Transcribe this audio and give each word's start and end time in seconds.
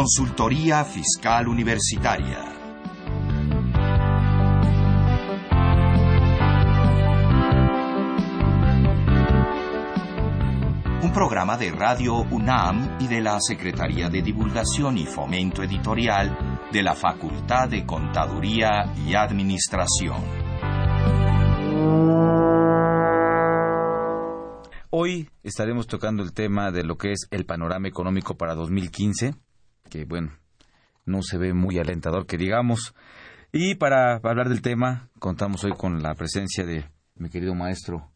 Consultoría 0.00 0.82
Fiscal 0.82 1.46
Universitaria. 1.46 2.38
Un 11.02 11.12
programa 11.12 11.58
de 11.58 11.70
Radio 11.72 12.14
UNAM 12.30 12.96
y 12.98 13.08
de 13.08 13.20
la 13.20 13.38
Secretaría 13.42 14.08
de 14.08 14.22
Divulgación 14.22 14.96
y 14.96 15.04
Fomento 15.04 15.62
Editorial 15.62 16.34
de 16.72 16.82
la 16.82 16.94
Facultad 16.94 17.68
de 17.68 17.84
Contaduría 17.84 18.94
y 19.06 19.14
Administración. 19.14 20.22
Hoy 24.88 25.28
estaremos 25.42 25.86
tocando 25.86 26.22
el 26.22 26.32
tema 26.32 26.70
de 26.70 26.84
lo 26.84 26.96
que 26.96 27.12
es 27.12 27.28
el 27.30 27.44
panorama 27.44 27.86
económico 27.86 28.38
para 28.38 28.54
2015, 28.54 29.34
que 29.90 30.04
bueno, 30.06 30.32
no 31.04 31.22
se 31.22 31.36
ve 31.36 31.52
muy 31.52 31.78
alentador 31.78 32.26
que 32.26 32.38
digamos. 32.38 32.94
Y 33.52 33.74
para 33.74 34.14
hablar 34.16 34.48
del 34.48 34.62
tema, 34.62 35.08
contamos 35.18 35.64
hoy 35.64 35.72
con 35.72 36.02
la 36.02 36.14
presencia 36.14 36.64
de 36.64 36.84
mi 37.16 37.28
querido 37.28 37.54
maestro, 37.54 38.08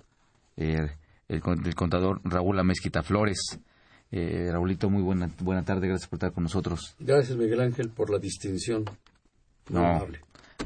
eh, 0.57 0.89
el, 1.29 1.43
contador 1.75 2.21
Raúl 2.25 2.59
Amezquita 2.59 3.03
Flores. 3.03 3.61
Eh, 4.11 4.49
Raúlito, 4.53 4.89
muy 4.89 5.03
buena, 5.03 5.29
buena 5.41 5.65
tarde, 5.65 5.89
gracias 5.89 6.09
por 6.09 6.19
estar 6.19 6.33
con 6.33 6.45
nosotros. 6.45 6.95
Gracias, 7.01 7.37
Miguel 7.37 7.61
Ángel, 7.61 7.91
por 7.91 8.11
la 8.11 8.19
distinción. 8.19 8.85
No, 9.71 10.07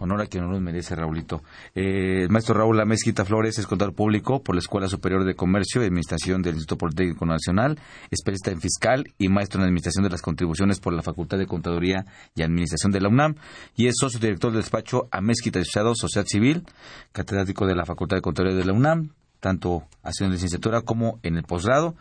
honor 0.00 0.22
a 0.22 0.26
quien 0.26 0.48
nos 0.48 0.60
merece, 0.60 0.94
Raulito. 0.94 1.42
Eh, 1.74 2.22
el 2.22 2.30
maestro 2.30 2.54
Raúl 2.54 2.80
Amezquita 2.80 3.24
Flores 3.24 3.58
es 3.58 3.66
contador 3.66 3.94
público 3.94 4.42
por 4.42 4.54
la 4.54 4.60
Escuela 4.60 4.88
Superior 4.88 5.24
de 5.24 5.34
Comercio 5.34 5.82
y 5.82 5.86
Administración 5.86 6.42
del 6.42 6.54
Instituto 6.54 6.78
Politécnico 6.78 7.26
Nacional, 7.26 7.78
especialista 8.10 8.50
en 8.50 8.60
fiscal 8.60 9.04
y 9.18 9.28
maestro 9.28 9.60
en 9.60 9.66
Administración 9.66 10.04
de 10.04 10.10
las 10.10 10.22
Contribuciones 10.22 10.80
por 10.80 10.92
la 10.92 11.02
Facultad 11.02 11.38
de 11.38 11.46
Contaduría 11.46 12.04
y 12.34 12.42
Administración 12.42 12.92
de 12.92 13.00
la 13.00 13.08
UNAM, 13.08 13.36
y 13.76 13.86
es 13.86 13.94
socio 13.98 14.20
director 14.20 14.52
del 14.52 14.62
despacho 14.62 15.08
Amezquita 15.10 15.60
Asociado 15.60 15.94
Sociedad 15.94 16.26
Civil, 16.26 16.64
catedrático 17.12 17.66
de 17.66 17.74
la 17.74 17.84
Facultad 17.84 18.16
de 18.16 18.22
Contaduría 18.22 18.56
de 18.56 18.64
la 18.64 18.72
UNAM, 18.72 19.10
tanto 19.40 19.86
haciendo 20.02 20.34
licenciatura 20.34 20.82
como 20.82 21.18
en 21.22 21.36
el 21.36 21.44
posgrado, 21.44 21.94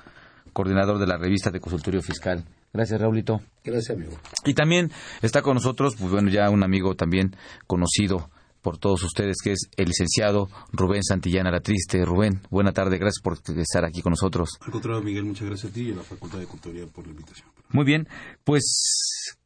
coordinador 0.53 0.99
de 0.99 1.07
la 1.07 1.17
revista 1.17 1.51
de 1.51 1.59
consultorio 1.59 2.01
fiscal 2.01 2.43
Gracias, 2.73 2.99
Raulito. 2.99 3.41
Gracias, 3.63 3.97
amigo. 3.97 4.13
Y 4.45 4.53
también 4.53 4.91
está 5.21 5.41
con 5.41 5.55
nosotros, 5.55 5.95
pues 5.97 6.11
bueno, 6.11 6.29
ya 6.29 6.49
un 6.49 6.63
amigo 6.63 6.95
también 6.95 7.35
conocido 7.65 8.29
por 8.61 8.77
todos 8.77 9.01
ustedes, 9.03 9.37
que 9.41 9.53
es 9.53 9.69
el 9.77 9.85
licenciado 9.85 10.49
Rubén 10.73 11.03
Santillana 11.03 11.51
La 11.51 11.61
Triste. 11.61 12.03
Rubén, 12.03 12.41
buena 12.49 12.73
tarde, 12.73 12.97
gracias 12.97 13.21
por 13.23 13.37
estar 13.57 13.85
aquí 13.85 14.01
con 14.01 14.11
nosotros. 14.11 14.57
Al 14.61 14.71
contrario, 14.71 15.01
Miguel, 15.01 15.23
muchas 15.23 15.47
gracias 15.47 15.71
a 15.71 15.73
ti 15.73 15.89
y 15.89 15.91
a 15.93 15.95
la 15.95 16.03
Facultad 16.03 16.39
de 16.39 16.47
Contaduría 16.47 16.85
por 16.87 17.05
la 17.05 17.11
invitación. 17.11 17.47
Muy 17.69 17.85
bien, 17.85 18.07
pues, 18.43 19.37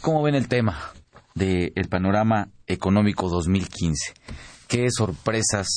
¿cómo 0.00 0.22
ven 0.22 0.34
el 0.34 0.48
tema 0.48 0.92
del 1.34 1.88
panorama 1.88 2.50
económico 2.66 3.28
2015? 3.28 4.12
¿Qué 4.66 4.90
sorpresas 4.90 5.68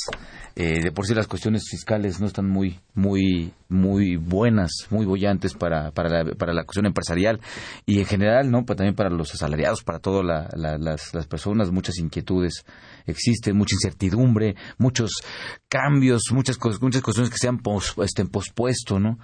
eh, 0.62 0.80
de 0.80 0.92
por 0.92 1.08
sí 1.08 1.16
las 1.16 1.26
cuestiones 1.26 1.64
fiscales 1.68 2.22
no 2.22 2.28
están 2.28 2.48
muy 2.48 2.80
muy 2.94 3.52
muy 3.68 4.16
buenas 4.16 4.72
muy 4.92 5.08
bollantes 5.08 5.56
para 5.56 5.90
para 5.90 6.24
la, 6.24 6.36
para 6.36 6.54
la 6.54 6.66
cuestión 6.66 6.86
empresarial. 6.86 7.40
Y 7.88 7.98
en 7.98 8.06
general 8.06 8.52
no 8.52 8.64
pues 8.64 8.78
también 8.78 8.94
para 8.94 9.10
los 9.10 9.34
asalariados 9.34 9.84
para 9.84 9.98
todas 9.98 10.24
las, 10.54 11.14
las 11.16 11.28
personas 11.28 11.72
muchas 11.72 11.98
inquietudes 11.98 12.64
existen 13.08 13.58
mucha 13.58 13.74
incertidumbre 13.74 14.56
muchos 14.78 15.24
cambios 15.68 16.26
muchas 16.32 16.58
muchas 16.80 17.02
cuestiones 17.02 17.32
que 17.32 17.40
se 17.40 17.48
han 17.48 17.58
pos, 17.58 17.96
este, 18.04 18.24
pospuesto 18.26 19.00
no 19.00 19.18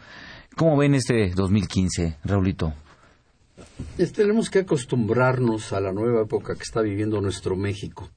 cómo 0.55 0.75
ven 0.75 0.95
este 0.95 1.29
2015 1.35 2.17
Raulito 2.23 2.73
tenemos 4.15 4.49
que 4.49 4.59
acostumbrarnos 4.59 5.71
a 5.71 5.81
la 5.81 5.91
nueva 5.91 6.23
época 6.23 6.55
que 6.55 6.63
está 6.63 6.81
viviendo 6.81 7.21
nuestro 7.21 7.55
México 7.55 8.09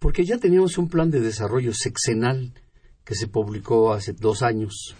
porque 0.00 0.24
ya 0.24 0.38
teníamos 0.38 0.78
un 0.78 0.88
plan 0.88 1.10
de 1.10 1.20
desarrollo 1.20 1.72
sexenal 1.72 2.52
que 3.04 3.14
se 3.14 3.28
publicó 3.28 3.92
hace 3.92 4.12
dos 4.12 4.42
años. 4.42 4.96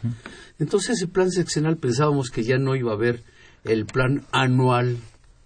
Entonces 0.58 0.98
ese 0.98 1.08
plan 1.08 1.30
sexenal 1.30 1.78
pensábamos 1.78 2.30
que 2.30 2.44
ya 2.44 2.58
no 2.58 2.76
iba 2.76 2.92
a 2.92 2.94
haber 2.94 3.24
el 3.64 3.86
plan 3.86 4.26
anual 4.30 4.98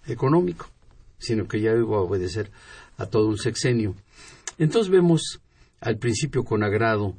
económico, 0.07 0.69
sino 1.17 1.47
que 1.47 1.61
ya 1.61 1.71
iba 1.71 1.97
a 1.97 2.01
obedecer 2.01 2.51
a 2.97 3.05
todo 3.05 3.27
un 3.27 3.37
sexenio. 3.37 3.95
Entonces 4.57 4.91
vemos 4.91 5.41
al 5.79 5.97
principio 5.97 6.43
con 6.43 6.63
agrado 6.63 7.15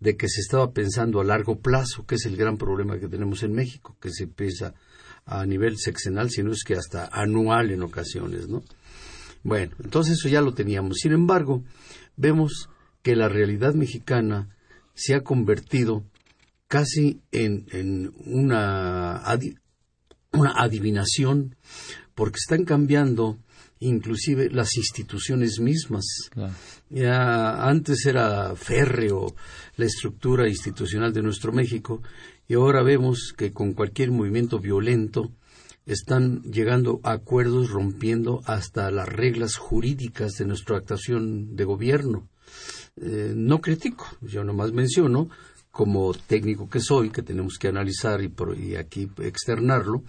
de 0.00 0.16
que 0.16 0.28
se 0.28 0.40
estaba 0.40 0.72
pensando 0.72 1.20
a 1.20 1.24
largo 1.24 1.60
plazo, 1.60 2.04
que 2.04 2.16
es 2.16 2.26
el 2.26 2.36
gran 2.36 2.58
problema 2.58 2.98
que 2.98 3.08
tenemos 3.08 3.42
en 3.44 3.52
México, 3.52 3.96
que 4.00 4.10
se 4.10 4.26
piensa 4.26 4.74
a 5.24 5.46
nivel 5.46 5.78
sexenal, 5.78 6.30
sino 6.30 6.52
es 6.52 6.64
que 6.64 6.74
hasta 6.74 7.06
anual 7.06 7.70
en 7.70 7.82
ocasiones, 7.82 8.48
¿no? 8.48 8.62
Bueno, 9.46 9.76
entonces 9.80 10.18
eso 10.18 10.28
ya 10.28 10.40
lo 10.40 10.54
teníamos. 10.54 10.96
Sin 10.98 11.12
embargo, 11.12 11.62
vemos 12.16 12.68
que 13.02 13.14
la 13.14 13.28
realidad 13.28 13.74
mexicana 13.74 14.56
se 14.92 15.14
ha 15.14 15.22
convertido 15.22 16.04
casi 16.66 17.20
en, 17.30 18.12
una, 18.24 19.22
una 20.32 20.52
adivinación, 20.56 21.54
porque 22.16 22.38
están 22.38 22.64
cambiando 22.64 23.38
inclusive 23.78 24.50
las 24.50 24.76
instituciones 24.76 25.60
mismas. 25.60 26.04
Ya 26.90 27.68
antes 27.68 28.04
era 28.04 28.56
férreo 28.56 29.32
la 29.76 29.84
estructura 29.84 30.48
institucional 30.48 31.12
de 31.12 31.22
nuestro 31.22 31.52
México 31.52 32.02
y 32.48 32.54
ahora 32.54 32.82
vemos 32.82 33.32
que 33.36 33.52
con 33.52 33.74
cualquier 33.74 34.10
movimiento 34.10 34.58
violento 34.58 35.30
están 35.86 36.42
llegando 36.42 37.00
a 37.04 37.12
acuerdos 37.12 37.70
rompiendo 37.70 38.42
hasta 38.44 38.90
las 38.90 39.08
reglas 39.08 39.56
jurídicas 39.56 40.32
de 40.32 40.44
nuestra 40.44 40.76
actuación 40.76 41.54
de 41.54 41.64
gobierno. 41.64 42.28
Eh, 42.96 43.32
no 43.34 43.60
critico, 43.60 44.06
yo 44.20 44.42
nomás 44.42 44.72
menciono, 44.72 45.28
como 45.70 46.12
técnico 46.12 46.68
que 46.68 46.80
soy, 46.80 47.10
que 47.10 47.22
tenemos 47.22 47.58
que 47.58 47.68
analizar 47.68 48.20
y, 48.22 48.32
y 48.58 48.74
aquí 48.76 49.08
externarlo, 49.18 50.02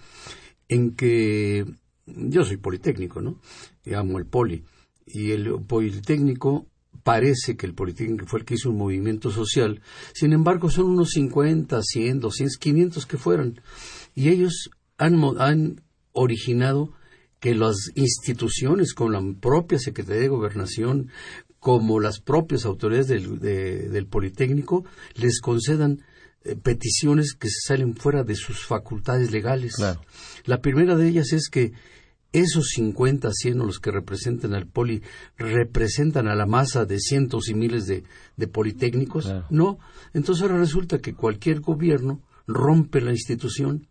en 0.68 0.94
que 0.94 1.64
yo 2.06 2.44
soy 2.44 2.56
politécnico, 2.56 3.20
¿no? 3.20 3.38
Y 3.84 3.94
amo 3.94 4.18
el 4.18 4.26
poli. 4.26 4.64
Y 5.06 5.30
el 5.30 5.62
politécnico 5.62 6.66
parece 7.02 7.56
que 7.56 7.64
el 7.64 7.72
Politécnico 7.72 8.26
fue 8.26 8.40
el 8.40 8.44
que 8.44 8.54
hizo 8.54 8.68
un 8.68 8.76
movimiento 8.76 9.30
social, 9.30 9.80
sin 10.12 10.34
embargo 10.34 10.68
son 10.68 10.86
unos 10.86 11.12
50, 11.12 11.80
100, 11.82 12.20
200, 12.20 12.58
500 12.58 13.06
que 13.06 13.16
fueran. 13.16 13.60
Y 14.14 14.28
ellos 14.28 14.70
han, 14.98 15.80
originado 16.12 16.92
que 17.38 17.54
las 17.54 17.76
instituciones, 17.94 18.92
como 18.92 19.10
la 19.10 19.22
propia 19.40 19.78
Secretaría 19.78 20.22
de 20.22 20.28
Gobernación, 20.28 21.10
como 21.60 22.00
las 22.00 22.20
propias 22.20 22.64
autoridades 22.64 23.06
del, 23.06 24.06
Politécnico, 24.06 24.84
les 25.14 25.40
concedan 25.40 26.02
eh, 26.42 26.56
peticiones 26.56 27.34
que 27.34 27.48
se 27.48 27.68
salen 27.68 27.94
fuera 27.94 28.24
de 28.24 28.34
sus 28.34 28.66
facultades 28.66 29.30
legales. 29.30 29.76
La 30.44 30.60
primera 30.60 30.96
de 30.96 31.08
ellas 31.08 31.32
es 31.32 31.48
que 31.48 31.72
esos 32.32 32.68
50, 32.74 33.30
100 33.32 33.58
los 33.58 33.78
que 33.78 33.90
representan 33.90 34.54
al 34.54 34.66
poli 34.66 35.02
representan 35.36 36.28
a 36.28 36.34
la 36.34 36.46
masa 36.46 36.84
de 36.84 36.98
cientos 36.98 37.48
y 37.48 37.54
miles 37.54 37.86
de, 37.86 38.48
politécnicos. 38.48 39.32
No, 39.50 39.78
entonces 40.12 40.42
ahora 40.42 40.58
resulta 40.58 40.98
que 40.98 41.14
cualquier 41.14 41.60
gobierno 41.60 42.20
rompe 42.46 43.00
la 43.00 43.12
institución 43.12 43.86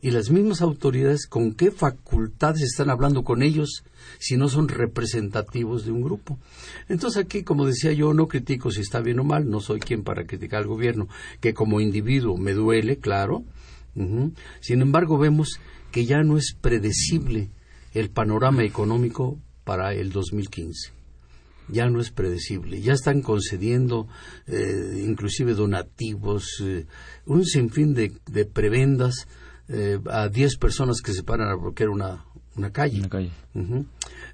y 0.00 0.10
las 0.10 0.30
mismas 0.30 0.62
autoridades 0.62 1.26
con 1.26 1.54
qué 1.54 1.70
facultades 1.70 2.62
están 2.62 2.88
hablando 2.88 3.24
con 3.24 3.42
ellos 3.42 3.82
si 4.18 4.36
no 4.36 4.48
son 4.48 4.68
representativos 4.68 5.84
de 5.84 5.92
un 5.92 6.02
grupo. 6.02 6.38
Entonces 6.88 7.24
aquí, 7.24 7.42
como 7.42 7.66
decía 7.66 7.92
yo, 7.92 8.14
no 8.14 8.28
critico 8.28 8.70
si 8.70 8.80
está 8.80 9.00
bien 9.00 9.18
o 9.18 9.24
mal, 9.24 9.50
no 9.50 9.60
soy 9.60 9.80
quien 9.80 10.04
para 10.04 10.24
criticar 10.24 10.60
al 10.60 10.68
gobierno, 10.68 11.08
que 11.40 11.52
como 11.52 11.80
individuo 11.80 12.36
me 12.36 12.52
duele, 12.52 12.98
claro. 12.98 13.44
Sin 14.60 14.80
embargo, 14.80 15.18
vemos 15.18 15.58
que 15.90 16.04
ya 16.04 16.22
no 16.22 16.36
es 16.36 16.54
predecible 16.60 17.50
el 17.92 18.10
panorama 18.10 18.62
económico 18.62 19.38
para 19.64 19.92
el 19.94 20.12
2015 20.12 20.92
ya 21.70 21.90
no 21.90 22.00
es 22.00 22.10
predecible. 22.10 22.80
Ya 22.80 22.94
están 22.94 23.20
concediendo 23.20 24.08
eh, 24.46 25.04
inclusive 25.06 25.52
donativos, 25.52 26.62
eh, 26.62 26.86
un 27.26 27.44
sinfín 27.44 27.92
de, 27.92 28.12
de 28.30 28.46
prebendas 28.46 29.26
eh, 29.68 29.98
a 30.10 30.28
10 30.28 30.56
personas 30.56 31.00
que 31.02 31.12
se 31.12 31.22
paran 31.22 31.48
a 31.48 31.54
bloquear 31.54 31.90
una, 31.90 32.24
una 32.56 32.72
calle. 32.72 33.02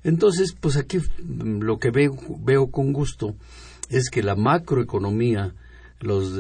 Entonces, 0.03 0.55
pues 0.59 0.77
aquí 0.77 0.99
mm, 0.99 1.61
lo 1.61 1.79
que 1.79 1.91
veo, 1.91 2.17
veo 2.41 2.71
con 2.71 2.93
gusto 2.93 3.35
es 3.89 4.11
que 4.11 4.23
la 4.23 4.35
macroeconomía, 4.35 5.55
los 6.01 6.37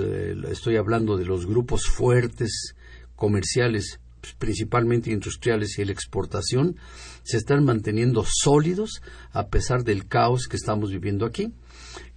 estoy 0.51 0.77
hablando 0.77 1.17
de 1.17 1.25
los 1.25 1.47
grupos 1.47 1.87
fuertes 1.87 2.75
comerciales, 3.17 4.01
pues, 4.21 4.35
principalmente 4.35 5.11
industriales 5.11 5.79
y 5.79 5.85
la 5.85 5.93
exportación, 5.93 6.77
se 7.23 7.37
están 7.37 7.65
manteniendo 7.65 8.25
sólidos 8.27 9.03
a 9.33 9.49
pesar 9.49 9.85
del 9.85 10.07
caos 10.07 10.47
que 10.49 10.57
estamos 10.57 10.91
viviendo 10.91 11.27
aquí. 11.27 11.53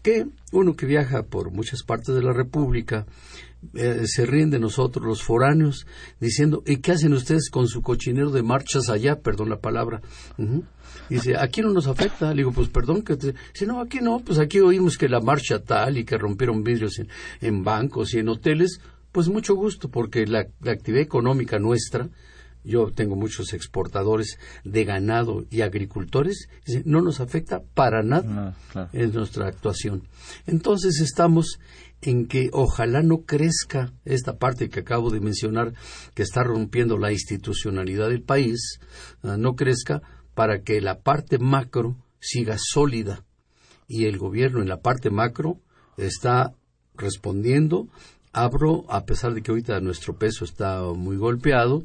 que 0.01 0.25
uno 0.53 0.75
que 0.75 0.85
viaja 0.85 1.23
por 1.23 1.51
muchas 1.51 1.83
partes 1.83 2.15
de 2.15 2.21
la 2.21 2.31
República 2.31 3.05
eh, 3.73 4.03
se 4.05 4.25
ríen 4.25 4.49
de 4.49 4.59
nosotros 4.59 5.05
los 5.05 5.23
foráneos 5.23 5.85
diciendo 6.19 6.63
¿y 6.65 6.77
qué 6.77 6.93
hacen 6.93 7.13
ustedes 7.13 7.49
con 7.49 7.67
su 7.67 7.81
cochinero 7.81 8.31
de 8.31 8.43
marchas 8.43 8.89
allá? 8.89 9.19
Perdón 9.19 9.49
la 9.49 9.59
palabra. 9.59 10.01
Dice, 11.09 11.37
aquí 11.37 11.61
no 11.61 11.71
nos 11.71 11.87
afecta. 11.87 12.31
Le 12.31 12.37
digo, 12.37 12.51
pues 12.51 12.69
perdón. 12.69 13.01
que 13.01 13.15
Dice, 13.15 13.65
no, 13.65 13.81
aquí 13.81 13.99
no. 14.01 14.19
Pues 14.19 14.39
aquí 14.39 14.59
oímos 14.59 14.97
que 14.97 15.09
la 15.09 15.19
marcha 15.19 15.59
tal 15.59 15.97
y 15.97 16.05
que 16.05 16.17
rompieron 16.17 16.63
vidrios 16.63 17.01
en, 17.41 17.63
bancos 17.63 18.13
y 18.13 18.19
en 18.19 18.29
hoteles. 18.29 18.79
Pues 19.11 19.29
mucho 19.29 19.55
gusto, 19.55 19.89
porque 19.89 20.25
la 20.27 20.47
actividad 20.65 21.01
económica 21.01 21.59
nuestra 21.59 22.09
yo 22.67 22.91
tengo 22.91 23.15
muchos 23.15 23.53
exportadores 23.53 24.37
de 24.65 24.83
ganado 24.83 25.45
y 25.49 25.61
agricultores, 25.61 26.49
no 26.83 27.01
nos 27.01 27.21
afecta 27.21 27.61
para 27.73 28.03
nada 28.03 28.55
ah, 28.75 28.89
en 28.91 29.13
nuestra 29.13 29.47
actuación. 29.47 30.03
Entonces 30.45 30.99
estamos 30.99 31.59
en 32.01 32.27
que 32.27 32.49
ojalá 32.53 33.01
no 33.01 33.25
crezca 33.25 33.93
esta 34.05 34.37
parte 34.37 34.69
que 34.69 34.81
acabo 34.81 35.09
de 35.09 35.19
mencionar, 35.19 35.73
que 36.13 36.23
está 36.23 36.43
rompiendo 36.43 36.97
la 36.97 37.11
institucionalidad 37.11 38.09
del 38.09 38.21
país, 38.21 38.79
ah, 39.23 39.37
no 39.37 39.55
crezca 39.55 40.01
para 40.33 40.61
que 40.61 40.81
la 40.81 40.99
parte 40.99 41.39
macro 41.39 41.97
siga 42.19 42.57
sólida. 42.59 43.23
Y 43.87 44.05
el 44.05 44.17
gobierno 44.17 44.61
en 44.61 44.67
la 44.67 44.81
parte 44.81 45.09
macro 45.09 45.59
está 45.97 46.53
respondiendo 46.95 47.87
abro, 48.37 48.85
a 48.89 49.05
pesar 49.05 49.33
de 49.33 49.41
que 49.41 49.51
ahorita 49.51 49.79
nuestro 49.79 50.15
peso 50.17 50.45
está 50.45 50.83
muy 50.93 51.17
golpeado, 51.17 51.83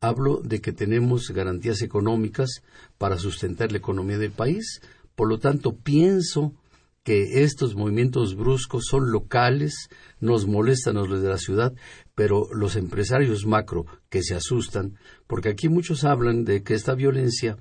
hablo 0.00 0.40
de 0.42 0.60
que 0.60 0.72
tenemos 0.72 1.28
garantías 1.30 1.82
económicas 1.82 2.62
para 2.96 3.18
sustentar 3.18 3.70
la 3.70 3.78
economía 3.78 4.18
del 4.18 4.32
país. 4.32 4.80
Por 5.14 5.28
lo 5.28 5.38
tanto, 5.38 5.76
pienso 5.76 6.54
que 7.02 7.42
estos 7.42 7.74
movimientos 7.74 8.36
bruscos 8.36 8.84
son 8.90 9.10
locales, 9.10 9.88
nos 10.20 10.46
molestan 10.46 10.96
a 10.96 11.02
los 11.02 11.22
de 11.22 11.28
la 11.28 11.38
ciudad, 11.38 11.72
pero 12.14 12.46
los 12.52 12.76
empresarios 12.76 13.46
macro 13.46 13.86
que 14.10 14.22
se 14.22 14.34
asustan, 14.34 14.98
porque 15.26 15.48
aquí 15.48 15.68
muchos 15.68 16.04
hablan 16.04 16.44
de 16.44 16.62
que 16.62 16.74
esta 16.74 16.94
violencia 16.94 17.56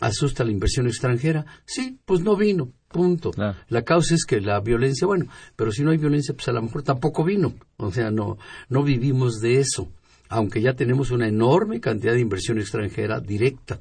asusta 0.00 0.44
la 0.44 0.52
inversión 0.52 0.86
extranjera. 0.86 1.44
Sí, 1.66 1.98
pues 2.06 2.22
no 2.22 2.36
vino, 2.36 2.72
punto. 2.88 3.30
La 3.68 3.82
causa 3.82 4.14
es 4.14 4.24
que 4.24 4.40
la 4.40 4.60
violencia, 4.60 5.06
bueno, 5.06 5.26
pero 5.54 5.70
si 5.70 5.82
no 5.82 5.90
hay 5.90 5.98
violencia, 5.98 6.34
pues 6.34 6.48
a 6.48 6.52
lo 6.52 6.62
mejor 6.62 6.82
tampoco 6.82 7.24
vino. 7.24 7.54
O 7.76 7.92
sea, 7.92 8.10
no, 8.10 8.38
no 8.68 8.82
vivimos 8.82 9.40
de 9.40 9.60
eso 9.60 9.88
aunque 10.28 10.60
ya 10.60 10.74
tenemos 10.74 11.10
una 11.10 11.26
enorme 11.26 11.80
cantidad 11.80 12.12
de 12.12 12.20
inversión 12.20 12.58
extranjera 12.58 13.20
directa 13.20 13.80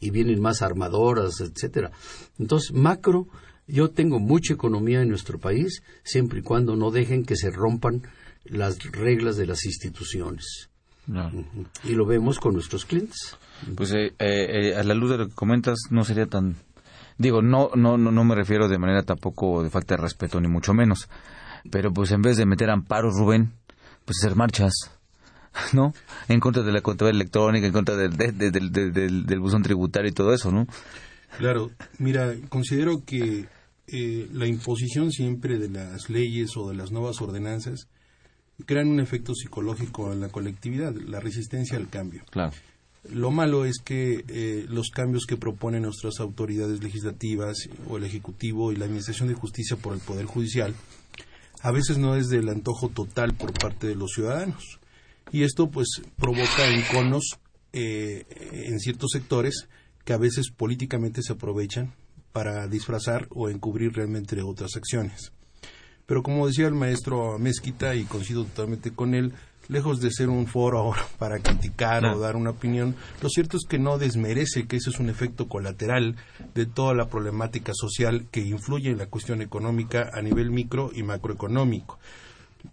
y 0.00 0.10
vienen 0.10 0.40
más 0.40 0.60
armadoras, 0.60 1.40
etcétera. 1.40 1.92
Entonces, 2.36 2.72
macro, 2.72 3.28
yo 3.66 3.90
tengo 3.90 4.18
mucha 4.18 4.54
economía 4.54 5.02
en 5.02 5.08
nuestro 5.08 5.38
país, 5.38 5.82
siempre 6.02 6.40
y 6.40 6.42
cuando 6.42 6.76
no 6.76 6.90
dejen 6.90 7.24
que 7.24 7.36
se 7.36 7.50
rompan 7.50 8.02
las 8.44 8.78
reglas 8.92 9.36
de 9.36 9.46
las 9.46 9.64
instituciones. 9.64 10.70
Y 11.84 11.92
lo 11.92 12.04
vemos 12.04 12.38
con 12.38 12.54
nuestros 12.54 12.84
clientes. 12.84 13.36
Pues 13.76 13.92
eh, 13.92 14.12
eh, 14.18 14.74
a 14.76 14.82
la 14.82 14.94
luz 14.94 15.10
de 15.10 15.18
lo 15.18 15.28
que 15.28 15.34
comentas, 15.34 15.78
no 15.90 16.04
sería 16.04 16.26
tan 16.26 16.56
digo 17.18 17.40
no 17.40 17.70
no 17.74 17.96
no 17.96 18.10
no 18.10 18.24
me 18.24 18.34
refiero 18.34 18.68
de 18.68 18.78
manera 18.78 19.02
tampoco 19.02 19.62
de 19.62 19.70
falta 19.70 19.96
de 19.96 20.02
respeto 20.02 20.38
ni 20.38 20.48
mucho 20.48 20.74
menos 20.74 21.08
pero 21.70 21.90
pues 21.90 22.12
en 22.12 22.20
vez 22.20 22.36
de 22.36 22.44
meter 22.44 22.68
amparos 22.68 23.14
Rubén 23.16 23.52
pues 24.04 24.18
hacer 24.22 24.36
marchas 24.36 24.90
¿no? 25.72 25.94
En 26.28 26.40
contra 26.40 26.62
de 26.62 26.72
la 26.72 26.80
contabilidad 26.82 27.20
electrónica, 27.20 27.66
en 27.66 27.72
contra 27.72 27.96
del, 27.96 28.16
del, 28.16 29.40
buzón 29.40 29.62
tributario 29.62 30.10
y 30.10 30.12
todo 30.12 30.34
eso, 30.34 30.52
¿no? 30.52 30.66
Claro, 31.38 31.70
mira, 31.98 32.34
considero 32.48 33.04
que 33.04 33.46
eh, 33.88 34.28
la 34.32 34.46
imposición 34.46 35.12
siempre 35.12 35.58
de 35.58 35.68
las 35.68 36.10
leyes 36.10 36.56
o 36.56 36.68
de 36.68 36.76
las 36.76 36.90
nuevas 36.90 37.20
ordenanzas 37.20 37.88
crean 38.64 38.88
un 38.88 39.00
efecto 39.00 39.34
psicológico 39.34 40.12
en 40.12 40.20
la 40.20 40.28
colectividad, 40.28 40.94
la 40.94 41.20
resistencia 41.20 41.76
al 41.76 41.88
cambio. 41.88 42.22
Claro. 42.30 42.52
Lo 43.10 43.30
malo 43.30 43.64
es 43.64 43.78
que 43.84 44.24
eh, 44.28 44.66
los 44.68 44.90
cambios 44.90 45.26
que 45.26 45.36
proponen 45.36 45.82
nuestras 45.82 46.18
autoridades 46.18 46.82
legislativas 46.82 47.68
o 47.88 47.98
el 47.98 48.04
Ejecutivo 48.04 48.72
y 48.72 48.76
la 48.76 48.86
Administración 48.86 49.28
de 49.28 49.34
Justicia 49.34 49.76
por 49.76 49.94
el 49.94 50.00
Poder 50.00 50.26
Judicial 50.26 50.74
a 51.62 51.70
veces 51.70 51.98
no 51.98 52.16
es 52.16 52.28
del 52.28 52.48
antojo 52.48 52.88
total 52.88 53.34
por 53.34 53.52
parte 53.52 53.86
de 53.86 53.94
los 53.94 54.12
ciudadanos 54.12 54.80
y 55.30 55.42
esto 55.42 55.70
pues 55.70 55.88
provoca 56.16 56.68
enconos 56.68 57.38
eh, 57.72 58.24
en 58.66 58.78
ciertos 58.80 59.10
sectores 59.12 59.68
que 60.04 60.12
a 60.12 60.18
veces 60.18 60.50
políticamente 60.50 61.22
se 61.22 61.32
aprovechan 61.34 61.92
para 62.36 62.68
disfrazar 62.68 63.28
o 63.30 63.48
encubrir 63.48 63.94
realmente 63.94 64.42
otras 64.42 64.76
acciones. 64.76 65.32
Pero 66.04 66.22
como 66.22 66.46
decía 66.46 66.66
el 66.66 66.74
maestro 66.74 67.38
Mezquita, 67.38 67.94
y 67.94 68.04
coincido 68.04 68.44
totalmente 68.44 68.90
con 68.90 69.14
él, 69.14 69.32
lejos 69.68 70.02
de 70.02 70.10
ser 70.10 70.28
un 70.28 70.46
foro 70.46 70.78
ahora 70.80 71.06
para 71.18 71.38
criticar 71.38 72.04
o 72.04 72.18
dar 72.18 72.36
una 72.36 72.50
opinión, 72.50 72.94
lo 73.22 73.30
cierto 73.30 73.56
es 73.56 73.64
que 73.66 73.78
no 73.78 73.96
desmerece 73.96 74.66
que 74.66 74.76
ese 74.76 74.90
es 74.90 75.00
un 75.00 75.08
efecto 75.08 75.48
colateral 75.48 76.16
de 76.54 76.66
toda 76.66 76.92
la 76.92 77.08
problemática 77.08 77.72
social 77.74 78.26
que 78.30 78.42
influye 78.42 78.90
en 78.90 78.98
la 78.98 79.06
cuestión 79.06 79.40
económica 79.40 80.10
a 80.12 80.20
nivel 80.20 80.50
micro 80.50 80.90
y 80.94 81.04
macroeconómico. 81.04 81.98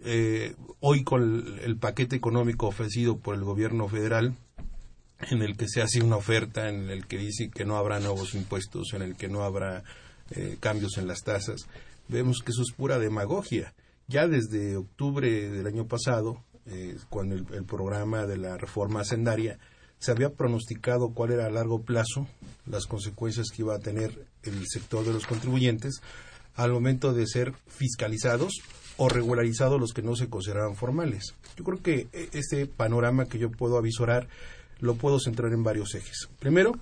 Eh, 0.04 0.56
hoy 0.80 1.04
con 1.04 1.58
el, 1.62 1.76
paquete 1.78 2.16
económico 2.16 2.66
ofrecido 2.66 3.16
por 3.16 3.34
el 3.34 3.44
gobierno 3.44 3.88
federal, 3.88 4.36
en 5.30 5.42
el 5.42 5.56
que 5.56 5.68
se 5.68 5.82
hace 5.82 6.02
una 6.02 6.16
oferta, 6.16 6.68
en 6.68 6.90
el 6.90 7.06
que 7.06 7.18
dice 7.18 7.50
que 7.50 7.64
no 7.64 7.76
habrá 7.76 8.00
nuevos 8.00 8.34
impuestos, 8.34 8.92
en 8.94 9.02
el 9.02 9.16
que 9.16 9.28
no 9.28 9.42
habrá 9.42 9.84
eh, 10.30 10.56
cambios 10.60 10.98
en 10.98 11.06
las 11.06 11.22
tasas, 11.22 11.66
vemos 12.08 12.40
que 12.44 12.52
eso 12.52 12.62
es 12.62 12.72
pura 12.72 12.98
demagogia. 12.98 13.74
Ya 14.06 14.26
desde 14.26 14.76
octubre 14.76 15.50
del 15.50 15.66
año 15.66 15.86
pasado, 15.86 16.42
eh, 16.66 16.96
cuando 17.08 17.34
el, 17.34 17.46
el, 17.52 17.64
programa 17.64 18.26
de 18.26 18.36
la 18.36 18.56
reforma 18.56 19.00
hacendaria 19.00 19.58
se 19.98 20.10
había 20.10 20.30
pronosticado 20.30 21.10
cuál 21.10 21.32
era 21.32 21.46
a 21.46 21.50
largo 21.50 21.82
plazo 21.82 22.26
las 22.66 22.86
consecuencias 22.86 23.48
que 23.50 23.62
iba 23.62 23.74
a 23.74 23.80
tener 23.80 24.26
el 24.42 24.66
sector 24.66 25.04
de 25.04 25.12
los 25.12 25.26
contribuyentes 25.26 26.00
al 26.54 26.72
momento 26.72 27.12
de 27.12 27.26
ser 27.26 27.52
fiscalizados 27.66 28.60
o 28.96 29.08
regularizado 29.08 29.78
los 29.78 29.92
que 29.92 30.02
no 30.02 30.14
se 30.16 30.28
consideraban 30.28 30.76
formales. 30.76 31.34
Yo 31.56 31.64
creo 31.64 31.82
que 31.82 32.08
e, 32.12 32.28
este 32.32 32.66
panorama 32.66 33.26
que 33.26 33.38
yo 33.38 33.50
puedo 33.50 33.76
avisorar 33.76 34.28
lo 34.84 34.94
puedo 34.94 35.18
centrar 35.18 35.52
en 35.52 35.64
varios 35.64 35.94
ejes. 35.94 36.28
Primero, 36.38 36.72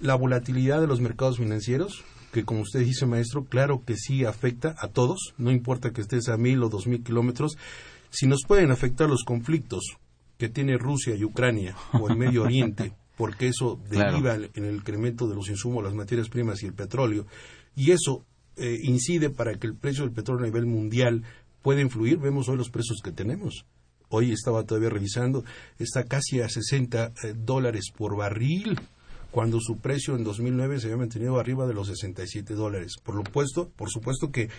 la 0.00 0.14
volatilidad 0.14 0.80
de 0.80 0.86
los 0.86 1.00
mercados 1.00 1.38
financieros, 1.38 2.02
que 2.32 2.44
como 2.44 2.60
usted 2.60 2.80
dice, 2.80 3.06
maestro, 3.06 3.44
claro 3.44 3.82
que 3.84 3.96
sí 3.96 4.24
afecta 4.24 4.74
a 4.78 4.88
todos, 4.88 5.34
no 5.38 5.50
importa 5.50 5.92
que 5.92 6.00
estés 6.00 6.28
a 6.28 6.36
mil 6.36 6.62
o 6.62 6.68
dos 6.68 6.86
mil 6.86 7.02
kilómetros, 7.02 7.56
si 8.10 8.26
nos 8.26 8.42
pueden 8.46 8.70
afectar 8.70 9.08
los 9.08 9.24
conflictos 9.24 9.96
que 10.38 10.48
tiene 10.48 10.78
Rusia 10.78 11.14
y 11.14 11.24
Ucrania 11.24 11.76
o 11.92 12.08
el 12.08 12.16
Medio 12.16 12.42
Oriente, 12.42 12.92
porque 13.16 13.48
eso 13.48 13.78
deriva 13.88 14.34
en 14.34 14.64
el 14.64 14.76
incremento 14.76 15.28
de 15.28 15.34
los 15.34 15.48
insumos, 15.48 15.84
las 15.84 15.94
materias 15.94 16.28
primas 16.28 16.62
y 16.62 16.66
el 16.66 16.72
petróleo, 16.72 17.26
y 17.76 17.92
eso 17.92 18.24
eh, 18.56 18.78
incide 18.82 19.30
para 19.30 19.54
que 19.54 19.66
el 19.66 19.76
precio 19.76 20.04
del 20.04 20.12
petróleo 20.12 20.44
a 20.44 20.48
nivel 20.48 20.66
mundial 20.66 21.22
pueda 21.62 21.80
influir. 21.80 22.18
Vemos 22.18 22.48
hoy 22.48 22.56
los 22.56 22.70
precios 22.70 23.00
que 23.02 23.12
tenemos. 23.12 23.66
Hoy 24.10 24.32
estaba 24.32 24.64
todavía 24.64 24.90
revisando, 24.90 25.44
está 25.78 26.04
casi 26.04 26.40
a 26.40 26.48
60 26.48 27.06
eh, 27.06 27.34
dólares 27.36 27.86
por 27.96 28.16
barril, 28.16 28.78
cuando 29.30 29.60
su 29.60 29.78
precio 29.78 30.16
en 30.16 30.24
2009 30.24 30.80
se 30.80 30.86
había 30.86 30.96
mantenido 30.96 31.38
arriba 31.38 31.66
de 31.66 31.74
los 31.74 31.86
67 31.86 32.54
dólares. 32.54 32.94
Por 33.02 33.14
lo 33.14 33.22
puesto, 33.22 33.68
por 33.68 33.88
supuesto 33.88 34.32
que 34.32 34.50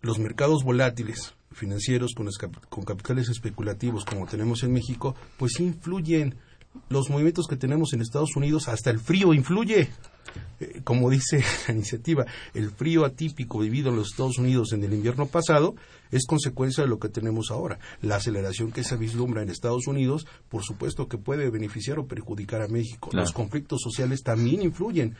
los 0.00 0.20
mercados 0.20 0.62
volátiles 0.62 1.34
financieros 1.50 2.14
con, 2.14 2.28
con 2.68 2.84
capitales 2.84 3.28
especulativos 3.28 4.04
como 4.04 4.26
tenemos 4.26 4.62
en 4.62 4.72
México, 4.72 5.16
pues 5.36 5.58
influyen 5.58 6.36
los 6.88 7.10
movimientos 7.10 7.48
que 7.48 7.56
tenemos 7.56 7.92
en 7.92 8.00
Estados 8.00 8.36
Unidos, 8.36 8.68
hasta 8.68 8.90
el 8.90 9.00
frío 9.00 9.34
influye. 9.34 9.90
Eh, 10.60 10.80
como 10.82 11.10
dice 11.10 11.44
la 11.68 11.74
iniciativa, 11.74 12.26
el 12.54 12.70
frío 12.70 13.04
atípico 13.04 13.58
vivido 13.58 13.90
en 13.90 13.96
los 13.96 14.10
Estados 14.10 14.38
Unidos 14.38 14.72
en 14.72 14.82
el 14.84 14.92
invierno 14.92 15.26
pasado 15.26 15.74
es 16.10 16.26
consecuencia 16.26 16.84
de 16.84 16.90
lo 16.90 16.98
que 16.98 17.08
tenemos 17.08 17.50
ahora. 17.50 17.78
La 18.02 18.16
aceleración 18.16 18.72
que 18.72 18.84
se 18.84 18.96
vislumbra 18.96 19.42
en 19.42 19.50
Estados 19.50 19.86
Unidos, 19.86 20.26
por 20.48 20.62
supuesto 20.64 21.08
que 21.08 21.18
puede 21.18 21.50
beneficiar 21.50 21.98
o 21.98 22.06
perjudicar 22.06 22.62
a 22.62 22.68
México. 22.68 23.10
Los 23.12 23.32
conflictos 23.32 23.80
sociales 23.82 24.22
también 24.22 24.62
influyen, 24.62 25.16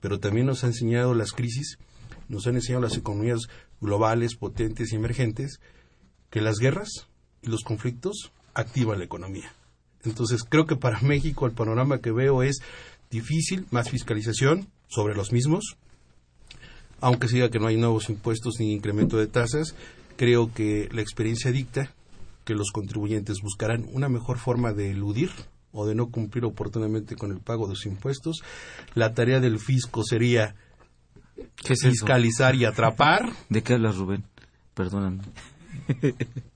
pero 0.00 0.18
también 0.18 0.46
nos 0.46 0.64
han 0.64 0.70
enseñado 0.70 1.14
las 1.14 1.32
crisis, 1.32 1.78
nos 2.28 2.46
han 2.46 2.56
enseñado 2.56 2.82
las 2.82 2.96
economías 2.96 3.48
globales, 3.80 4.34
potentes 4.34 4.92
y 4.92 4.96
emergentes, 4.96 5.60
que 6.30 6.40
las 6.40 6.58
guerras 6.58 7.08
y 7.42 7.48
los 7.48 7.62
conflictos 7.62 8.32
activan 8.54 8.98
la 8.98 9.04
economía. 9.04 9.52
Entonces 10.04 10.42
creo 10.48 10.66
que 10.66 10.76
para 10.76 11.00
México 11.00 11.46
el 11.46 11.52
panorama 11.52 12.00
que 12.00 12.12
veo 12.12 12.42
es 12.42 12.60
difícil, 13.10 13.66
más 13.70 13.90
fiscalización 13.90 14.68
sobre 14.88 15.14
los 15.14 15.32
mismos, 15.32 15.76
aunque 17.00 17.28
siga 17.28 17.50
que 17.50 17.58
no 17.58 17.66
hay 17.66 17.76
nuevos 17.76 18.08
impuestos 18.08 18.54
ni 18.58 18.72
incremento 18.72 19.16
de 19.16 19.26
tasas, 19.26 19.74
creo 20.16 20.52
que 20.52 20.88
la 20.92 21.00
experiencia 21.00 21.50
dicta 21.50 21.92
que 22.44 22.54
los 22.54 22.70
contribuyentes 22.72 23.38
buscarán 23.42 23.86
una 23.92 24.08
mejor 24.08 24.38
forma 24.38 24.72
de 24.72 24.90
eludir 24.90 25.30
o 25.72 25.86
de 25.86 25.94
no 25.94 26.10
cumplir 26.10 26.44
oportunamente 26.44 27.16
con 27.16 27.30
el 27.30 27.40
pago 27.40 27.68
de 27.68 27.74
sus 27.74 27.86
impuestos. 27.86 28.42
La 28.94 29.14
tarea 29.14 29.40
del 29.40 29.58
fisco 29.58 30.02
sería 30.04 30.54
fiscalizar 31.64 32.54
y 32.54 32.64
atrapar. 32.64 33.32
¿De 33.48 33.62
qué 33.62 33.74
hablas, 33.74 33.96
Rubén? 33.96 34.24
Perdóname. 34.74 35.22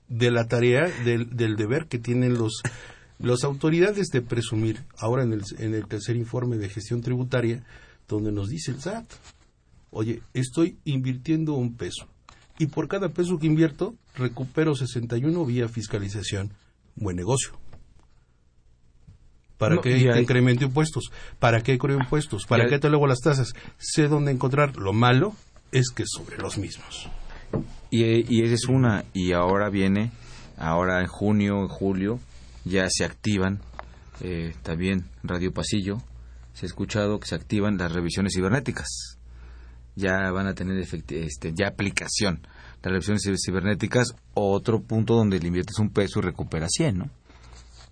de 0.09 0.31
la 0.31 0.47
tarea, 0.47 0.89
del, 1.03 1.35
del 1.35 1.55
deber 1.55 1.87
que 1.87 1.97
tienen 1.97 2.37
los 2.37 2.61
las 3.19 3.43
autoridades 3.43 4.07
de 4.07 4.21
presumir, 4.21 4.83
ahora 4.97 5.23
en 5.23 5.33
el, 5.33 5.43
en 5.57 5.73
el 5.73 5.87
tercer 5.87 6.15
informe 6.15 6.57
de 6.57 6.69
gestión 6.69 7.01
tributaria, 7.01 7.63
donde 8.07 8.31
nos 8.31 8.49
dice 8.49 8.71
el 8.71 8.81
SAT, 8.81 9.05
oye, 9.91 10.21
estoy 10.33 10.77
invirtiendo 10.83 11.53
un 11.53 11.75
peso 11.75 12.07
y 12.57 12.67
por 12.67 12.87
cada 12.87 13.09
peso 13.09 13.37
que 13.37 13.47
invierto 13.47 13.95
recupero 14.15 14.75
61 14.75 15.45
vía 15.45 15.67
fiscalización. 15.67 16.51
Buen 16.95 17.17
negocio. 17.17 17.51
¿Para 19.57 19.77
qué 19.81 19.95
te 19.95 20.21
incremento 20.21 20.65
impuestos? 20.65 21.11
¿Para 21.39 21.61
qué 21.61 21.77
creo 21.77 21.97
impuestos? 21.97 22.45
¿Para 22.45 22.67
qué 22.67 22.79
te 22.79 22.89
luego 22.89 23.07
las 23.07 23.19
tasas? 23.19 23.53
Sé 23.77 24.07
dónde 24.07 24.31
encontrar. 24.31 24.75
Lo 24.77 24.93
malo 24.93 25.33
es 25.71 25.89
que 25.91 26.03
sobre 26.05 26.37
los 26.37 26.57
mismos. 26.57 27.09
Y, 27.89 28.03
y 28.03 28.43
esa 28.43 28.53
es 28.53 28.65
una. 28.65 29.05
Y 29.13 29.31
ahora 29.31 29.69
viene, 29.69 30.11
ahora 30.57 31.01
en 31.01 31.07
junio, 31.07 31.61
en 31.61 31.67
julio, 31.67 32.19
ya 32.65 32.87
se 32.89 33.05
activan, 33.05 33.61
eh, 34.21 34.53
también 34.63 35.05
Radio 35.23 35.53
Pasillo, 35.53 36.01
se 36.53 36.65
ha 36.65 36.67
escuchado 36.67 37.19
que 37.19 37.27
se 37.27 37.35
activan 37.35 37.77
las 37.77 37.91
revisiones 37.91 38.33
cibernéticas. 38.35 39.17
Ya 39.95 40.29
van 40.31 40.47
a 40.47 40.53
tener 40.53 40.77
este, 40.77 41.53
ya 41.53 41.67
aplicación 41.67 42.41
las 42.85 42.91
revisiones 42.91 43.41
cibernéticas, 43.43 44.15
otro 44.35 44.81
punto 44.81 45.15
donde 45.15 45.39
le 45.39 45.47
inviertes 45.47 45.79
un 45.79 45.89
peso 45.89 46.19
y 46.19 46.21
recuperas 46.21 46.69
100, 46.71 46.97
¿no? 46.97 47.09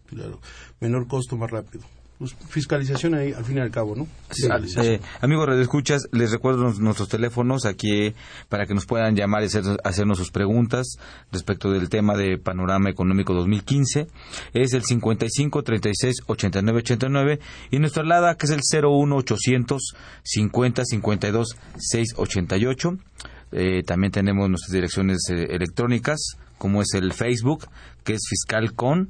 Claro, 0.05 0.39
menor 0.79 1.07
costo, 1.07 1.35
más 1.35 1.49
rápido. 1.49 1.83
Pues, 2.23 2.37
fiscalización 2.47 3.15
ahí 3.15 3.33
al 3.33 3.43
fin 3.43 3.57
y 3.57 3.59
al 3.59 3.69
cabo, 3.69 3.97
¿no? 3.97 4.07
Sí. 4.31 4.47
Eh, 4.77 5.01
amigos 5.19 5.49
Escuchas, 5.59 6.07
les 6.13 6.31
recuerdo 6.31 6.71
nuestros 6.79 7.09
teléfonos 7.09 7.65
aquí 7.65 8.15
para 8.47 8.65
que 8.65 8.73
nos 8.73 8.85
puedan 8.85 9.13
llamar 9.13 9.43
y 9.43 9.47
hacernos 9.83 10.19
sus 10.19 10.31
preguntas 10.31 10.95
respecto 11.33 11.69
del 11.69 11.89
tema 11.89 12.15
de 12.15 12.37
Panorama 12.37 12.89
Económico 12.89 13.33
2015. 13.33 14.07
Es 14.53 14.71
el 14.71 14.83
55 14.83 15.63
36 15.63 16.15
89 16.25 16.79
89 16.79 17.39
y 17.71 17.79
nuestra 17.79 18.03
alada 18.03 18.35
que 18.35 18.45
es 18.45 18.51
el 18.53 18.61
01 18.61 19.13
800 19.17 19.95
50 20.23 20.85
52 20.85 21.57
688. 21.77 22.97
Eh, 23.51 23.83
también 23.83 24.13
tenemos 24.13 24.47
nuestras 24.47 24.71
direcciones 24.71 25.17
eh, 25.29 25.47
electrónicas, 25.49 26.37
como 26.57 26.81
es 26.81 26.93
el 26.93 27.11
Facebook, 27.11 27.67
que 28.05 28.13
es 28.13 28.21
FiscalCon, 28.29 29.09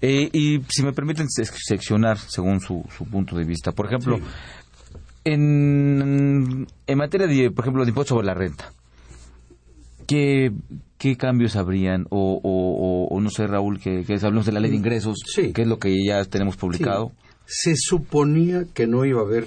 Eh, 0.01 0.29
y 0.33 0.61
si 0.69 0.83
me 0.83 0.93
permiten 0.93 1.29
seccionar 1.31 2.19
según 2.19 2.59
su, 2.61 2.85
su 2.97 3.05
punto 3.07 3.37
de 3.37 3.45
vista, 3.45 3.71
por 3.73 3.87
ejemplo, 3.87 4.19
en, 5.25 6.67
en 6.87 6.99
materia 6.99 7.27
de, 7.27 7.51
por 7.51 7.65
ejemplo, 7.65 7.85
de 7.85 7.91
impuesto 7.91 8.15
sobre 8.15 8.27
la 8.27 8.35
renta, 8.35 8.73
¿qué, 10.07 10.53
qué 10.99 11.17
cambios 11.17 11.57
habrían? 11.57 12.07
O, 12.11 12.41
o, 13.11 13.21
no 13.21 13.31
sé, 13.31 13.47
Raúl, 13.47 13.81
que, 13.81 14.05
que 14.05 14.15
hablamos 14.15 14.47
de 14.47 14.53
la 14.53 14.61
ley 14.61 14.71
de 14.71 14.77
ingresos, 14.77 15.19
que 15.35 15.63
es 15.63 15.69
lo 15.69 15.79
que 15.79 16.05
ya 16.05 16.25
tenemos 16.25 16.57
publicado. 16.57 17.13
Se 17.47 17.75
suponía 17.77 18.65
que 18.73 18.87
no 18.87 19.05
iba 19.05 19.21
a 19.21 19.25
haber 19.25 19.47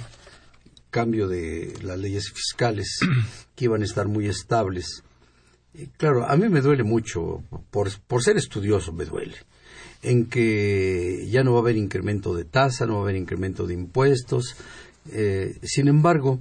cambio 0.90 1.28
de 1.28 1.74
las 1.82 2.00
leyes 2.00 2.32
fiscales, 2.34 3.00
que 3.56 3.66
iban 3.66 3.82
a 3.82 3.86
estar 3.86 4.08
muy 4.08 4.28
estables. 4.28 5.04
claro, 5.98 6.26
a 6.26 6.38
mí 6.38 6.48
me 6.48 6.62
duele 6.62 6.84
mucho, 6.84 7.44
por, 7.70 7.90
por 8.08 8.24
ser 8.24 8.38
estudioso 8.38 8.94
me 8.94 9.04
duele, 9.04 9.36
en 10.02 10.28
que 10.28 11.28
ya 11.30 11.44
no 11.44 11.52
va 11.54 11.60
a 11.60 11.62
haber 11.62 11.76
incremento 11.76 12.34
de 12.34 12.46
tasa, 12.46 12.86
no 12.86 12.94
va 12.94 13.00
a 13.00 13.04
haber 13.04 13.18
incremento 13.18 13.68
de 13.68 13.74
impuestos. 13.74 14.56
Eh, 15.12 15.60
sin 15.64 15.88
embargo, 15.88 16.40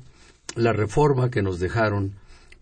la 0.56 0.72
reforma 0.72 1.30
que 1.30 1.42
nos 1.42 1.58
dejaron 1.58 2.14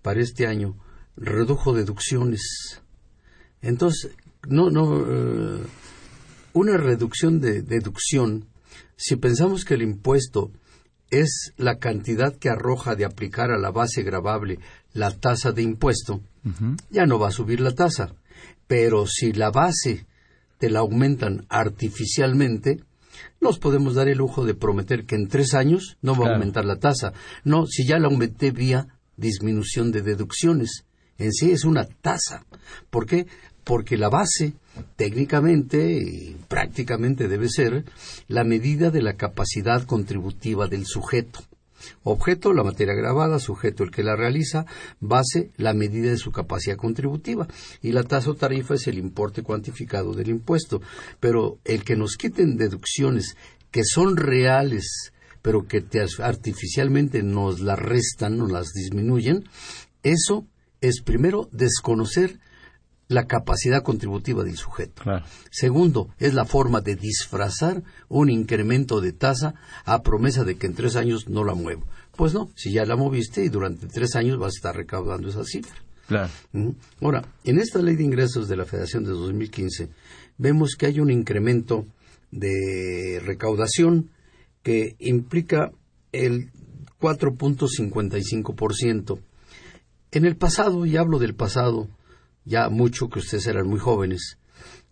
para 0.02 0.20
este 0.20 0.46
año 0.46 0.76
redujo 1.16 1.72
deducciones. 1.74 2.80
Entonces, 3.60 4.12
no, 4.48 4.70
no, 4.70 5.04
eh, 5.06 5.62
una 6.52 6.76
reducción 6.76 7.40
de 7.40 7.62
deducción, 7.62 8.46
si 8.96 9.16
pensamos 9.16 9.64
que 9.64 9.74
el 9.74 9.82
impuesto 9.82 10.50
es 11.10 11.52
la 11.56 11.78
cantidad 11.78 12.34
que 12.36 12.48
arroja 12.48 12.94
de 12.96 13.04
aplicar 13.04 13.50
a 13.50 13.58
la 13.58 13.70
base 13.70 14.02
gravable 14.02 14.58
la 14.94 15.10
tasa 15.10 15.52
de 15.52 15.62
impuesto, 15.62 16.22
ya 16.90 17.06
no 17.06 17.18
va 17.18 17.28
a 17.28 17.32
subir 17.32 17.60
la 17.60 17.74
tasa. 17.74 18.14
Pero 18.66 19.06
si 19.06 19.32
la 19.32 19.50
base 19.50 20.06
te 20.58 20.70
la 20.70 20.80
aumentan 20.80 21.44
artificialmente, 21.48 22.82
nos 23.40 23.58
podemos 23.58 23.94
dar 23.94 24.08
el 24.08 24.18
lujo 24.18 24.44
de 24.44 24.54
prometer 24.54 25.04
que 25.04 25.16
en 25.16 25.28
tres 25.28 25.54
años 25.54 25.96
no 26.02 26.14
va 26.14 26.28
a 26.28 26.32
aumentar 26.34 26.64
la 26.64 26.76
tasa. 26.76 27.12
No, 27.44 27.66
si 27.66 27.86
ya 27.86 27.98
la 27.98 28.08
aumenté 28.08 28.50
vía 28.50 28.88
disminución 29.16 29.92
de 29.92 30.02
deducciones 30.02 30.84
en 31.22 31.32
sí 31.32 31.50
es 31.52 31.64
una 31.64 31.84
tasa. 31.84 32.44
¿Por 32.90 33.06
qué? 33.06 33.26
Porque 33.64 33.96
la 33.96 34.08
base, 34.08 34.54
técnicamente 34.96 35.92
y 35.92 36.36
prácticamente 36.48 37.28
debe 37.28 37.48
ser 37.48 37.84
la 38.28 38.44
medida 38.44 38.90
de 38.90 39.02
la 39.02 39.14
capacidad 39.14 39.84
contributiva 39.84 40.66
del 40.66 40.84
sujeto. 40.86 41.40
Objeto, 42.02 42.52
la 42.52 42.64
materia 42.64 42.94
grabada, 42.94 43.38
sujeto, 43.38 43.84
el 43.84 43.90
que 43.90 44.02
la 44.02 44.16
realiza, 44.16 44.66
base, 45.00 45.50
la 45.56 45.74
medida 45.74 46.10
de 46.10 46.18
su 46.18 46.32
capacidad 46.32 46.76
contributiva. 46.76 47.46
Y 47.80 47.92
la 47.92 48.04
tasa 48.04 48.30
o 48.30 48.34
tarifa 48.34 48.74
es 48.74 48.86
el 48.86 48.98
importe 48.98 49.42
cuantificado 49.42 50.12
del 50.14 50.28
impuesto. 50.28 50.80
Pero 51.20 51.58
el 51.64 51.84
que 51.84 51.96
nos 51.96 52.16
quiten 52.16 52.56
deducciones 52.56 53.36
que 53.70 53.82
son 53.84 54.16
reales, 54.16 55.12
pero 55.40 55.66
que 55.66 55.84
artificialmente 56.20 57.22
nos 57.22 57.60
las 57.60 57.78
restan, 57.78 58.36
nos 58.36 58.52
las 58.52 58.72
disminuyen, 58.72 59.44
eso 60.02 60.46
es 60.80 61.00
primero 61.00 61.48
desconocer 61.52 62.38
la 63.08 63.26
capacidad 63.26 63.82
contributiva 63.82 64.44
del 64.44 64.56
sujeto. 64.56 65.02
Segundo, 65.50 66.10
es 66.18 66.34
la 66.34 66.44
forma 66.44 66.80
de 66.80 66.96
disfrazar 66.96 67.82
un 68.08 68.30
incremento 68.30 69.00
de 69.00 69.12
tasa 69.12 69.54
a 69.84 70.02
promesa 70.02 70.44
de 70.44 70.56
que 70.56 70.66
en 70.66 70.74
tres 70.74 70.96
años 70.96 71.28
no 71.28 71.44
la 71.44 71.54
muevo. 71.54 71.86
Pues 72.16 72.34
no, 72.34 72.50
si 72.54 72.72
ya 72.72 72.84
la 72.84 72.96
moviste 72.96 73.44
y 73.44 73.48
durante 73.48 73.86
tres 73.86 74.16
años 74.16 74.38
vas 74.38 74.54
a 74.54 74.56
estar 74.56 74.76
recaudando 74.76 75.28
esa 75.28 75.44
cifra. 75.44 75.76
Ahora, 77.00 77.24
en 77.44 77.58
esta 77.58 77.80
ley 77.80 77.96
de 77.96 78.04
ingresos 78.04 78.46
de 78.48 78.56
la 78.56 78.66
Federación 78.66 79.04
de 79.04 79.10
2015, 79.10 79.88
vemos 80.36 80.74
que 80.76 80.86
hay 80.86 81.00
un 81.00 81.10
incremento 81.10 81.86
de 82.30 83.20
recaudación 83.24 84.10
que 84.62 84.96
implica 84.98 85.72
el 86.12 86.50
4.55%. 87.00 89.18
En 90.12 90.26
el 90.26 90.36
pasado, 90.36 90.86
y 90.86 90.96
hablo 90.96 91.18
del 91.18 91.34
pasado, 91.34 91.88
ya 92.44 92.68
mucho 92.68 93.08
que 93.08 93.18
ustedes 93.18 93.46
eran 93.46 93.66
muy 93.66 93.78
jóvenes, 93.78 94.38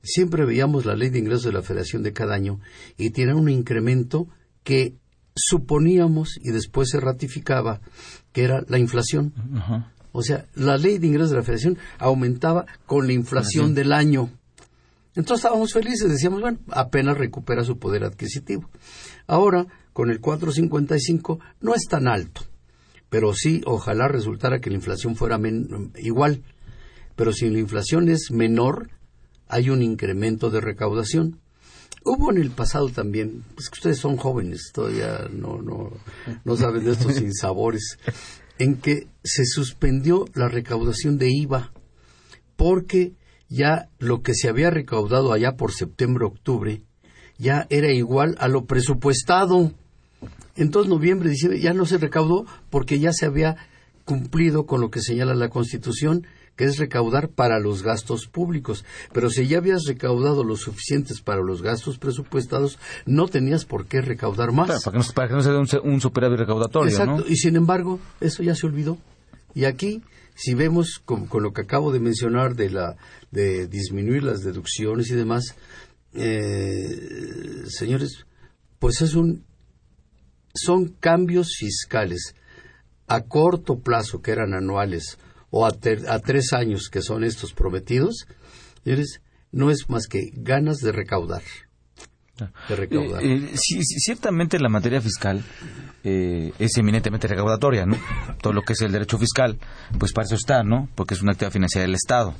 siempre 0.02 0.44
veíamos 0.44 0.84
la 0.84 0.94
ley 0.94 1.10
de 1.10 1.18
ingresos 1.18 1.44
de 1.44 1.52
la 1.52 1.62
Federación 1.62 2.02
de 2.02 2.12
cada 2.12 2.34
año 2.34 2.60
y 2.96 3.10
tiene 3.10 3.34
un 3.34 3.48
incremento 3.48 4.28
que 4.64 4.96
suponíamos 5.34 6.38
y 6.42 6.50
después 6.50 6.88
se 6.90 7.00
ratificaba 7.00 7.80
que 8.32 8.44
era 8.44 8.64
la 8.68 8.78
inflación. 8.78 9.32
O 10.12 10.22
sea, 10.22 10.46
la 10.54 10.76
ley 10.76 10.98
de 10.98 11.06
ingresos 11.06 11.30
de 11.30 11.36
la 11.36 11.42
Federación 11.42 11.78
aumentaba 11.98 12.66
con 12.86 13.06
la 13.06 13.12
inflación 13.12 13.74
del 13.74 13.92
año. 13.92 14.30
Entonces 15.14 15.44
estábamos 15.44 15.72
felices, 15.72 16.08
decíamos, 16.08 16.40
bueno, 16.40 16.58
apenas 16.68 17.18
recupera 17.18 17.64
su 17.64 17.78
poder 17.78 18.04
adquisitivo. 18.04 18.68
Ahora, 19.26 19.66
con 19.92 20.10
el 20.10 20.20
4.55 20.20 21.38
no 21.60 21.74
es 21.74 21.86
tan 21.88 22.06
alto 22.06 22.42
pero 23.10 23.34
sí, 23.34 23.60
ojalá 23.66 24.08
resultara 24.08 24.60
que 24.60 24.70
la 24.70 24.76
inflación 24.76 25.16
fuera 25.16 25.38
igual. 25.98 26.42
Pero 27.20 27.34
si 27.34 27.50
la 27.50 27.58
inflación 27.58 28.08
es 28.08 28.30
menor, 28.30 28.88
hay 29.46 29.68
un 29.68 29.82
incremento 29.82 30.48
de 30.48 30.62
recaudación. 30.62 31.38
Hubo 32.02 32.30
en 32.30 32.38
el 32.38 32.50
pasado 32.50 32.88
también, 32.88 33.44
pues 33.54 33.68
que 33.68 33.74
ustedes 33.74 33.98
son 33.98 34.16
jóvenes, 34.16 34.70
todavía 34.72 35.28
no, 35.30 35.60
no, 35.60 35.90
no 36.46 36.56
saben 36.56 36.82
de 36.82 36.92
estos 36.92 37.14
sinsabores, 37.16 37.98
en 38.58 38.76
que 38.76 39.06
se 39.22 39.44
suspendió 39.44 40.24
la 40.32 40.48
recaudación 40.48 41.18
de 41.18 41.28
IVA, 41.30 41.74
porque 42.56 43.12
ya 43.50 43.90
lo 43.98 44.22
que 44.22 44.32
se 44.34 44.48
había 44.48 44.70
recaudado 44.70 45.34
allá 45.34 45.56
por 45.58 45.74
septiembre-octubre 45.74 46.84
ya 47.36 47.66
era 47.68 47.92
igual 47.92 48.34
a 48.38 48.48
lo 48.48 48.64
presupuestado. 48.64 49.74
Entonces, 50.56 50.88
noviembre, 50.88 51.28
diciembre 51.28 51.60
ya 51.60 51.74
no 51.74 51.84
se 51.84 51.98
recaudó 51.98 52.46
porque 52.70 52.98
ya 52.98 53.12
se 53.12 53.26
había 53.26 53.58
cumplido 54.06 54.64
con 54.64 54.80
lo 54.80 54.90
que 54.90 55.02
señala 55.02 55.34
la 55.34 55.50
Constitución, 55.50 56.26
que 56.60 56.66
es 56.66 56.76
recaudar 56.76 57.30
para 57.30 57.58
los 57.58 57.82
gastos 57.82 58.26
públicos. 58.26 58.84
Pero 59.14 59.30
si 59.30 59.46
ya 59.46 59.56
habías 59.56 59.84
recaudado 59.86 60.44
lo 60.44 60.56
suficientes 60.56 61.22
para 61.22 61.40
los 61.40 61.62
gastos 61.62 61.96
presupuestados, 61.96 62.78
no 63.06 63.28
tenías 63.28 63.64
por 63.64 63.86
qué 63.86 64.02
recaudar 64.02 64.52
más. 64.52 64.84
para, 64.84 64.92
que 64.92 64.98
no, 64.98 65.14
para 65.14 65.28
que 65.28 65.34
no 65.36 65.42
se 65.42 65.52
dé 65.52 65.80
un, 65.82 66.02
superávit 66.02 66.40
recaudatorio. 66.40 66.90
Exacto, 66.90 67.24
y 67.26 67.36
sin 67.36 67.56
embargo, 67.56 67.98
eso 68.20 68.42
ya 68.42 68.54
se 68.54 68.66
olvidó. 68.66 68.98
Y 69.54 69.64
aquí, 69.64 70.02
si 70.34 70.52
vemos 70.52 71.00
con, 71.02 71.28
lo 71.32 71.54
que 71.54 71.62
acabo 71.62 71.92
de 71.92 72.00
mencionar 72.00 72.54
de, 72.54 72.68
la, 72.68 72.98
de 73.30 73.66
disminuir 73.66 74.22
las 74.22 74.42
deducciones 74.42 75.10
y 75.10 75.14
demás, 75.14 75.54
eh, 76.12 77.64
señores, 77.68 78.26
pues 78.78 79.00
es 79.00 79.14
un, 79.14 79.46
son 80.52 80.88
cambios 81.00 81.54
fiscales 81.58 82.34
a 83.08 83.22
corto 83.22 83.78
plazo, 83.78 84.20
que 84.20 84.32
eran 84.32 84.52
anuales, 84.52 85.16
o 85.50 85.66
a, 85.66 85.70
tres 85.70 86.52
años, 86.52 86.88
que 86.90 87.02
son 87.02 87.24
estos 87.24 87.52
prometidos, 87.52 88.26
señores, 88.84 89.20
no 89.52 89.70
es 89.70 89.88
más 89.88 90.06
que 90.06 90.30
ganas 90.32 90.78
de 90.78 90.92
recaudar. 90.92 91.42
De 92.68 92.76
recaudar. 92.76 93.22
Eh, 93.22 93.50
eh, 93.52 93.56
ciertamente 93.56 94.58
la 94.58 94.68
materia 94.68 95.00
fiscal 95.00 95.42
eh, 96.02 96.52
es 96.58 96.76
eminentemente 96.78 97.28
recaudatoria, 97.28 97.84
¿no? 97.84 97.96
Todo 98.40 98.52
lo 98.52 98.62
que 98.62 98.72
es 98.72 98.80
el 98.80 98.92
derecho 98.92 99.18
fiscal, 99.18 99.58
pues 99.98 100.12
para 100.12 100.26
eso 100.26 100.36
está, 100.36 100.62
¿no? 100.62 100.88
Porque 100.94 101.14
es 101.14 101.22
una 101.22 101.32
actividad 101.32 101.52
financiera 101.52 101.86
del 101.86 101.94
Estado. 101.94 102.34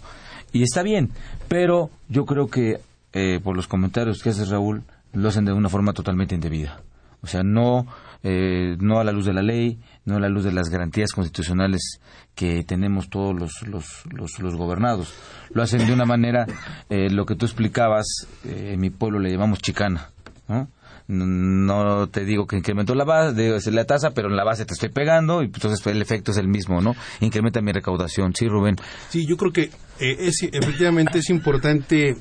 Y 0.53 0.63
está 0.63 0.83
bien, 0.83 1.11
pero 1.49 1.91
yo 2.09 2.25
creo 2.25 2.49
que 2.49 2.81
eh, 3.13 3.41
por 3.43 3.57
los 3.57 3.67
comentarios 3.67 4.23
que 4.23 4.31
hace 4.31 4.45
Raúl, 4.45 4.85
lo 5.13 5.29
hacen 5.29 5.45
de 5.45 5.53
una 5.53 5.69
forma 5.69 5.93
totalmente 5.93 6.35
indebida. 6.35 6.81
O 7.23 7.27
sea, 7.27 7.43
no, 7.43 7.87
eh, 8.23 8.77
no 8.79 9.01
a 9.01 9.05
la 9.05 9.13
luz 9.13 9.27
de 9.27 9.33
la 9.33 9.43
ley, 9.43 9.81
no 10.05 10.17
a 10.17 10.21
la 10.21 10.29
luz 10.29 10.45
de 10.45 10.53
las 10.53 10.69
garantías 10.69 11.13
constitucionales 11.13 12.01
que 12.35 12.65
tenemos 12.65 13.09
todos 13.11 13.35
los, 13.35 13.63
los, 13.67 14.41
los, 14.41 14.55
gobernados. 14.57 15.15
Lo 15.53 15.63
hacen 15.63 15.87
de 15.87 15.93
una 15.93 16.05
manera, 16.05 16.47
lo 16.89 17.27
que 17.27 17.35
tú 17.35 17.45
explicabas, 17.45 18.07
en 18.45 18.81
mi 18.81 18.91
pueblo 18.91 19.19
le 19.19 19.31
llamamos 19.31 19.59
chicana, 19.61 20.11
¿no? 20.49 20.69
no 21.11 22.09
te 22.09 22.25
digo 22.25 22.47
que 22.47 22.57
incrementó 22.57 22.95
la 22.95 23.05
base, 23.05 23.71
la 23.73 23.85
tasa, 23.85 24.11
pero 24.11 24.29
en 24.29 24.37
la 24.37 24.45
base 24.45 24.65
te 24.65 24.75
estoy 24.75 24.91
pegando 24.91 25.43
y 25.43 25.49
pues, 25.49 25.65
entonces 25.65 25.87
el 25.87 26.01
efecto 26.01 26.31
es 26.31 26.39
el 26.39 26.49
mismo, 26.49 26.81
¿no? 26.81 26.95
Incrementa 27.21 27.61
mi 27.61 27.73
recaudación, 27.73 28.35
sí, 28.35 28.47
Rubén. 28.47 28.77
Sí, 29.09 29.27
yo 29.27 29.37
creo 29.37 29.53
que 29.53 29.71
eh, 29.99 30.17
es, 30.21 30.43
efectivamente 30.53 31.19
es 31.19 31.31
importante, 31.31 32.17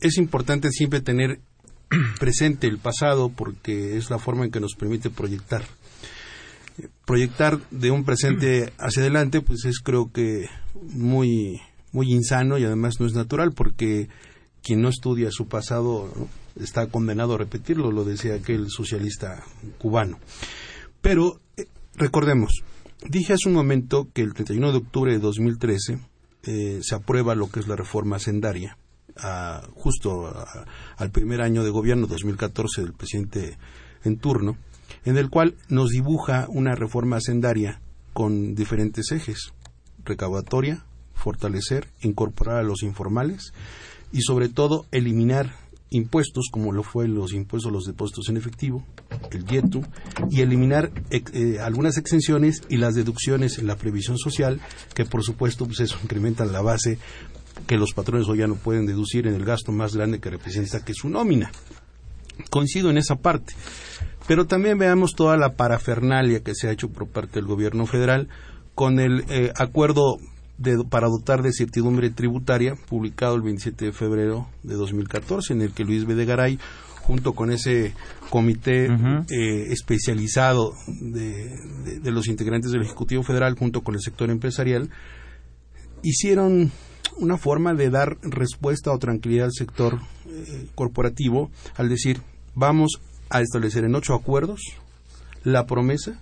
es 0.00 0.16
importante 0.16 0.70
siempre 0.70 1.02
tener 1.02 1.40
presente 2.18 2.66
el 2.66 2.78
pasado 2.78 3.30
porque 3.30 3.96
es 3.96 4.10
la 4.10 4.18
forma 4.18 4.44
en 4.44 4.50
que 4.50 4.60
nos 4.60 4.74
permite 4.74 5.10
proyectar. 5.10 5.64
Proyectar 7.04 7.60
de 7.70 7.90
un 7.90 8.04
presente 8.04 8.72
hacia 8.78 9.02
adelante, 9.02 9.40
pues 9.40 9.64
es 9.64 9.80
creo 9.80 10.10
que 10.12 10.48
muy 10.74 11.60
muy 11.92 12.10
insano 12.10 12.58
y 12.58 12.64
además 12.64 12.94
no 12.98 13.06
es 13.06 13.12
natural 13.12 13.52
porque 13.52 14.08
quien 14.62 14.80
no 14.80 14.88
estudia 14.88 15.30
su 15.30 15.46
pasado 15.46 16.10
está 16.60 16.86
condenado 16.86 17.34
a 17.34 17.38
repetirlo, 17.38 17.92
lo 17.92 18.04
decía 18.04 18.34
aquel 18.34 18.70
socialista 18.70 19.44
cubano. 19.78 20.18
Pero 21.00 21.40
eh, 21.56 21.66
recordemos, 21.96 22.62
dije 23.08 23.34
hace 23.34 23.48
un 23.48 23.54
momento 23.54 24.08
que 24.12 24.22
el 24.22 24.34
31 24.34 24.72
de 24.72 24.78
octubre 24.78 25.12
de 25.12 25.18
2013 25.18 25.98
eh, 26.44 26.78
se 26.82 26.94
aprueba 26.94 27.34
lo 27.34 27.50
que 27.50 27.60
es 27.60 27.68
la 27.68 27.76
reforma 27.76 28.18
sendaria, 28.18 28.76
justo 29.74 30.32
al 30.96 31.10
primer 31.10 31.42
año 31.42 31.64
de 31.64 31.70
gobierno, 31.70 32.06
2014, 32.06 32.82
del 32.82 32.92
presidente 32.92 33.58
en 34.04 34.18
turno, 34.18 34.56
en 35.04 35.16
el 35.16 35.30
cual 35.30 35.54
nos 35.68 35.90
dibuja 35.90 36.46
una 36.48 36.74
reforma 36.74 37.20
sendaria 37.20 37.80
con 38.12 38.54
diferentes 38.54 39.10
ejes, 39.12 39.52
recaudatoria, 40.04 40.84
fortalecer, 41.14 41.88
incorporar 42.00 42.56
a 42.56 42.62
los 42.62 42.82
informales 42.82 43.52
y 44.12 44.22
sobre 44.22 44.48
todo 44.48 44.86
eliminar 44.90 45.54
impuestos, 45.92 46.48
como 46.50 46.72
lo 46.72 46.82
fue 46.82 47.06
los 47.06 47.32
impuestos 47.34 47.70
a 47.70 47.72
los 47.72 47.84
depósitos 47.84 48.28
en 48.28 48.38
efectivo, 48.38 48.84
el 49.30 49.44
YETU, 49.44 49.82
y 50.30 50.40
eliminar 50.40 50.90
eh, 51.10 51.58
algunas 51.60 51.98
exenciones 51.98 52.62
y 52.68 52.78
las 52.78 52.94
deducciones 52.94 53.58
en 53.58 53.66
la 53.66 53.76
previsión 53.76 54.16
social, 54.16 54.60
que 54.94 55.04
por 55.04 55.22
supuesto 55.22 55.66
pues 55.66 55.80
eso 55.80 55.98
incrementan 56.02 56.52
la 56.52 56.62
base 56.62 56.98
que 57.66 57.76
los 57.76 57.92
patrones 57.92 58.28
hoy 58.28 58.38
ya 58.38 58.46
no 58.46 58.56
pueden 58.56 58.86
deducir 58.86 59.26
en 59.26 59.34
el 59.34 59.44
gasto 59.44 59.72
más 59.72 59.94
grande 59.94 60.20
que 60.20 60.30
representa 60.30 60.84
que 60.84 60.94
su 60.94 61.08
nómina. 61.08 61.50
Coincido 62.50 62.90
en 62.90 62.98
esa 62.98 63.16
parte. 63.16 63.54
Pero 64.26 64.46
también 64.46 64.78
veamos 64.78 65.14
toda 65.14 65.36
la 65.36 65.54
parafernalia 65.54 66.42
que 66.42 66.54
se 66.54 66.68
ha 66.68 66.72
hecho 66.72 66.88
por 66.88 67.08
parte 67.08 67.34
del 67.34 67.46
gobierno 67.46 67.86
federal 67.86 68.28
con 68.74 69.00
el 69.00 69.24
eh, 69.28 69.52
acuerdo 69.56 70.18
para 70.90 71.08
dotar 71.08 71.42
de 71.42 71.52
certidumbre 71.52 72.10
tributaria, 72.10 72.74
publicado 72.88 73.34
el 73.34 73.42
27 73.42 73.86
de 73.86 73.92
febrero 73.92 74.48
de 74.62 74.74
2014, 74.74 75.54
en 75.54 75.62
el 75.62 75.72
que 75.72 75.84
Luis 75.84 76.06
Bedegaray, 76.06 76.58
junto 77.02 77.32
con 77.32 77.50
ese 77.50 77.94
comité 78.30 78.86
eh, 78.86 79.66
especializado 79.70 80.72
de, 80.86 81.50
los 82.04 82.28
integrantes 82.28 82.70
del 82.70 82.82
Ejecutivo 82.82 83.22
Federal, 83.22 83.56
junto 83.58 83.80
con 83.80 83.94
el 83.94 84.00
sector 84.00 84.30
empresarial, 84.30 84.88
hicieron 86.02 86.70
una 87.16 87.36
forma 87.36 87.74
de 87.74 87.90
dar 87.90 88.18
respuesta 88.22 88.92
o 88.92 88.98
tranquilidad 88.98 89.46
al 89.46 89.52
sector 89.52 90.00
eh, 90.26 90.66
corporativo 90.74 91.50
al 91.76 91.88
decir, 91.88 92.20
vamos 92.54 93.00
a 93.30 93.40
establecer 93.40 93.84
en 93.84 93.94
ocho 93.94 94.14
acuerdos 94.14 94.60
la 95.44 95.66
promesa 95.66 96.20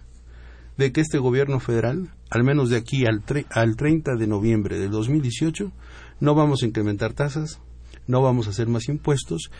de 0.76 0.92
que 0.92 1.00
este 1.00 1.18
gobierno 1.18 1.60
federal, 1.60 2.10
al 2.30 2.44
menos 2.44 2.70
de 2.70 2.76
aquí 2.76 3.04
al, 3.06 3.22
al 3.50 3.76
30 3.76 4.16
de 4.16 4.26
noviembre 4.26 4.78
del 4.78 4.90
2018, 4.90 5.70
no 6.20 6.34
vamos 6.34 6.62
a 6.62 6.66
incrementar 6.66 7.12
tasas, 7.12 7.58
no 8.06 8.22
vamos 8.22 8.46
a 8.46 8.50
hacer 8.50 8.66
más 8.66 8.88
impuestos, 8.88 9.50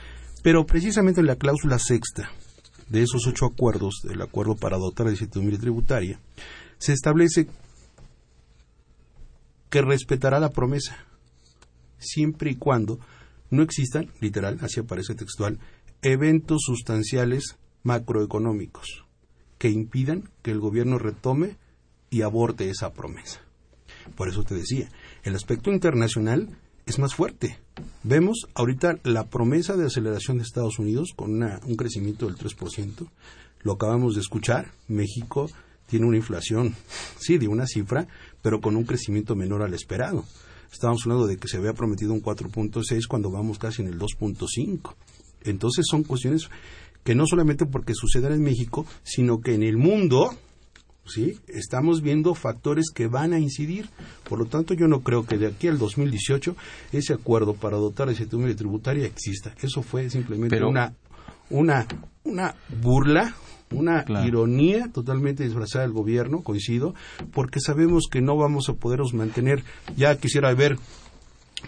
pero 0.43 0.65
precisamente 0.65 1.21
en 1.21 1.27
la 1.27 1.37
cláusula 1.37 1.79
sexta 1.79 2.31
de 2.89 3.03
esos 3.03 3.27
ocho 3.27 3.47
acuerdos, 3.47 4.01
del 4.03 4.23
acuerdo 4.23 4.57
para 4.57 4.79
dotar 4.79 5.09
de 5.09 5.17
certidumbre 5.17 5.59
tributaria, 5.59 6.19
se 6.79 6.93
establece 6.93 7.47
que 9.69 9.83
respetará 9.83 10.41
la 10.41 10.51
promesa, 10.51 10.97
siempre 12.01 12.51
y 12.51 12.57
cuando 12.57 12.99
no 13.51 13.63
existan, 13.63 14.11
literal, 14.21 14.59
así 14.63 14.81
aparece 14.81 15.15
textual, 15.15 15.59
eventos 16.03 16.63
sustanciales 16.65 17.57
macroeconómicos 17.83 19.05
que 19.59 19.71
impidan 19.71 20.31
que 20.43 20.51
el 20.51 20.59
gobierno 20.59 20.99
retome 20.99 21.57
y 22.09 22.23
aborte 22.23 22.71
esa 22.71 22.93
promesa. 22.93 23.41
Por 24.17 24.29
eso 24.29 24.43
te 24.43 24.55
decía, 24.55 24.89
el 25.23 25.37
aspecto 25.37 25.71
internacional 25.71 26.49
es 26.87 26.99
más 26.99 27.15
fuerte. 27.15 27.59
Vemos 28.03 28.49
ahorita 28.55 28.99
la 29.05 29.29
promesa 29.29 29.77
de 29.77 29.87
aceleración 29.87 30.39
de 30.39 30.45
Estados 30.45 30.79
Unidos 30.79 31.11
con 31.15 31.43
un 31.43 31.77
crecimiento 31.77 32.27
del 32.27 32.37
3%. 32.37 33.07
Lo 33.63 33.73
acabamos 33.73 34.15
de 34.15 34.23
escuchar. 34.23 34.73
México 34.89 35.51
tiene 35.87 36.07
una 36.07 36.17
inflación, 36.17 36.75
sí, 37.19 37.37
de 37.37 37.49
una 37.49 37.67
cifra, 37.67 38.09
pero 38.43 38.61
con 38.61 38.77
un 38.77 38.85
crecimiento 38.85 39.37
menor 39.37 39.63
al 39.63 39.75
esperado. 39.75 40.25
Estamos 40.73 41.03
hablando 41.05 41.27
de 41.27 41.37
que 41.37 41.49
se 41.49 41.57
había 41.57 41.73
prometido 41.73 42.13
un 42.13 42.23
4.6 42.23 43.07
cuando 43.09 43.31
vamos 43.31 43.59
casi 43.59 43.83
en 43.83 43.89
el 43.89 43.99
2.5. 43.99 44.95
Entonces 45.43 45.87
son 45.89 46.05
cuestiones 46.05 46.49
que 47.05 47.15
no 47.15 47.27
solamente 47.27 47.67
porque 47.67 47.95
sucedan 47.95 48.33
en 48.33 48.43
México, 48.43 48.87
sino 49.03 49.41
que 49.41 49.55
en 49.55 49.63
el 49.63 49.77
mundo, 49.77 50.31
¿sí? 51.07 51.39
Estamos 51.49 52.03
viendo 52.03 52.35
factores 52.35 52.91
que 52.95 53.07
van 53.07 53.33
a 53.33 53.39
incidir. 53.39 53.89
Por 54.29 54.39
lo 54.39 54.47
tanto, 54.47 54.75
yo 54.75 54.87
no 54.87 55.01
creo 55.01 55.27
que 55.27 55.39
de 55.39 55.49
aquí 55.49 55.69
al 55.69 55.79
2018 55.79 56.57
ese 56.93 57.15
acuerdo 57.15 57.55
para 57.55 57.79
dotar 57.79 58.09
de 58.09 58.15
certidumbre 58.15 58.55
tributaria 58.55 59.07
exista. 59.07 59.55
Eso 59.63 59.83
fue 59.83 60.11
simplemente 60.11 60.63
una, 60.63 60.95
una, 61.49 61.87
una 62.25 62.55
burla, 62.83 63.35
una 63.73 64.05
ironía 64.25 64.91
totalmente 64.93 65.45
disfrazada 65.45 65.85
del 65.85 65.93
gobierno, 65.93 66.43
coincido, 66.43 66.95
porque 67.33 67.61
sabemos 67.61 68.09
que 68.11 68.21
no 68.21 68.37
vamos 68.37 68.69
a 68.69 68.75
poderos 68.75 69.15
mantener, 69.15 69.63
ya 69.97 70.17
quisiera 70.17 70.53
ver 70.55 70.77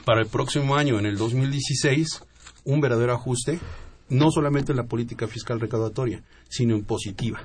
para 0.05 0.21
el 0.21 0.27
próximo 0.27 0.77
año, 0.77 0.99
en 0.99 1.07
el 1.07 1.17
2016, 1.17 2.25
un 2.65 2.81
verdadero 2.81 3.13
ajuste 3.13 3.61
no 4.09 4.31
solamente 4.31 4.73
en 4.73 4.77
la 4.77 4.85
política 4.85 5.27
fiscal 5.27 5.59
recaudatoria, 5.59 6.23
sino 6.49 6.75
en 6.75 6.85
positiva. 6.85 7.41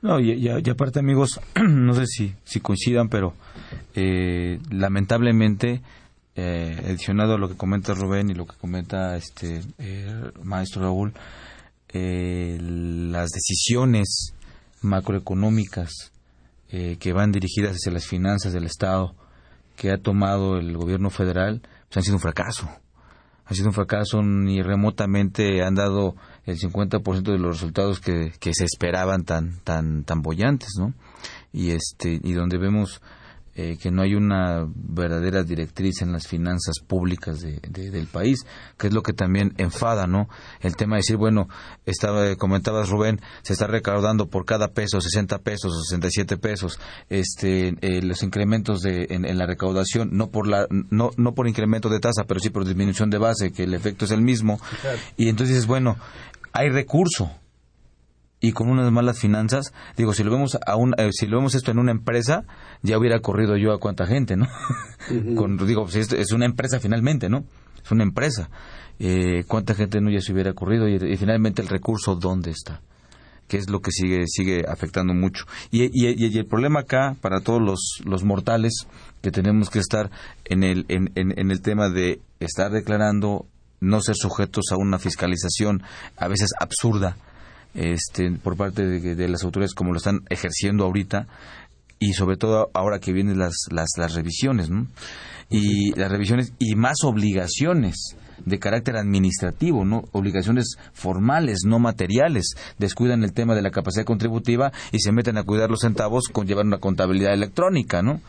No, 0.00 0.20
y, 0.20 0.48
aparte, 0.48 1.00
amigos, 1.00 1.40
no 1.68 1.94
sé 1.94 2.06
si, 2.06 2.34
si 2.44 2.60
coincidan, 2.60 3.08
pero 3.08 3.34
eh, 3.94 4.60
lamentablemente, 4.70 5.80
eh, 6.36 6.76
adicionado 6.84 7.34
a 7.34 7.38
lo 7.38 7.48
que 7.48 7.56
comenta 7.56 7.94
Rubén 7.94 8.30
y 8.30 8.34
lo 8.34 8.46
que 8.46 8.56
comenta 8.56 9.16
este 9.16 9.62
eh, 9.78 10.30
maestro 10.42 10.82
Raúl, 10.82 11.14
las 11.94 13.30
decisiones 13.30 14.34
macroeconómicas 14.82 16.12
que 16.68 17.12
van 17.12 17.30
dirigidas 17.30 17.76
hacia 17.76 17.92
las 17.92 18.06
finanzas 18.06 18.52
del 18.52 18.64
Estado 18.64 19.14
que 19.76 19.90
ha 19.90 19.98
tomado 19.98 20.58
el 20.58 20.76
gobierno 20.76 21.10
federal 21.10 21.62
pues 21.88 21.98
han 21.98 22.02
sido 22.02 22.16
un 22.16 22.20
fracaso 22.20 22.68
ha 23.46 23.54
sido 23.54 23.68
un 23.68 23.74
fracaso, 23.74 24.22
ni 24.22 24.62
remotamente 24.62 25.62
han 25.62 25.74
dado 25.74 26.16
el 26.46 26.58
50% 26.58 27.22
de 27.22 27.38
los 27.38 27.56
resultados 27.56 28.00
que, 28.00 28.32
que, 28.40 28.54
se 28.54 28.64
esperaban 28.64 29.24
tan 29.24 29.60
tan 29.60 30.04
tan 30.04 30.22
bollantes, 30.22 30.70
¿no? 30.78 30.94
Y 31.52 31.70
este 31.70 32.20
y 32.22 32.32
donde 32.32 32.58
vemos 32.58 33.02
eh, 33.56 33.76
que 33.80 33.90
no 33.90 34.02
hay 34.02 34.14
una 34.14 34.66
verdadera 34.74 35.42
directriz 35.44 36.02
en 36.02 36.12
las 36.12 36.26
finanzas 36.26 36.76
públicas 36.86 37.40
de, 37.40 37.60
del 37.60 38.06
país, 38.06 38.44
que 38.78 38.88
es 38.88 38.92
lo 38.92 39.02
que 39.02 39.12
también 39.12 39.54
enfada, 39.58 40.06
¿no? 40.06 40.28
El 40.60 40.76
tema 40.76 40.96
de 40.96 41.00
decir, 41.00 41.16
bueno, 41.16 41.48
estaba, 41.86 42.34
comentabas 42.36 42.88
Rubén, 42.88 43.20
se 43.42 43.52
está 43.52 43.66
recaudando 43.66 44.26
por 44.26 44.44
cada 44.44 44.68
peso 44.68 45.00
60 45.00 45.38
pesos, 45.38 45.86
67 45.88 46.36
pesos, 46.36 46.80
este, 47.08 47.74
eh, 47.80 48.02
los 48.02 48.22
incrementos 48.22 48.80
de, 48.80 49.06
en, 49.10 49.38
la 49.38 49.46
recaudación, 49.46 50.10
no 50.12 50.30
por 50.30 50.46
la, 50.46 50.66
no, 50.70 51.10
no 51.16 51.34
por 51.34 51.48
incremento 51.48 51.88
de 51.88 52.00
tasa, 52.00 52.24
pero 52.24 52.40
sí 52.40 52.50
por 52.50 52.64
disminución 52.64 53.10
de 53.10 53.18
base, 53.18 53.52
que 53.52 53.64
el 53.64 53.74
efecto 53.74 54.04
es 54.04 54.10
el 54.10 54.22
mismo. 54.22 54.60
Y 55.16 55.28
entonces, 55.28 55.56
dices, 55.56 55.66
bueno, 55.66 55.96
hay 56.52 56.70
recurso, 56.70 57.30
y 58.44 58.52
con 58.52 58.68
unas 58.68 58.92
malas 58.92 59.18
finanzas, 59.18 59.72
digo, 59.96 60.12
si 60.12 60.22
lo 60.22 60.30
vemos 60.30 60.58
a 60.66 60.76
un, 60.76 60.94
eh, 60.98 61.08
si 61.12 61.26
lo 61.26 61.38
vemos 61.38 61.54
esto 61.54 61.70
en 61.70 61.78
una 61.78 61.92
empresa, 61.92 62.44
ya 62.82 62.98
hubiera 62.98 63.20
corrido 63.20 63.56
yo 63.56 63.72
a 63.72 63.78
cuánta 63.78 64.04
gente, 64.04 64.36
¿no? 64.36 64.46
con, 65.34 65.56
digo, 65.66 65.84
pues 65.84 66.12
es 66.12 66.32
una 66.32 66.44
empresa 66.44 66.78
finalmente, 66.78 67.30
¿no? 67.30 67.44
Es 67.82 67.90
una 67.90 68.02
empresa. 68.02 68.50
Eh, 68.98 69.44
¿Cuánta 69.48 69.74
gente 69.74 69.98
no 70.02 70.10
ya 70.10 70.20
se 70.20 70.34
hubiera 70.34 70.52
corrido? 70.52 70.86
Y, 70.86 71.16
finalmente 71.16 71.62
el 71.62 71.68
recurso, 71.68 72.16
¿dónde 72.16 72.50
está? 72.50 72.82
que 73.48 73.58
es 73.58 73.68
lo 73.68 73.80
que 73.80 73.90
sigue 73.90 74.24
sigue 74.26 74.64
afectando 74.66 75.12
mucho. 75.12 75.44
Y, 75.70 75.90
y, 75.92 76.38
el 76.38 76.46
problema 76.46 76.80
acá, 76.80 77.16
para 77.20 77.40
todos 77.40 77.62
los, 77.62 78.00
los 78.04 78.24
mortales, 78.24 78.86
que 79.22 79.30
tenemos 79.30 79.68
que 79.68 79.78
estar 79.78 80.10
en 80.44 80.62
el, 80.62 80.86
en, 80.88 81.10
en 81.14 81.50
el 81.50 81.60
tema 81.60 81.90
de 81.90 82.20
estar 82.40 82.70
declarando, 82.70 83.46
no 83.80 84.00
ser 84.00 84.16
sujetos 84.16 84.66
a 84.70 84.76
una 84.76 84.98
fiscalización 84.98 85.82
a 86.16 86.28
veces 86.28 86.52
absurda, 86.58 87.18
este, 87.74 88.30
por 88.32 88.56
parte 88.56 88.84
de, 88.84 89.28
las 89.28 89.44
autoridades 89.44 89.74
como 89.74 89.92
lo 89.92 89.98
están 89.98 90.22
ejerciendo 90.30 90.84
ahorita 90.84 91.26
y 91.98 92.12
sobre 92.12 92.36
todo 92.36 92.70
ahora 92.74 92.98
que 92.98 93.12
vienen 93.12 93.38
las, 93.38 93.54
las, 93.70 93.88
las 93.96 94.14
revisiones, 94.14 94.70
¿no? 94.70 94.86
Y 95.50 95.92
las 95.98 96.10
revisiones 96.10 96.52
y 96.58 96.74
más 96.74 97.04
obligaciones 97.04 98.16
de 98.44 98.58
carácter 98.58 98.96
administrativo, 98.96 99.84
no 99.84 100.04
obligaciones 100.12 100.76
formales, 100.92 101.60
no 101.64 101.78
materiales. 101.78 102.54
Descuidan 102.78 103.22
el 103.24 103.32
tema 103.32 103.54
de 103.54 103.62
la 103.62 103.70
capacidad 103.70 104.04
contributiva 104.04 104.72
y 104.90 105.00
se 105.00 105.12
meten 105.12 105.38
a 105.38 105.44
cuidar 105.44 105.70
los 105.70 105.80
centavos 105.80 106.28
con 106.32 106.46
llevar 106.46 106.66
una 106.66 106.78
contabilidad 106.78 107.32
electrónica, 107.32 108.02
¿no? 108.02 108.20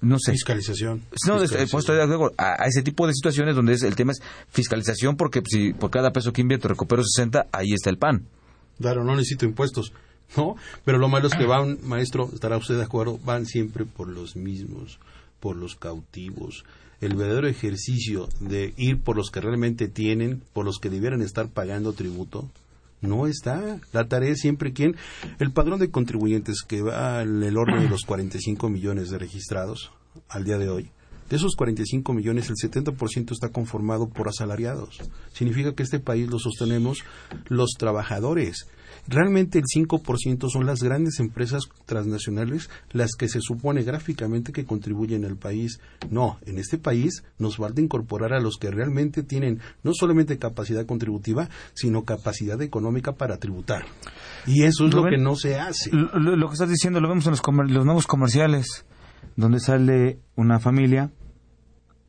no 0.00 0.18
sé. 0.18 0.32
Fiscalización. 0.32 1.02
No, 1.26 1.38
fiscalización. 1.38 2.32
a, 2.38 2.66
ese 2.66 2.82
tipo 2.82 3.06
de 3.06 3.14
situaciones 3.14 3.54
donde 3.54 3.74
es, 3.74 3.82
el 3.82 3.96
tema 3.96 4.12
es 4.12 4.20
fiscalización 4.50 5.16
porque 5.16 5.42
si 5.46 5.72
por 5.72 5.90
cada 5.90 6.12
peso 6.12 6.32
que 6.32 6.40
invierto 6.40 6.68
recupero 6.68 7.02
60, 7.02 7.46
ahí 7.52 7.72
está 7.72 7.90
el 7.90 7.98
pan. 7.98 8.26
Claro, 8.80 9.04
no 9.04 9.14
necesito 9.14 9.44
impuestos, 9.44 9.92
¿no? 10.36 10.56
Pero 10.84 10.98
lo 10.98 11.08
malo 11.08 11.28
es 11.28 11.34
que 11.34 11.44
van, 11.44 11.78
maestro, 11.82 12.30
estará 12.32 12.56
usted 12.56 12.76
de 12.76 12.84
acuerdo, 12.84 13.18
van 13.24 13.44
siempre 13.44 13.84
por 13.84 14.08
los 14.08 14.36
mismos, 14.36 14.98
por 15.38 15.56
los 15.56 15.76
cautivos. 15.76 16.64
El 17.00 17.14
verdadero 17.14 17.46
ejercicio 17.46 18.28
de 18.40 18.72
ir 18.76 19.00
por 19.00 19.16
los 19.16 19.30
que 19.30 19.40
realmente 19.40 19.88
tienen, 19.88 20.42
por 20.52 20.64
los 20.64 20.78
que 20.78 20.90
debieran 20.90 21.22
estar 21.22 21.48
pagando 21.48 21.92
tributo, 21.92 22.48
no 23.00 23.26
está. 23.26 23.80
La 23.92 24.08
tarea 24.08 24.32
es 24.32 24.40
siempre 24.40 24.72
quien. 24.72 24.96
El 25.38 25.52
padrón 25.52 25.78
de 25.78 25.90
contribuyentes 25.90 26.62
que 26.66 26.82
va 26.82 27.22
en 27.22 27.42
el 27.42 27.56
orden 27.56 27.80
de 27.80 27.88
los 27.88 28.02
45 28.02 28.68
millones 28.68 29.10
de 29.10 29.18
registrados 29.18 29.90
al 30.28 30.44
día 30.44 30.58
de 30.58 30.68
hoy, 30.68 30.90
de 31.30 31.36
esos 31.36 31.54
45 31.54 32.12
millones, 32.12 32.50
el 32.50 32.56
70% 32.56 33.30
está 33.30 33.50
conformado 33.50 34.08
por 34.08 34.28
asalariados. 34.28 34.98
Significa 35.32 35.74
que 35.74 35.84
este 35.84 36.00
país 36.00 36.28
lo 36.28 36.40
sostenemos 36.40 37.04
los 37.48 37.70
trabajadores. 37.78 38.66
Realmente 39.06 39.60
el 39.60 39.64
5% 39.64 40.50
son 40.50 40.66
las 40.66 40.82
grandes 40.82 41.20
empresas 41.20 41.62
transnacionales 41.86 42.68
las 42.90 43.12
que 43.16 43.28
se 43.28 43.40
supone 43.40 43.84
gráficamente 43.84 44.52
que 44.52 44.64
contribuyen 44.64 45.24
al 45.24 45.36
país. 45.36 45.80
No, 46.10 46.38
en 46.46 46.58
este 46.58 46.78
país 46.78 47.22
nos 47.38 47.58
falta 47.58 47.80
incorporar 47.80 48.32
a 48.32 48.40
los 48.40 48.56
que 48.56 48.72
realmente 48.72 49.22
tienen 49.22 49.60
no 49.84 49.92
solamente 49.94 50.36
capacidad 50.36 50.84
contributiva, 50.84 51.48
sino 51.74 52.04
capacidad 52.04 52.60
económica 52.60 53.12
para 53.12 53.38
tributar. 53.38 53.84
Y 54.48 54.64
eso 54.64 54.86
es 54.86 54.94
lo 54.94 55.04
que 55.04 55.16
no 55.16 55.36
se 55.36 55.60
hace. 55.60 55.90
Lo, 55.92 56.48
que 56.48 56.54
estás 56.54 56.68
diciendo 56.68 57.00
lo 57.00 57.08
vemos 57.08 57.26
en 57.26 57.30
los, 57.30 57.42
los 57.70 57.84
nuevos 57.84 58.08
comerciales, 58.08 58.84
donde 59.36 59.60
sale 59.60 60.18
una 60.34 60.58
familia 60.58 61.12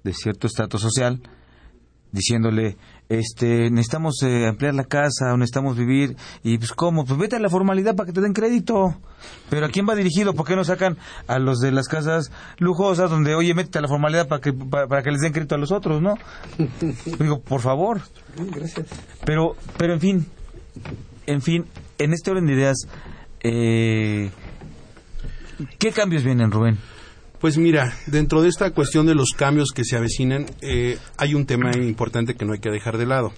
de 0.04 0.14
cierto 0.14 0.48
estatus 0.48 0.82
social 0.82 1.22
diciéndole 2.12 2.78
este 3.10 3.70
necesitamos 3.70 4.22
eh, 4.24 4.48
ampliar 4.48 4.74
la 4.74 4.84
casa 4.84 5.36
necesitamos 5.38 5.78
vivir 5.78 6.16
y 6.44 6.58
pues 6.58 6.72
cómo 6.74 7.06
pues 7.06 7.20
vete 7.20 7.38
a 7.38 7.40
la 7.40 7.50
formalidad 7.50 7.96
para 7.96 8.08
que 8.08 8.14
te 8.14 8.22
den 8.22 8.34
crédito. 8.34 8.98
Pero 9.50 9.66
a 9.66 9.70
quién 9.70 9.88
va 9.88 9.96
dirigido 9.96 10.34
por 10.34 10.46
qué 10.46 10.56
no 10.56 10.64
sacan 10.64 10.98
a 11.28 11.40
los 11.40 11.60
de 11.60 11.72
las 11.72 11.88
casas 11.88 12.32
lujosas 12.58 13.10
donde 13.10 13.36
oye 13.36 13.54
métete 13.54 13.80
a 13.80 13.82
la 13.82 13.88
formalidad 13.88 14.28
para 14.28 14.42
que 14.42 14.54
para, 14.54 15.04
que 15.04 15.12
les 15.12 15.22
den 15.22 15.34
crédito 15.34 15.56
a 15.56 15.58
los 15.58 15.72
otros 15.72 16.02
no 16.02 16.16
digo 17.20 17.40
por 17.42 17.62
favor. 17.62 18.02
Gracias. 18.36 18.88
Pero 19.26 19.56
pero 19.78 19.94
en 19.94 20.00
fin 20.00 20.28
en 21.28 21.42
fin 21.42 21.66
en 21.98 22.14
este 22.14 22.32
orden 22.32 22.46
de 22.46 22.54
ideas 22.54 22.78
eh, 23.42 24.32
qué 25.80 25.92
cambios 25.92 26.24
vienen 26.24 26.52
Rubén 26.52 26.78
pues 27.42 27.58
mira, 27.58 27.98
dentro 28.06 28.44
de 28.44 28.50
esta 28.50 28.70
cuestión 28.70 29.08
de 29.08 29.16
los 29.16 29.32
cambios 29.32 29.72
que 29.74 29.84
se 29.84 29.98
avecinan, 29.98 30.46
eh, 30.62 31.00
hay 31.18 31.34
un 31.34 31.48
tema 31.48 31.72
importante 31.76 32.36
que 32.36 32.46
no 32.46 32.54
hay 32.54 32.60
que 32.60 32.70
dejar 32.70 33.00
de 33.00 33.08
lado. 33.08 33.34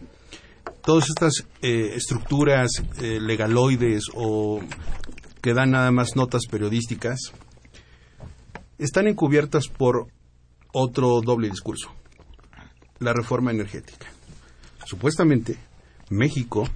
Todas 0.84 1.08
estas 1.08 1.46
eh, 1.62 1.94
estructuras 1.96 2.70
eh, 3.02 3.20
legaloides 3.22 4.04
o 4.14 4.60
que 5.42 5.54
dan 5.54 5.72
nada 5.72 5.90
más 5.92 6.18
notas 6.18 6.48
periodísticas 6.52 7.32
están 8.78 9.08
encubiertas 9.08 9.70
por 9.70 10.08
otro 10.74 11.22
doble 11.22 11.50
discurso, 11.50 11.90
la 13.00 13.14
reforma 13.14 13.52
energética. 13.52 14.08
Supuestamente, 14.86 15.56
México 16.10 16.68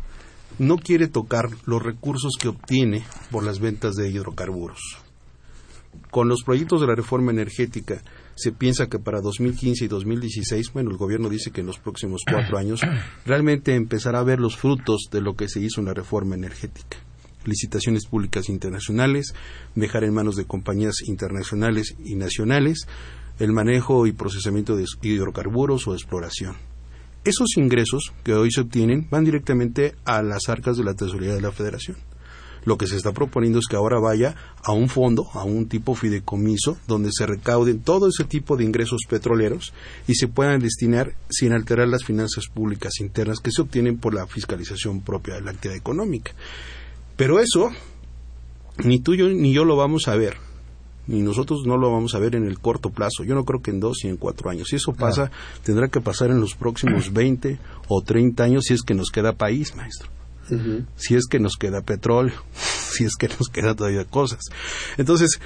no 0.59 0.77
quiere 0.77 1.09
tocar 1.09 1.49
los 1.65 1.83
recursos 1.83 2.35
que 2.39 2.47
obtiene 2.47 3.03
por 3.31 3.43
las 3.43 3.59
ventas 3.59 3.95
de 3.95 4.09
hidrocarburos 4.09 5.06
con 6.11 6.29
los 6.29 6.43
proyectos 6.43 6.81
de 6.81 6.87
la 6.87 6.95
reforma 6.95 7.31
energética 7.31 8.01
se 8.35 8.51
piensa 8.51 8.87
que 8.87 8.99
para 8.99 9.21
2015 9.21 9.85
y 9.85 9.87
2016, 9.87 10.71
bueno, 10.73 10.91
el 10.91 10.97
gobierno 10.97 11.29
dice 11.29 11.51
que 11.51 11.61
en 11.61 11.67
los 11.67 11.79
próximos 11.79 12.21
cuatro 12.29 12.57
años 12.59 12.81
realmente 13.25 13.75
empezará 13.75 14.19
a 14.19 14.23
ver 14.23 14.39
los 14.39 14.57
frutos 14.57 15.09
de 15.11 15.21
lo 15.21 15.35
que 15.35 15.49
se 15.49 15.59
hizo 15.59 15.81
en 15.81 15.87
la 15.87 15.93
reforma 15.93 16.35
energética. 16.35 16.97
Licitaciones 17.45 18.05
públicas 18.05 18.49
internacionales, 18.49 19.33
dejar 19.75 20.03
en 20.03 20.13
manos 20.13 20.35
de 20.35 20.45
compañías 20.45 20.95
internacionales 21.05 21.95
y 22.03 22.15
nacionales 22.15 22.87
el 23.39 23.53
manejo 23.53 24.07
y 24.07 24.11
procesamiento 24.11 24.75
de 24.75 24.85
hidrocarburos 25.01 25.87
o 25.87 25.93
exploración. 25.93 26.55
Esos 27.23 27.57
ingresos 27.57 28.13
que 28.23 28.33
hoy 28.33 28.51
se 28.51 28.61
obtienen 28.61 29.07
van 29.09 29.25
directamente 29.25 29.95
a 30.05 30.21
las 30.21 30.49
arcas 30.49 30.77
de 30.77 30.83
la 30.83 30.93
tesorería 30.93 31.35
de 31.35 31.41
la 31.41 31.51
Federación. 31.51 31.97
Lo 32.67 32.77
que 32.77 32.85
se 32.85 32.97
está 32.97 33.13
proponiendo 33.13 33.59
es 33.59 33.65
que 33.65 33.77
ahora 33.77 33.97
vaya 33.97 34.35
a 34.61 34.73
un 34.73 34.89
fondo, 34.89 35.29
a 35.31 35.45
un 35.45 35.69
tipo 35.69 35.95
fideicomiso, 35.95 36.77
donde 36.85 37.11
se 37.13 37.25
recauden 37.25 37.79
todo 37.79 38.09
ese 38.09 38.25
tipo 38.25 38.57
de 38.57 38.65
ingresos 38.65 39.03
petroleros 39.07 39.73
y 40.05 40.15
se 40.15 40.27
puedan 40.27 40.59
destinar 40.59 41.15
sin 41.29 41.53
alterar 41.53 41.87
las 41.87 42.03
finanzas 42.03 42.47
públicas 42.53 42.99
internas 42.99 43.39
que 43.39 43.51
se 43.51 43.61
obtienen 43.61 43.99
por 43.99 44.13
la 44.13 44.27
fiscalización 44.27 44.99
propia 44.99 45.35
de 45.35 45.43
la 45.43 45.51
actividad 45.51 45.77
económica. 45.77 46.33
Pero 47.15 47.39
eso, 47.39 47.69
ni 48.83 48.99
tú 48.99 49.13
ni 49.13 49.53
yo 49.53 49.63
lo 49.63 49.77
vamos 49.77 50.09
a 50.09 50.17
ver 50.17 50.35
ni 51.07 51.21
nosotros 51.21 51.61
no 51.65 51.77
lo 51.77 51.89
vamos 51.89 52.15
a 52.15 52.19
ver 52.19 52.35
en 52.35 52.45
el 52.45 52.59
corto 52.59 52.89
plazo. 52.89 53.23
Yo 53.23 53.33
no 53.33 53.45
creo 53.45 53.61
que 53.61 53.71
en 53.71 53.79
dos 53.79 54.03
y 54.03 54.09
en 54.09 54.17
cuatro 54.17 54.49
años. 54.49 54.67
Si 54.67 54.75
eso 54.75 54.91
pasa, 54.91 55.31
tendrá 55.63 55.87
que 55.87 56.01
pasar 56.01 56.31
en 56.31 56.41
los 56.41 56.53
próximos 56.53 57.13
20 57.13 57.59
o 57.87 58.01
30 58.01 58.43
años 58.43 58.65
si 58.65 58.73
es 58.73 58.81
que 58.81 58.93
nos 58.93 59.09
queda 59.09 59.31
país, 59.31 59.73
maestro 59.73 60.16
si 60.95 61.15
es 61.15 61.27
que 61.27 61.39
nos 61.39 61.57
queda 61.57 61.81
petróleo, 61.81 62.35
si 62.93 63.05
es 63.05 63.15
que 63.15 63.27
nos 63.27 63.49
queda 63.49 63.75
todavía 63.75 64.05
cosas. 64.05 64.39
Entonces, 64.97 65.39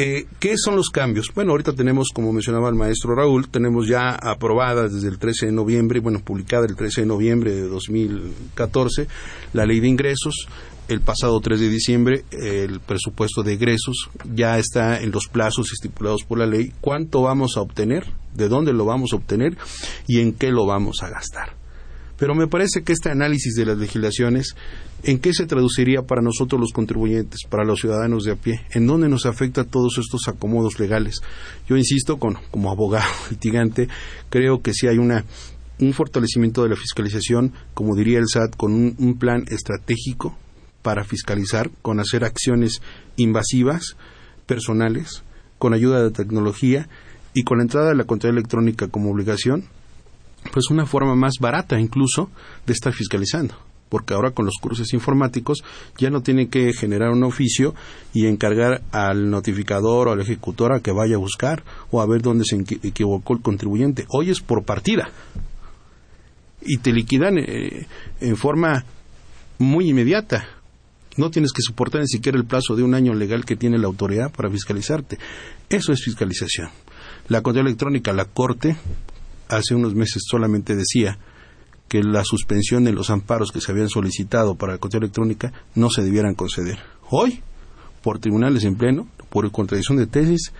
eh, 0.00 0.26
¿Qué 0.38 0.54
son 0.56 0.76
los 0.76 0.90
cambios? 0.90 1.32
Bueno, 1.34 1.50
ahorita 1.50 1.72
tenemos, 1.72 2.10
como 2.14 2.32
mencionaba 2.32 2.68
el 2.68 2.76
maestro 2.76 3.16
Raúl, 3.16 3.48
tenemos 3.48 3.88
ya 3.88 4.10
aprobada 4.10 4.86
desde 4.86 5.08
el 5.08 5.18
13 5.18 5.46
de 5.46 5.52
noviembre, 5.52 5.98
bueno, 5.98 6.20
publicada 6.20 6.66
el 6.66 6.76
13 6.76 7.00
de 7.00 7.06
noviembre 7.08 7.52
de 7.52 7.62
2014, 7.62 9.08
la 9.54 9.66
ley 9.66 9.80
de 9.80 9.88
ingresos. 9.88 10.46
El 10.86 11.00
pasado 11.00 11.40
3 11.40 11.58
de 11.58 11.68
diciembre, 11.68 12.24
el 12.30 12.78
presupuesto 12.78 13.42
de 13.42 13.54
egresos 13.54 14.08
ya 14.32 14.56
está 14.58 15.02
en 15.02 15.10
los 15.10 15.26
plazos 15.26 15.72
estipulados 15.72 16.22
por 16.22 16.38
la 16.38 16.46
ley. 16.46 16.72
¿Cuánto 16.80 17.22
vamos 17.22 17.56
a 17.56 17.60
obtener? 17.60 18.06
¿De 18.34 18.48
dónde 18.48 18.72
lo 18.72 18.84
vamos 18.84 19.12
a 19.12 19.16
obtener? 19.16 19.58
¿Y 20.06 20.20
en 20.20 20.32
qué 20.32 20.52
lo 20.52 20.64
vamos 20.64 21.02
a 21.02 21.10
gastar? 21.10 21.57
Pero 22.18 22.34
me 22.34 22.48
parece 22.48 22.82
que 22.82 22.92
este 22.92 23.10
análisis 23.10 23.54
de 23.54 23.64
las 23.64 23.78
legislaciones, 23.78 24.56
¿en 25.04 25.20
qué 25.20 25.32
se 25.32 25.46
traduciría 25.46 26.02
para 26.02 26.20
nosotros 26.20 26.60
los 26.60 26.72
contribuyentes, 26.72 27.42
para 27.48 27.64
los 27.64 27.80
ciudadanos 27.80 28.24
de 28.24 28.32
a 28.32 28.36
pie? 28.36 28.60
¿En 28.72 28.88
dónde 28.88 29.08
nos 29.08 29.24
afecta 29.24 29.64
todos 29.64 29.98
estos 29.98 30.26
acomodos 30.26 30.80
legales? 30.80 31.20
Yo 31.68 31.76
insisto, 31.76 32.18
con, 32.18 32.36
como 32.50 32.70
abogado 32.70 33.06
litigante, 33.30 33.88
creo 34.30 34.62
que 34.62 34.74
si 34.74 34.88
hay 34.88 34.98
una, 34.98 35.24
un 35.78 35.92
fortalecimiento 35.92 36.64
de 36.64 36.70
la 36.70 36.76
fiscalización, 36.76 37.52
como 37.72 37.94
diría 37.94 38.18
el 38.18 38.26
SAT, 38.26 38.56
con 38.56 38.72
un 38.74 39.18
plan 39.18 39.44
estratégico 39.48 40.36
para 40.82 41.04
fiscalizar, 41.04 41.70
con 41.82 42.00
hacer 42.00 42.24
acciones 42.24 42.82
invasivas, 43.16 43.96
personales, 44.46 45.22
con 45.58 45.74
ayuda 45.74 46.02
de 46.02 46.10
tecnología 46.10 46.88
y 47.34 47.44
con 47.44 47.58
la 47.58 47.64
entrada 47.64 47.90
de 47.90 47.94
la 47.94 48.04
contabilidad 48.04 48.38
electrónica 48.38 48.88
como 48.88 49.10
obligación, 49.10 49.66
pues 50.52 50.70
una 50.70 50.86
forma 50.86 51.14
más 51.14 51.34
barata 51.40 51.78
incluso 51.78 52.30
de 52.66 52.72
estar 52.72 52.92
fiscalizando 52.92 53.54
porque 53.88 54.14
ahora 54.14 54.32
con 54.32 54.46
los 54.46 54.56
cursos 54.60 54.92
informáticos 54.92 55.64
ya 55.96 56.10
no 56.10 56.22
tiene 56.22 56.48
que 56.48 56.72
generar 56.72 57.10
un 57.10 57.24
oficio 57.24 57.74
y 58.12 58.26
encargar 58.26 58.82
al 58.92 59.30
notificador 59.30 60.08
o 60.08 60.12
al 60.12 60.20
ejecutor 60.20 60.72
a 60.72 60.80
que 60.80 60.92
vaya 60.92 61.16
a 61.16 61.18
buscar 61.18 61.62
o 61.90 62.00
a 62.00 62.06
ver 62.06 62.22
dónde 62.22 62.44
se 62.44 62.56
equivocó 62.56 63.34
el 63.34 63.40
contribuyente. 63.40 64.06
Hoy 64.10 64.30
es 64.30 64.40
por 64.40 64.64
partida 64.64 65.10
y 66.62 66.78
te 66.78 66.92
liquidan 66.92 67.38
eh, 67.38 67.86
en 68.20 68.36
forma 68.36 68.84
muy 69.58 69.90
inmediata. 69.90 70.46
No 71.16 71.30
tienes 71.30 71.52
que 71.52 71.62
soportar 71.62 72.00
ni 72.00 72.06
siquiera 72.06 72.38
el 72.38 72.44
plazo 72.44 72.76
de 72.76 72.84
un 72.84 72.94
año 72.94 73.12
legal 73.12 73.44
que 73.44 73.56
tiene 73.56 73.78
la 73.78 73.86
autoridad 73.86 74.30
para 74.30 74.50
fiscalizarte. 74.50 75.18
Eso 75.68 75.92
es 75.92 76.04
fiscalización. 76.04 76.68
La 77.26 77.42
contabilidad 77.42 77.70
electrónica, 77.70 78.12
la 78.12 78.26
Corte, 78.26 78.76
hace 79.48 79.74
unos 79.74 79.94
meses 79.94 80.22
solamente 80.28 80.76
decía 80.76 81.18
que 81.88 82.02
la 82.02 82.22
suspensión 82.24 82.84
de 82.84 82.92
los 82.92 83.10
amparos 83.10 83.50
que 83.50 83.60
se 83.60 83.72
habían 83.72 83.88
solicitado 83.88 84.54
para 84.54 84.74
la 84.74 84.78
contabilidad 84.78 85.06
electrónica 85.06 85.52
no 85.74 85.88
se 85.90 86.02
debieran 86.02 86.34
conceder. 86.34 86.78
Hoy, 87.10 87.42
por 88.02 88.18
tribunales 88.18 88.64
en 88.64 88.76
pleno, 88.76 89.08
por 89.30 89.50
contradicción 89.50 89.98
de 89.98 90.06
tesis, 90.06 90.52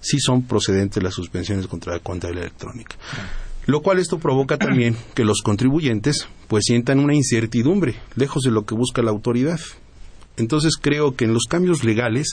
sí 0.00 0.18
son 0.18 0.42
procedentes 0.42 1.02
las 1.02 1.14
suspensiones 1.14 1.68
contra 1.68 1.94
la 1.94 2.00
contabilidad 2.00 2.46
electrónica. 2.46 2.96
Lo 3.66 3.80
cual 3.80 4.00
esto 4.00 4.18
provoca 4.18 4.58
también 4.58 4.96
que 5.14 5.24
los 5.24 5.40
contribuyentes 5.42 6.26
pues 6.48 6.64
sientan 6.66 6.98
una 6.98 7.14
incertidumbre, 7.14 7.94
lejos 8.16 8.42
de 8.42 8.50
lo 8.50 8.66
que 8.66 8.74
busca 8.74 9.02
la 9.02 9.12
autoridad. 9.12 9.60
Entonces 10.36 10.74
creo 10.80 11.14
que 11.14 11.24
en 11.24 11.34
los 11.34 11.44
cambios 11.48 11.84
legales, 11.84 12.28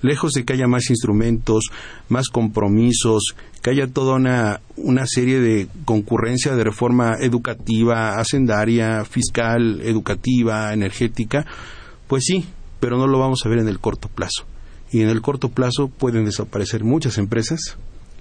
lejos 0.00 0.32
de 0.32 0.44
que 0.44 0.54
haya 0.54 0.66
más 0.66 0.88
instrumentos, 0.90 1.64
más 2.08 2.28
compromisos, 2.28 3.34
que 3.62 3.70
haya 3.70 3.86
toda 3.86 4.14
una, 4.16 5.06
serie 5.06 5.40
de 5.40 5.68
concurrencia 5.84 6.54
de 6.54 6.64
reforma 6.64 7.16
educativa, 7.20 8.18
hacendaria, 8.18 9.04
fiscal, 9.04 9.80
educativa, 9.82 10.72
energética, 10.72 11.46
pues 12.08 12.24
sí, 12.24 12.46
pero 12.80 12.98
no 12.98 13.06
lo 13.06 13.18
vamos 13.18 13.40
a 13.44 13.48
ver 13.48 13.58
en 13.58 13.68
el 13.68 13.78
corto 13.78 14.08
plazo. 14.08 14.44
Y 14.90 15.00
en 15.00 15.08
el 15.08 15.22
corto 15.22 15.48
plazo 15.48 15.88
pueden 15.88 16.24
desaparecer 16.24 16.84
muchas 16.84 17.18
empresas, 17.18 17.76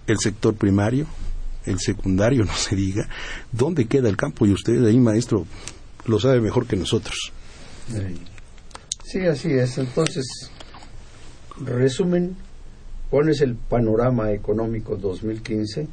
el 0.07 0.17
sector 0.19 0.55
primario, 0.55 1.07
el 1.65 1.79
secundario, 1.79 2.45
no 2.45 2.53
se 2.53 2.75
diga. 2.75 3.07
¿Dónde 3.51 3.85
queda 3.85 4.09
el 4.09 4.17
campo? 4.17 4.45
Y 4.45 4.51
usted 4.51 4.83
ahí, 4.85 4.99
maestro, 4.99 5.45
lo 6.05 6.19
sabe 6.19 6.41
mejor 6.41 6.65
que 6.65 6.75
nosotros. 6.75 7.31
Así 9.21 9.51
es. 9.53 9.77
Entonces, 9.77 10.25
resumen, 11.63 12.35
¿cuál 13.09 13.29
es 13.29 13.41
el 13.41 13.55
panorama 13.55 14.31
económico 14.31 14.95
2015? 14.95 15.87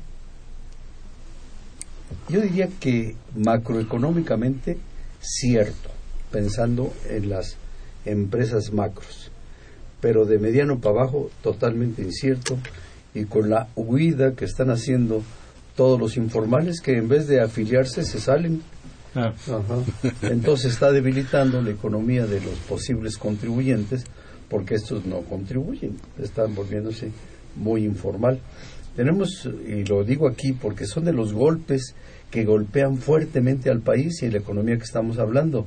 Yo 2.29 2.41
diría 2.41 2.69
que 2.81 3.15
macroeconómicamente 3.37 4.79
cierto, 5.21 5.91
pensando 6.31 6.93
en 7.09 7.29
las 7.29 7.57
empresas 8.05 8.73
macros, 8.73 9.31
pero 10.01 10.25
de 10.25 10.39
mediano 10.39 10.79
para 10.79 11.01
abajo 11.01 11.31
totalmente 11.43 12.03
incierto 12.03 12.59
y 13.15 13.25
con 13.25 13.51
la 13.51 13.69
huida 13.77 14.35
que 14.35 14.45
están 14.45 14.71
haciendo 14.71 15.23
todos 15.77 16.01
los 16.01 16.17
informales 16.17 16.81
que 16.81 16.97
en 16.97 17.09
vez 17.09 17.27
de 17.27 17.41
afiliarse 17.41 18.05
se 18.05 18.19
salen 18.19 18.63
entonces 20.23 20.73
está 20.73 20.93
debilitando 20.93 21.61
la 21.63 21.71
economía 21.71 22.27
de 22.27 22.41
los 22.41 22.55
posibles 22.69 23.19
contribuyentes 23.19 24.05
porque 24.49 24.75
estos 24.75 25.07
no 25.07 25.21
contribuyen, 25.23 25.97
están 26.19 26.55
volviéndose 26.55 27.11
muy 27.57 27.85
informal. 27.85 28.41
Tenemos, 28.97 29.49
y 29.67 29.85
lo 29.85 30.05
digo 30.05 30.29
aquí 30.29 30.53
porque 30.53 30.87
son 30.87 31.05
de 31.05 31.13
los 31.13 31.33
golpes 31.33 31.95
que 32.31 32.45
golpean 32.45 32.99
fuertemente 32.99 33.71
al 33.71 33.81
país 33.81 34.23
y 34.23 34.31
la 34.31 34.39
economía 34.39 34.77
que 34.77 34.85
estamos 34.85 35.19
hablando. 35.19 35.67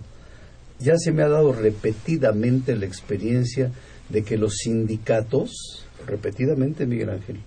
Ya 0.80 0.98
se 0.98 1.12
me 1.12 1.24
ha 1.24 1.30
dado 1.30 1.54
repetidamente 1.54 2.76
la 2.76 2.86
experiencia 2.86 3.72
de 4.10 4.24
que 4.24 4.38
los 4.38 4.58
sindicatos, 4.58 5.88
repetidamente 6.06 6.86
Miguel 6.86 7.10
Ángel, 7.10 7.40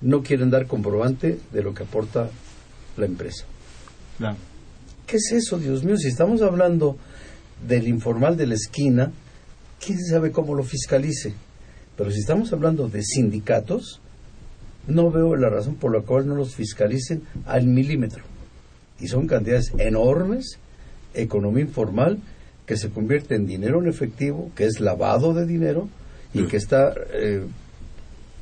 no 0.00 0.22
quieren 0.22 0.50
dar 0.50 0.66
comprobante 0.66 1.38
de 1.52 1.62
lo 1.62 1.72
que 1.72 1.84
aporta 1.84 2.28
la 2.96 3.06
empresa. 3.06 3.44
¿Qué 5.06 5.18
es 5.18 5.30
eso, 5.32 5.58
Dios 5.58 5.84
mío? 5.84 5.96
Si 5.96 6.08
estamos 6.08 6.42
hablando 6.42 6.96
del 7.66 7.86
informal 7.86 8.36
de 8.36 8.48
la 8.48 8.54
esquina, 8.54 9.12
¿quién 9.84 10.04
sabe 10.04 10.32
cómo 10.32 10.54
lo 10.54 10.64
fiscalice? 10.64 11.32
Pero 11.96 12.10
si 12.10 12.18
estamos 12.18 12.52
hablando 12.52 12.88
de 12.88 13.02
sindicatos, 13.02 14.00
no 14.88 15.12
veo 15.12 15.36
la 15.36 15.48
razón 15.48 15.76
por 15.76 15.94
la 15.94 16.02
cual 16.02 16.26
no 16.26 16.34
los 16.34 16.56
fiscalicen 16.56 17.22
al 17.46 17.66
milímetro. 17.66 18.24
Y 18.98 19.06
son 19.06 19.28
cantidades 19.28 19.72
enormes, 19.78 20.58
economía 21.14 21.62
informal, 21.62 22.18
que 22.66 22.76
se 22.76 22.90
convierte 22.90 23.36
en 23.36 23.46
dinero 23.46 23.80
en 23.80 23.88
efectivo, 23.88 24.50
que 24.56 24.64
es 24.64 24.80
lavado 24.80 25.34
de 25.34 25.46
dinero 25.46 25.88
y 26.34 26.46
que 26.46 26.56
está 26.56 26.92
eh, 27.12 27.46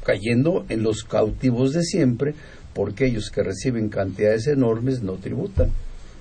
cayendo 0.02 0.64
en 0.70 0.82
los 0.82 1.04
cautivos 1.04 1.72
de 1.72 1.82
siempre, 1.82 2.34
porque 2.72 3.04
ellos 3.04 3.30
que 3.30 3.42
reciben 3.42 3.90
cantidades 3.90 4.46
enormes 4.46 5.02
no 5.02 5.14
tributan. 5.16 5.70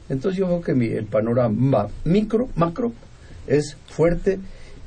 Entonces 0.09 0.39
yo 0.39 0.47
veo 0.47 0.61
que 0.61 0.71
el 0.71 1.05
panorama 1.05 1.87
micro, 2.03 2.49
macro, 2.55 2.93
es 3.47 3.77
fuerte 3.87 4.39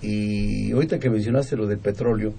y 0.03 0.73
ahorita 0.73 0.99
que 0.99 1.11
mencionaste 1.11 1.57
lo 1.57 1.67
del 1.67 1.79
petróleo, 1.79 2.35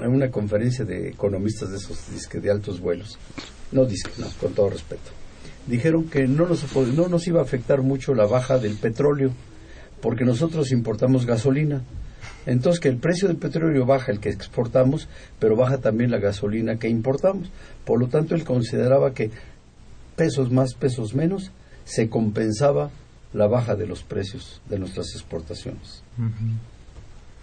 en 0.00 0.10
una 0.10 0.30
conferencia 0.30 0.84
de 0.84 1.08
economistas 1.10 1.70
de 1.70 1.76
esos 1.76 1.98
de 2.30 2.50
altos 2.50 2.80
vuelos, 2.80 3.18
no 3.72 3.84
disque, 3.84 4.10
no, 4.18 4.26
con 4.40 4.54
todo 4.54 4.70
respeto, 4.70 5.10
dijeron 5.66 6.04
que 6.04 6.26
no 6.26 6.46
nos, 6.46 6.64
no 6.94 7.08
nos 7.08 7.26
iba 7.26 7.40
a 7.40 7.44
afectar 7.44 7.82
mucho 7.82 8.14
la 8.14 8.26
baja 8.26 8.58
del 8.58 8.76
petróleo, 8.76 9.32
porque 10.00 10.24
nosotros 10.24 10.72
importamos 10.72 11.26
gasolina. 11.26 11.82
Entonces 12.44 12.80
que 12.80 12.88
el 12.88 12.96
precio 12.96 13.28
del 13.28 13.36
petróleo 13.36 13.86
baja 13.86 14.10
el 14.10 14.18
que 14.18 14.28
exportamos, 14.28 15.08
pero 15.38 15.54
baja 15.54 15.78
también 15.78 16.10
la 16.10 16.18
gasolina 16.18 16.76
que 16.76 16.88
importamos. 16.88 17.50
Por 17.84 18.00
lo 18.00 18.08
tanto, 18.08 18.34
él 18.34 18.44
consideraba 18.44 19.14
que 19.14 19.30
pesos 20.16 20.50
más, 20.50 20.74
pesos 20.74 21.14
menos, 21.14 21.52
se 21.84 22.08
compensaba 22.08 22.90
la 23.32 23.46
baja 23.46 23.76
de 23.76 23.86
los 23.86 24.02
precios 24.02 24.60
de 24.68 24.78
nuestras 24.78 25.14
exportaciones. 25.14 26.02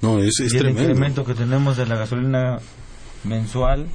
No, 0.01 0.19
es, 0.19 0.39
es 0.39 0.53
el 0.53 0.69
incremento 0.69 1.25
que 1.25 1.33
tenemos 1.33 1.77
de 1.77 1.85
la 1.85 1.95
gasolina 1.95 2.59
mensual 3.23 3.87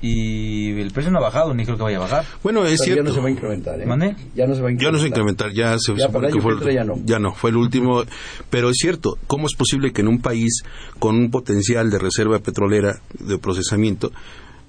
y 0.00 0.78
el 0.80 0.92
precio 0.92 1.10
no 1.10 1.18
ha 1.18 1.22
bajado, 1.22 1.54
ni 1.54 1.64
creo 1.64 1.76
que 1.76 1.82
vaya 1.82 1.96
a 1.96 2.00
bajar. 2.00 2.24
Bueno, 2.42 2.64
es 2.64 2.80
cierto. 2.80 3.02
Ya 3.02 3.08
no 3.08 3.14
se 3.14 3.20
va 3.20 3.28
a 3.28 3.30
incrementar, 3.30 3.80
¿eh? 3.80 4.16
Ya 4.34 4.46
no 4.46 4.54
se 4.54 4.62
va 4.62 4.68
a 4.68 4.72
incrementar. 4.72 4.84
Ya 4.84 4.92
no 4.92 4.98
se 4.98 5.02
va 5.02 5.04
a 5.04 5.08
incrementar, 5.08 5.52
ya 5.52 5.78
se 5.78 5.96
ya 5.96 6.08
fue, 6.08 6.74
ya 6.74 6.84
no. 6.84 6.94
Ya 7.04 7.18
no, 7.18 7.34
fue 7.34 7.50
el 7.50 7.56
último. 7.56 8.04
Pero 8.50 8.70
es 8.70 8.76
cierto, 8.78 9.18
¿cómo 9.26 9.46
es 9.46 9.54
posible 9.54 9.92
que 9.92 10.02
en 10.02 10.08
un 10.08 10.20
país 10.20 10.62
con 10.98 11.16
un 11.16 11.30
potencial 11.30 11.90
de 11.90 11.98
reserva 11.98 12.38
petrolera 12.38 13.00
de 13.18 13.38
procesamiento, 13.38 14.12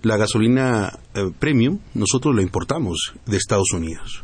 la 0.01 0.17
gasolina 0.17 0.97
eh, 1.13 1.29
premium, 1.37 1.79
nosotros 1.93 2.35
la 2.35 2.41
importamos 2.41 3.13
de 3.25 3.37
Estados 3.37 3.71
Unidos? 3.73 4.23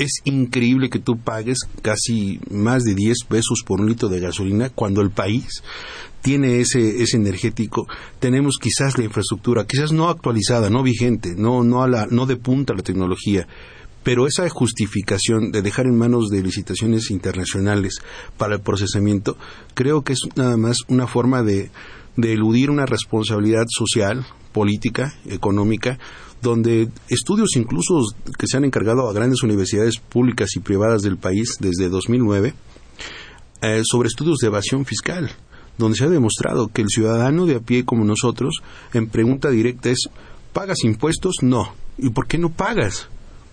Es 0.00 0.22
increíble 0.24 0.88
que 0.88 0.98
tú 0.98 1.18
pagues 1.18 1.58
casi 1.82 2.40
más 2.50 2.84
de 2.84 2.94
10 2.94 3.24
pesos 3.28 3.62
por 3.66 3.80
un 3.80 3.88
litro 3.88 4.08
de 4.08 4.18
gasolina 4.18 4.70
cuando 4.70 5.02
el 5.02 5.10
país 5.10 5.62
tiene 6.22 6.60
ese, 6.60 7.02
ese 7.02 7.18
energético. 7.18 7.86
Tenemos 8.18 8.56
quizás 8.58 8.96
la 8.96 9.04
infraestructura, 9.04 9.66
quizás 9.66 9.92
no 9.92 10.08
actualizada, 10.08 10.70
no 10.70 10.82
vigente, 10.82 11.34
no, 11.36 11.62
no, 11.64 11.82
a 11.82 11.88
la, 11.88 12.06
no 12.06 12.24
de 12.24 12.36
punta 12.36 12.72
la 12.72 12.82
tecnología. 12.82 13.46
Pero 14.02 14.26
esa 14.26 14.48
justificación 14.48 15.52
de 15.52 15.60
dejar 15.60 15.84
en 15.84 15.98
manos 15.98 16.30
de 16.30 16.42
licitaciones 16.42 17.10
internacionales 17.10 18.00
para 18.38 18.54
el 18.54 18.62
procesamiento, 18.62 19.36
creo 19.74 20.02
que 20.02 20.14
es 20.14 20.20
nada 20.34 20.56
más 20.56 20.78
una 20.88 21.06
forma 21.06 21.42
de, 21.42 21.70
de 22.16 22.32
eludir 22.32 22.70
una 22.70 22.86
responsabilidad 22.86 23.66
social, 23.68 24.24
política, 24.52 25.14
económica, 25.26 25.98
donde 26.42 26.88
estudios 27.08 27.50
incluso 27.56 28.00
que 28.38 28.46
se 28.46 28.56
han 28.56 28.64
encargado 28.64 29.08
a 29.08 29.12
grandes 29.12 29.42
universidades 29.42 29.98
públicas 29.98 30.50
y 30.56 30.60
privadas 30.60 31.02
del 31.02 31.16
país 31.16 31.56
desde 31.60 31.88
2009 31.88 32.54
eh, 33.62 33.82
sobre 33.84 34.08
estudios 34.08 34.38
de 34.38 34.46
evasión 34.46 34.86
fiscal, 34.86 35.30
donde 35.76 35.98
se 35.98 36.04
ha 36.04 36.08
demostrado 36.08 36.68
que 36.68 36.82
el 36.82 36.88
ciudadano 36.88 37.46
de 37.46 37.56
a 37.56 37.60
pie 37.60 37.84
como 37.84 38.04
nosotros, 38.04 38.62
en 38.94 39.08
pregunta 39.08 39.50
directa 39.50 39.90
es, 39.90 40.08
¿pagas 40.52 40.82
impuestos? 40.84 41.36
No. 41.42 41.74
¿Y 41.98 42.10
por 42.10 42.26
qué 42.26 42.38
no 42.38 42.50
pagas? 42.50 43.08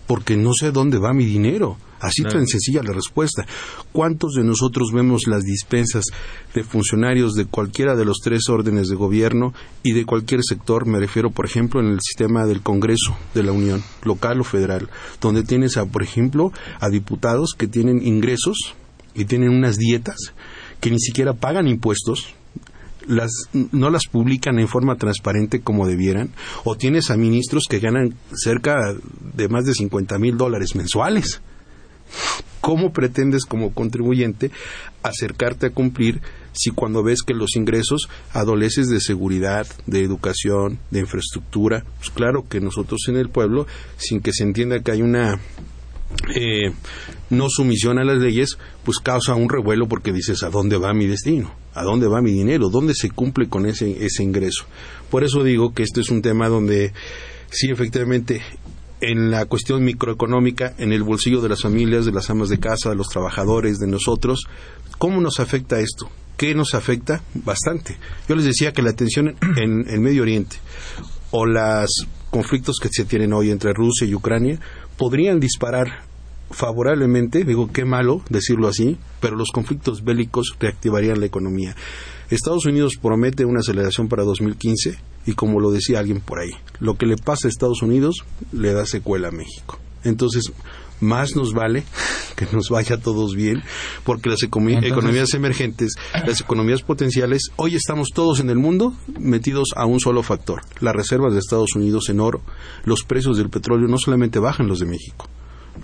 Porque 0.06 0.36
no 0.36 0.54
sé 0.54 0.72
dónde 0.72 0.98
va 0.98 1.12
mi 1.12 1.26
dinero. 1.26 1.76
Así 2.00 2.22
tan 2.22 2.46
sencilla 2.46 2.82
la 2.82 2.92
respuesta. 2.92 3.46
¿Cuántos 3.92 4.34
de 4.34 4.44
nosotros 4.44 4.92
vemos 4.92 5.26
las 5.26 5.42
dispensas 5.42 6.04
de 6.54 6.62
funcionarios 6.62 7.34
de 7.34 7.46
cualquiera 7.46 7.96
de 7.96 8.04
los 8.04 8.18
tres 8.22 8.48
órdenes 8.48 8.88
de 8.88 8.94
gobierno 8.94 9.52
y 9.82 9.92
de 9.92 10.04
cualquier 10.04 10.40
sector? 10.42 10.86
Me 10.86 11.00
refiero, 11.00 11.30
por 11.30 11.46
ejemplo, 11.46 11.80
en 11.80 11.88
el 11.88 12.00
sistema 12.00 12.46
del 12.46 12.62
Congreso 12.62 13.16
de 13.34 13.42
la 13.42 13.52
Unión, 13.52 13.82
local 14.04 14.40
o 14.40 14.44
federal, 14.44 14.88
donde 15.20 15.42
tienes, 15.42 15.76
a, 15.76 15.86
por 15.86 16.02
ejemplo, 16.02 16.52
a 16.80 16.88
diputados 16.88 17.54
que 17.56 17.66
tienen 17.66 18.06
ingresos 18.06 18.74
y 19.14 19.24
tienen 19.24 19.50
unas 19.50 19.76
dietas 19.76 20.16
que 20.80 20.90
ni 20.90 21.00
siquiera 21.00 21.34
pagan 21.34 21.66
impuestos, 21.66 22.34
las, 23.06 23.30
no 23.52 23.90
las 23.90 24.06
publican 24.06 24.58
en 24.58 24.68
forma 24.68 24.96
transparente 24.96 25.60
como 25.60 25.86
debieran, 25.86 26.30
o 26.64 26.76
tienes 26.76 27.10
a 27.10 27.16
ministros 27.16 27.64
que 27.68 27.80
ganan 27.80 28.14
cerca 28.34 28.94
de 29.34 29.48
más 29.48 29.64
de 29.64 29.74
50 29.74 30.18
mil 30.18 30.36
dólares 30.36 30.76
mensuales. 30.76 31.40
¿Cómo 32.60 32.92
pretendes 32.92 33.44
como 33.44 33.72
contribuyente 33.72 34.50
acercarte 35.02 35.66
a 35.66 35.70
cumplir 35.70 36.20
si 36.52 36.70
cuando 36.70 37.02
ves 37.02 37.22
que 37.22 37.32
los 37.32 37.56
ingresos 37.56 38.08
adoleces 38.32 38.88
de 38.88 39.00
seguridad, 39.00 39.66
de 39.86 40.02
educación, 40.02 40.78
de 40.90 41.00
infraestructura? 41.00 41.84
Pues 41.98 42.10
claro 42.10 42.46
que 42.48 42.60
nosotros 42.60 43.00
en 43.08 43.16
el 43.16 43.30
pueblo, 43.30 43.66
sin 43.96 44.20
que 44.20 44.32
se 44.32 44.42
entienda 44.42 44.80
que 44.80 44.90
hay 44.90 45.02
una 45.02 45.40
eh, 46.34 46.72
no 47.30 47.48
sumisión 47.48 47.98
a 47.98 48.04
las 48.04 48.18
leyes, 48.18 48.58
pues 48.84 48.98
causa 48.98 49.34
un 49.34 49.48
revuelo 49.48 49.88
porque 49.88 50.12
dices, 50.12 50.42
¿a 50.42 50.50
dónde 50.50 50.78
va 50.78 50.92
mi 50.94 51.06
destino? 51.06 51.54
¿A 51.74 51.84
dónde 51.84 52.08
va 52.08 52.20
mi 52.20 52.32
dinero? 52.32 52.70
¿Dónde 52.70 52.94
se 52.94 53.10
cumple 53.10 53.48
con 53.48 53.66
ese, 53.66 54.04
ese 54.04 54.22
ingreso? 54.22 54.64
Por 55.10 55.22
eso 55.22 55.44
digo 55.44 55.74
que 55.74 55.84
este 55.84 56.00
es 56.00 56.10
un 56.10 56.22
tema 56.22 56.48
donde 56.48 56.92
sí, 57.50 57.70
efectivamente, 57.70 58.42
en 59.00 59.30
la 59.30 59.46
cuestión 59.46 59.84
microeconómica, 59.84 60.74
en 60.78 60.92
el 60.92 61.02
bolsillo 61.02 61.40
de 61.40 61.48
las 61.48 61.62
familias, 61.62 62.04
de 62.04 62.12
las 62.12 62.30
amas 62.30 62.48
de 62.48 62.58
casa, 62.58 62.90
de 62.90 62.96
los 62.96 63.08
trabajadores, 63.08 63.78
de 63.78 63.86
nosotros, 63.86 64.46
¿cómo 64.98 65.20
nos 65.20 65.40
afecta 65.40 65.80
esto? 65.80 66.08
¿Qué 66.36 66.54
nos 66.54 66.74
afecta? 66.74 67.22
Bastante. 67.34 67.96
Yo 68.28 68.36
les 68.36 68.44
decía 68.44 68.72
que 68.72 68.82
la 68.82 68.92
tensión 68.92 69.36
en 69.56 69.88
el 69.88 70.00
Medio 70.00 70.22
Oriente 70.22 70.56
o 71.30 71.46
los 71.46 72.06
conflictos 72.30 72.76
que 72.80 72.88
se 72.90 73.04
tienen 73.04 73.32
hoy 73.32 73.50
entre 73.50 73.72
Rusia 73.72 74.06
y 74.06 74.14
Ucrania 74.14 74.60
podrían 74.96 75.40
disparar 75.40 76.04
favorablemente, 76.50 77.44
digo 77.44 77.70
qué 77.72 77.84
malo 77.84 78.22
decirlo 78.30 78.68
así, 78.68 78.96
pero 79.20 79.36
los 79.36 79.50
conflictos 79.50 80.02
bélicos 80.02 80.56
reactivarían 80.58 81.20
la 81.20 81.26
economía. 81.26 81.76
Estados 82.30 82.66
Unidos 82.66 82.94
promete 83.00 83.44
una 83.44 83.60
aceleración 83.60 84.08
para 84.08 84.24
2015 84.24 84.98
y 85.28 85.34
como 85.34 85.60
lo 85.60 85.70
decía 85.70 85.98
alguien 85.98 86.20
por 86.20 86.38
ahí, 86.38 86.52
lo 86.80 86.96
que 86.96 87.04
le 87.04 87.18
pasa 87.18 87.48
a 87.48 87.50
Estados 87.50 87.82
Unidos 87.82 88.24
le 88.50 88.72
da 88.72 88.86
secuela 88.86 89.28
a 89.28 89.30
México. 89.30 89.78
Entonces, 90.02 90.50
más 91.00 91.36
nos 91.36 91.52
vale 91.52 91.84
que 92.36 92.46
nos 92.50 92.70
vaya 92.70 92.96
a 92.96 92.98
todos 92.98 93.34
bien, 93.34 93.62
porque 94.04 94.30
las 94.30 94.42
economías 94.42 95.34
emergentes, 95.34 95.96
las 96.26 96.40
economías 96.40 96.80
potenciales, 96.80 97.50
hoy 97.56 97.76
estamos 97.76 98.08
todos 98.14 98.40
en 98.40 98.48
el 98.48 98.56
mundo 98.56 98.94
metidos 99.20 99.68
a 99.76 99.84
un 99.84 100.00
solo 100.00 100.22
factor, 100.22 100.62
las 100.80 100.96
reservas 100.96 101.34
de 101.34 101.40
Estados 101.40 101.74
Unidos 101.76 102.08
en 102.08 102.20
oro, 102.20 102.40
los 102.84 103.02
precios 103.02 103.36
del 103.36 103.50
petróleo 103.50 103.86
no 103.86 103.98
solamente 103.98 104.38
bajan 104.38 104.66
los 104.66 104.78
de 104.78 104.86
México, 104.86 105.28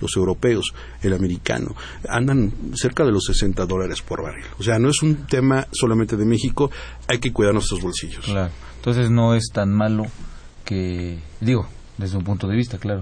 los 0.01 0.15
europeos, 0.15 0.73
el 1.03 1.13
americano, 1.13 1.75
andan 2.09 2.51
cerca 2.73 3.05
de 3.05 3.11
los 3.11 3.25
60 3.25 3.63
dólares 3.67 4.01
por 4.01 4.23
barril. 4.23 4.45
O 4.57 4.63
sea, 4.63 4.79
no 4.79 4.89
es 4.89 5.03
un 5.03 5.27
tema 5.27 5.67
solamente 5.71 6.17
de 6.17 6.25
México, 6.25 6.71
hay 7.07 7.19
que 7.19 7.31
cuidar 7.31 7.53
nuestros 7.53 7.79
bolsillos. 7.79 8.25
Claro. 8.25 8.51
Entonces 8.85 9.09
no 9.09 9.33
es 9.33 9.45
tan 9.51 9.73
malo 9.73 10.05
que, 10.63 11.17
digo, 11.41 11.67
desde 11.97 12.17
un 12.17 12.23
punto 12.23 12.47
de 12.47 12.55
vista, 12.55 12.77
claro, 12.77 13.01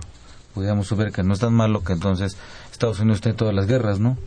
podríamos 0.53 0.87
saber 0.87 1.11
que 1.11 1.23
no 1.23 1.33
es 1.33 1.41
tan 1.41 1.53
malo 1.53 1.83
que 1.83 1.91
entonces 1.91 2.37
Estados 2.71 3.01
Unidos 3.01 3.19
tiene 3.19 3.37
todas 3.37 3.53
las 3.53 3.67
guerras, 3.67 3.99
¿no? 3.99 4.17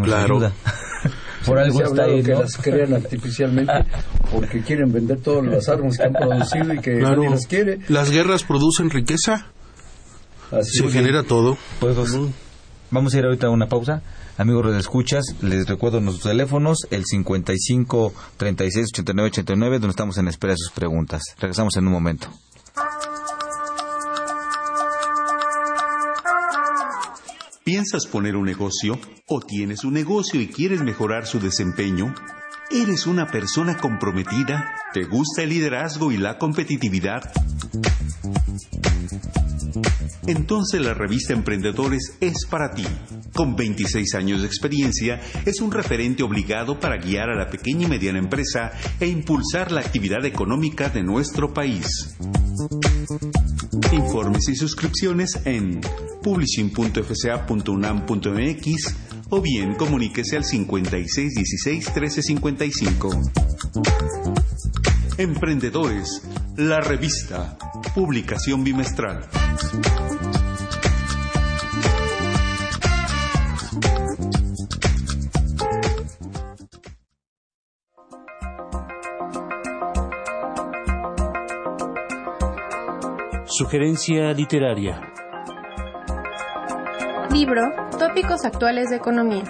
claro. 0.00 0.38
Por 1.44 1.58
algo 1.58 1.82
está 1.82 2.04
ahí, 2.04 2.22
que 2.22 2.34
las 2.34 2.56
crean 2.56 2.94
artificialmente 2.94 3.72
porque 4.32 4.60
quieren 4.60 4.92
vender 4.92 5.18
todas 5.18 5.44
las 5.46 5.68
armas 5.68 5.96
que 5.96 6.04
han 6.04 6.12
producido 6.12 6.74
y 6.74 6.78
que 6.78 6.94
nadie 6.94 7.30
las 7.30 7.46
quiere. 7.48 7.80
Las 7.88 8.12
guerras 8.12 8.44
producen 8.44 8.88
riqueza 8.88 9.46
se 10.62 10.88
genera 10.88 11.24
todo. 11.24 11.58
Pues, 11.80 11.96
vamos 12.92 13.12
a 13.12 13.18
ir 13.18 13.24
ahorita 13.24 13.48
a 13.48 13.50
una 13.50 13.66
pausa. 13.66 14.02
Amigos 14.38 14.70
de 14.70 14.78
escuchas, 14.78 15.24
les 15.40 15.66
recuerdo 15.66 15.98
nuestros 16.02 16.30
teléfonos, 16.30 16.86
el 16.90 17.06
55 17.06 18.12
36 18.36 18.88
89 18.92 19.30
89, 19.30 19.78
donde 19.78 19.92
estamos 19.92 20.18
en 20.18 20.28
espera 20.28 20.52
de 20.52 20.58
sus 20.58 20.72
preguntas. 20.72 21.22
Regresamos 21.38 21.74
en 21.78 21.86
un 21.86 21.92
momento. 21.94 22.28
¿Piensas 27.64 28.06
poner 28.06 28.36
un 28.36 28.44
negocio? 28.44 28.98
¿O 29.26 29.40
tienes 29.40 29.84
un 29.84 29.94
negocio 29.94 30.38
y 30.38 30.48
quieres 30.48 30.82
mejorar 30.82 31.26
su 31.26 31.40
desempeño? 31.40 32.14
¿Eres 32.70 33.06
una 33.06 33.26
persona 33.28 33.76
comprometida? 33.76 34.74
¿Te 34.92 35.04
gusta 35.04 35.42
el 35.42 35.50
liderazgo 35.50 36.10
y 36.10 36.16
la 36.16 36.36
competitividad? 36.36 37.30
Entonces 40.26 40.80
la 40.80 40.92
revista 40.92 41.32
Emprendedores 41.32 42.16
es 42.20 42.44
para 42.50 42.74
ti. 42.74 42.82
Con 43.34 43.54
26 43.54 44.16
años 44.16 44.40
de 44.40 44.48
experiencia, 44.48 45.20
es 45.44 45.60
un 45.60 45.70
referente 45.70 46.24
obligado 46.24 46.80
para 46.80 46.96
guiar 46.96 47.30
a 47.30 47.36
la 47.36 47.48
pequeña 47.48 47.86
y 47.86 47.90
mediana 47.90 48.18
empresa 48.18 48.72
e 48.98 49.06
impulsar 49.06 49.70
la 49.70 49.82
actividad 49.82 50.24
económica 50.24 50.88
de 50.88 51.04
nuestro 51.04 51.54
país. 51.54 52.16
Informes 53.92 54.48
y 54.48 54.56
suscripciones 54.56 55.38
en 55.44 55.80
publishing.fca.unam.mx 56.22 58.94
o 59.30 59.40
bien 59.40 59.74
comuníquese 59.74 60.36
al 60.36 60.44
5616 60.44 61.94
1355. 61.94 63.10
Emprendedores, 65.18 66.22
la 66.56 66.80
revista, 66.80 67.56
publicación 67.94 68.62
bimestral. 68.64 69.28
Sugerencia 83.48 84.32
literaria. 84.34 85.00
Libro 87.30 87.85
Tópicos 87.98 88.44
actuales 88.44 88.90
de 88.90 88.96
economía. 88.96 89.42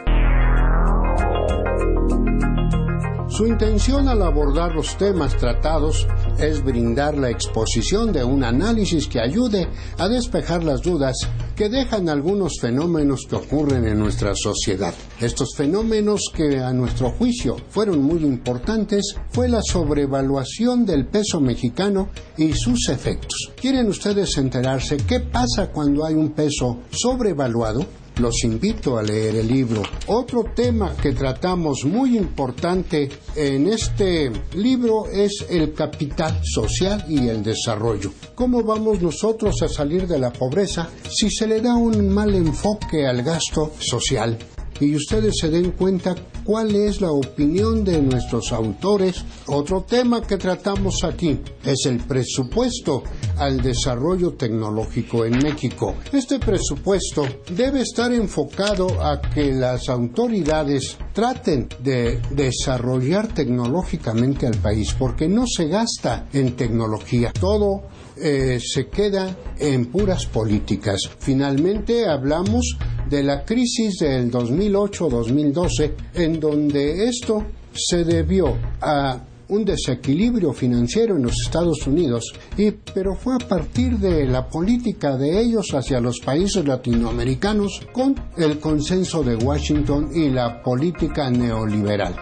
Su 3.28 3.44
intención 3.44 4.06
al 4.06 4.22
abordar 4.22 4.72
los 4.72 4.96
temas 4.96 5.36
tratados 5.36 6.06
es 6.38 6.62
brindar 6.62 7.18
la 7.18 7.28
exposición 7.28 8.12
de 8.12 8.22
un 8.22 8.44
análisis 8.44 9.08
que 9.08 9.20
ayude 9.20 9.68
a 9.98 10.06
despejar 10.08 10.62
las 10.62 10.80
dudas 10.82 11.16
que 11.56 11.68
dejan 11.68 12.08
algunos 12.08 12.60
fenómenos 12.60 13.26
que 13.28 13.34
ocurren 13.34 13.84
en 13.84 13.98
nuestra 13.98 14.32
sociedad. 14.36 14.94
Estos 15.20 15.56
fenómenos 15.56 16.30
que 16.32 16.60
a 16.60 16.72
nuestro 16.72 17.10
juicio 17.10 17.56
fueron 17.68 18.00
muy 18.00 18.24
importantes 18.24 19.16
fue 19.30 19.48
la 19.48 19.60
sobrevaluación 19.60 20.86
del 20.86 21.06
peso 21.06 21.40
mexicano 21.40 22.10
y 22.36 22.52
sus 22.52 22.90
efectos. 22.90 23.52
¿Quieren 23.60 23.88
ustedes 23.88 24.38
enterarse 24.38 24.98
qué 24.98 25.18
pasa 25.18 25.72
cuando 25.72 26.04
hay 26.04 26.14
un 26.14 26.30
peso 26.30 26.78
sobrevaluado? 26.90 28.05
Los 28.18 28.44
invito 28.44 28.98
a 28.98 29.02
leer 29.02 29.36
el 29.36 29.48
libro. 29.48 29.82
Otro 30.06 30.44
tema 30.54 30.94
que 30.96 31.12
tratamos 31.12 31.84
muy 31.84 32.16
importante 32.16 33.08
en 33.34 33.68
este 33.68 34.30
libro 34.54 35.06
es 35.10 35.44
el 35.48 35.72
capital 35.72 36.40
social 36.42 37.04
y 37.08 37.28
el 37.28 37.42
desarrollo. 37.42 38.12
¿Cómo 38.34 38.62
vamos 38.62 39.00
nosotros 39.00 39.62
a 39.62 39.68
salir 39.68 40.06
de 40.06 40.18
la 40.18 40.32
pobreza 40.32 40.88
si 41.08 41.30
se 41.30 41.46
le 41.46 41.60
da 41.60 41.74
un 41.74 42.08
mal 42.08 42.34
enfoque 42.34 43.06
al 43.06 43.22
gasto 43.22 43.72
social? 43.78 44.38
y 44.80 44.94
ustedes 44.94 45.34
se 45.40 45.48
den 45.48 45.72
cuenta 45.72 46.14
cuál 46.46 46.74
es 46.76 47.00
la 47.00 47.10
opinión 47.10 47.84
de 47.84 48.00
nuestros 48.00 48.52
autores. 48.52 49.24
Otro 49.48 49.82
tema 49.82 50.22
que 50.22 50.36
tratamos 50.36 51.02
aquí 51.02 51.40
es 51.64 51.86
el 51.86 51.98
presupuesto 51.98 53.02
al 53.36 53.60
desarrollo 53.60 54.34
tecnológico 54.34 55.24
en 55.24 55.38
México. 55.38 55.96
Este 56.12 56.38
presupuesto 56.38 57.26
debe 57.50 57.82
estar 57.82 58.12
enfocado 58.12 59.02
a 59.02 59.20
que 59.20 59.52
las 59.52 59.88
autoridades 59.88 60.96
traten 61.12 61.68
de 61.80 62.20
desarrollar 62.30 63.34
tecnológicamente 63.34 64.46
al 64.46 64.56
país, 64.56 64.94
porque 64.96 65.28
no 65.28 65.46
se 65.46 65.66
gasta 65.66 66.28
en 66.32 66.54
tecnología. 66.54 67.32
Todo 67.32 67.82
eh, 68.16 68.58
se 68.60 68.86
queda 68.88 69.36
en 69.58 69.86
puras 69.86 70.26
políticas. 70.26 71.00
Finalmente 71.18 72.06
hablamos 72.06 72.76
de 73.08 73.22
la 73.22 73.44
crisis 73.44 73.98
del 74.00 74.30
2008-2012, 74.30 75.92
en 76.14 76.40
donde 76.40 77.08
esto 77.08 77.44
se 77.72 78.04
debió 78.04 78.56
a 78.80 79.20
un 79.48 79.64
desequilibrio 79.64 80.52
financiero 80.52 81.16
en 81.16 81.22
los 81.22 81.34
Estados 81.44 81.86
Unidos, 81.86 82.32
y, 82.56 82.72
pero 82.72 83.14
fue 83.14 83.34
a 83.36 83.48
partir 83.48 83.98
de 83.98 84.26
la 84.26 84.48
política 84.48 85.16
de 85.16 85.40
ellos 85.40 85.68
hacia 85.72 86.00
los 86.00 86.18
países 86.18 86.66
latinoamericanos 86.66 87.86
con 87.92 88.14
el 88.36 88.58
consenso 88.58 89.22
de 89.22 89.36
Washington 89.36 90.10
y 90.12 90.30
la 90.30 90.62
política 90.62 91.30
neoliberal. 91.30 92.16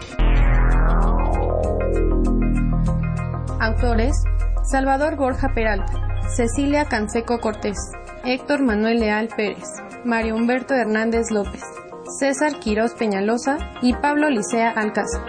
Autores 3.59 4.15
Salvador 4.71 5.15
Borja 5.15 5.53
Peralta, 5.53 5.93
Cecilia 6.35 6.85
Canseco 6.85 7.39
Cortés, 7.39 7.77
Héctor 8.23 8.63
Manuel 8.63 8.99
Leal 8.99 9.29
Pérez, 9.35 9.63
Mario 10.05 10.35
Humberto 10.35 10.75
Hernández 10.75 11.31
López, 11.31 11.63
César 12.19 12.59
Quirós 12.59 12.93
Peñalosa 12.93 13.57
y 13.81 13.93
Pablo 13.93 14.29
Licea 14.29 14.69
Alcázar. 14.69 15.25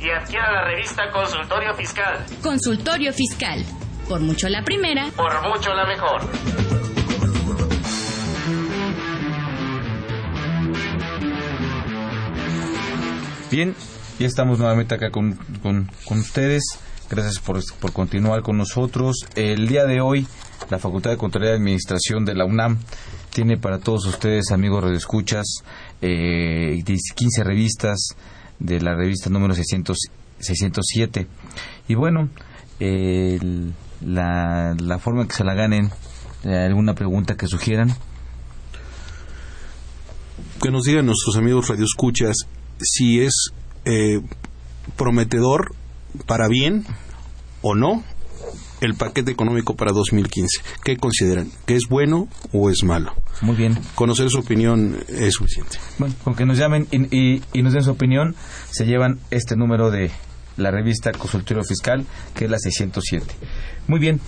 y 0.00 0.10
adquiera 0.10 0.52
la 0.52 0.64
revista 0.64 1.10
Consultorio 1.10 1.74
Fiscal. 1.74 2.24
Consultorio 2.42 3.12
Fiscal. 3.12 3.64
Por 4.08 4.20
mucho 4.20 4.48
la 4.48 4.62
primera. 4.62 5.10
Por 5.16 5.48
mucho 5.48 5.74
la 5.74 5.86
mejor. 5.86 6.20
Bien, 13.50 13.74
ya 14.18 14.26
estamos 14.26 14.58
nuevamente 14.58 14.94
acá 14.94 15.10
con, 15.10 15.34
con, 15.62 15.88
ustedes. 16.10 16.62
Gracias 17.10 17.38
por, 17.40 17.60
por, 17.80 17.92
continuar 17.92 18.42
con 18.42 18.58
nosotros. 18.58 19.16
El 19.34 19.66
día 19.68 19.84
de 19.84 20.00
hoy, 20.00 20.26
la 20.70 20.78
Facultad 20.78 21.10
de 21.10 21.16
Control 21.16 21.46
y 21.46 21.48
Administración 21.48 22.24
de 22.24 22.34
la 22.34 22.44
UNAM 22.44 22.78
tiene 23.32 23.56
para 23.56 23.78
todos 23.78 24.06
ustedes, 24.06 24.52
amigos 24.52 24.84
radioescuchas, 24.84 25.46
eh, 26.02 26.82
15 26.84 27.42
revistas 27.42 28.16
de 28.58 28.80
la 28.80 28.94
revista 28.94 29.30
número 29.30 29.54
600, 29.54 29.98
607. 30.38 31.26
Y 31.88 31.94
bueno, 31.94 32.28
la, 34.00 34.74
la 34.78 34.98
forma 34.98 35.26
que 35.26 35.34
se 35.34 35.44
la 35.44 35.54
ganen, 35.54 35.90
eh, 36.44 36.56
alguna 36.56 36.94
pregunta 36.94 37.36
que 37.36 37.46
sugieran. 37.46 37.94
Que 40.62 40.70
nos 40.70 40.84
digan 40.84 41.06
nuestros 41.06 41.36
amigos 41.36 41.68
radioescuchas 41.68 42.36
si 42.80 43.20
es 43.20 43.52
eh, 43.84 44.20
prometedor 44.96 45.74
para 46.26 46.48
bien 46.48 46.84
o 47.62 47.74
no 47.74 48.02
el 48.80 48.94
paquete 48.94 49.30
económico 49.30 49.74
para 49.76 49.92
2015. 49.92 50.62
¿Qué 50.84 50.96
consideran? 50.96 51.50
¿Que 51.66 51.76
es 51.76 51.84
bueno 51.88 52.28
o 52.52 52.70
es 52.70 52.82
malo? 52.84 53.12
Muy 53.40 53.56
bien. 53.56 53.78
Conocer 53.94 54.30
su 54.30 54.38
opinión 54.38 54.96
es 55.08 55.34
suficiente. 55.34 55.78
Bueno, 55.98 56.14
con 56.24 56.34
que 56.34 56.44
nos 56.44 56.58
llamen 56.58 56.86
y, 56.90 57.40
nos 57.62 57.72
den 57.72 57.82
su 57.82 57.90
opinión, 57.90 58.34
se 58.70 58.86
llevan 58.86 59.18
este 59.30 59.56
número 59.56 59.90
de 59.90 60.10
la 60.56 60.70
revista 60.70 61.12
Consultorio 61.12 61.62
Fiscal, 61.64 62.04
que 62.34 62.46
es 62.46 62.50
la 62.50 62.58
607. 62.58 63.26
Muy 63.86 64.00
bien. 64.00 64.20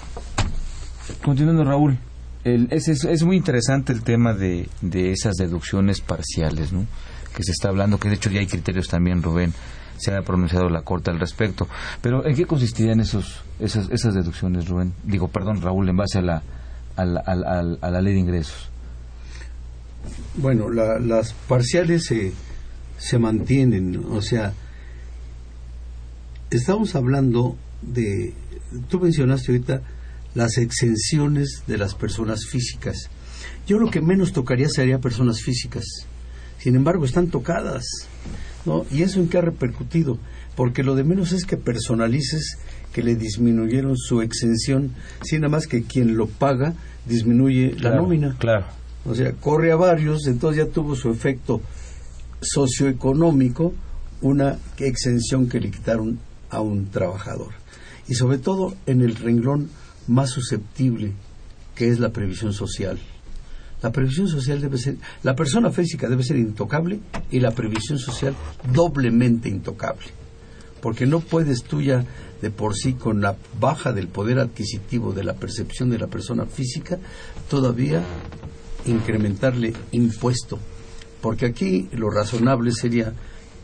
Continuando, 1.25 1.65
Raúl. 1.65 1.99
es, 2.45 3.23
muy 3.25 3.37
interesante 3.37 3.93
el 3.93 4.03
tema 4.03 4.33
de, 4.33 4.69
de 4.81 5.11
esas 5.11 5.35
deducciones 5.35 6.01
parciales, 6.01 6.73
¿no? 6.73 6.87
que 7.35 7.45
se 7.45 7.53
está 7.53 7.69
hablando, 7.69 7.99
que 7.99 8.09
de 8.09 8.17
hecho 8.17 8.31
ya 8.31 8.41
hay 8.41 8.47
criterios 8.47 8.89
también, 8.89 9.23
Rubén, 9.23 9.53
se 10.01 10.15
ha 10.15 10.23
pronunciado 10.23 10.69
la 10.69 10.83
Corte 10.83 11.11
al 11.11 11.21
respecto. 11.21 11.69
Pero 12.01 12.27
¿en 12.27 12.35
qué 12.35 12.47
consistirían 12.47 13.01
esos, 13.01 13.43
esas, 13.59 13.91
esas 13.91 14.15
deducciones, 14.15 14.69
Rubén? 14.69 14.93
Digo, 15.05 15.29
perdón, 15.29 15.61
Raúl, 15.61 15.89
en 15.89 15.97
base 15.97 16.19
a 16.19 16.23
la, 16.23 16.43
a 16.97 17.05
la, 17.05 17.21
a 17.21 17.91
la, 17.91 18.01
ley 18.01 18.15
de 18.15 18.21
ingresos. 18.21 18.71
Bueno, 20.37 20.71
las 20.71 21.35
parciales 21.35 22.05
se, 22.07 22.33
se 22.99 23.19
mantienen, 23.19 23.97
o 24.11 24.23
sea, 24.23 24.55
estamos 26.51 26.95
hablando 26.95 27.57
de, 27.83 28.33
tú 28.89 29.01
mencionaste 29.01 29.53
ahorita 29.53 29.83
las 30.35 30.57
exenciones 30.57 31.65
de 31.67 31.77
las 31.77 31.95
personas 31.95 32.47
físicas. 32.51 33.11
Yo 33.67 33.79
lo 33.79 33.91
que 33.91 34.01
menos 34.01 34.33
tocaría 34.33 34.69
sería 34.69 34.99
personas 34.99 35.43
físicas 35.43 36.07
sin 36.61 36.77
embargo 36.77 37.05
están 37.05 37.29
tocadas. 37.29 37.85
¿No? 38.65 38.85
¿Y 38.91 39.03
eso 39.03 39.21
en 39.21 39.29
qué 39.29 39.39
ha 39.39 39.43
repercutido? 39.43 40.19
Porque 40.57 40.83
lo 40.83 40.95
de 40.95 41.05
menos 41.05 41.33
es 41.33 41.45
que 41.45 41.57
personalices 41.57 42.59
que 42.93 43.03
le 43.03 43.17
disminuyeron 43.17 43.97
su 43.97 44.21
exención, 44.21 44.93
sin 45.23 45.43
nada 45.43 45.53
más 45.53 45.67
que 45.67 45.85
quien 45.85 46.17
lo 46.17 46.27
paga 46.27 46.75
disminuye 47.07 47.77
la 47.79 47.95
nómina. 47.95 48.37
Claro. 48.39 48.67
O 49.07 49.15
sea, 49.15 49.33
corre 49.33 49.73
a 49.73 49.77
varios, 49.77 50.27
entonces 50.27 50.65
ya 50.65 50.71
tuvo 50.71 50.95
su 50.95 51.11
efecto 51.11 51.61
socioeconómico 52.41 53.75
una 54.21 54.59
exención 54.79 55.49
que 55.49 55.61
le 55.61 55.71
quitaron 55.71 56.19
a 56.51 56.61
un 56.61 56.91
trabajador. 56.91 57.53
Y 58.09 58.15
sobre 58.15 58.39
todo 58.39 58.75
en 58.87 59.01
el 59.01 59.15
renglón 59.17 59.71
más 60.09 60.31
susceptible, 60.31 61.13
que 61.75 61.89
es 61.89 62.01
la 62.01 62.11
previsión 62.11 62.53
social. 62.53 62.99
La 63.83 63.91
previsión 63.91 64.29
social 64.29 64.61
debe 64.61 64.79
ser, 64.79 64.97
la 65.23 65.35
persona 65.35 65.71
física 65.71 66.09
debe 66.09 66.23
ser 66.23 66.37
intocable 66.37 67.01
y 67.31 67.41
la 67.41 67.53
previsión 67.53 67.99
social 67.99 68.35
doblemente 68.73 69.49
intocable. 69.49 70.09
Porque 70.83 71.07
no 71.07 71.21
puedes 71.21 71.63
tú 71.63 71.81
ya 71.81 72.05
de 72.41 72.51
por 72.51 72.75
sí 72.75 72.95
con 72.95 73.21
la 73.21 73.37
baja 73.59 73.93
del 73.93 74.09
poder 74.09 74.39
adquisitivo 74.39 75.13
de 75.13 75.25
la 75.25 75.35
percepción 75.35 75.91
de 75.91 75.99
la 75.99 76.07
persona 76.07 76.47
física 76.47 76.99
todavía 77.49 78.03
incrementarle 78.87 79.75
impuesto. 79.93 80.59
Porque 81.21 81.47
aquí 81.47 81.89
lo 81.93 82.11
razonable 82.11 82.73
sería 82.73 83.13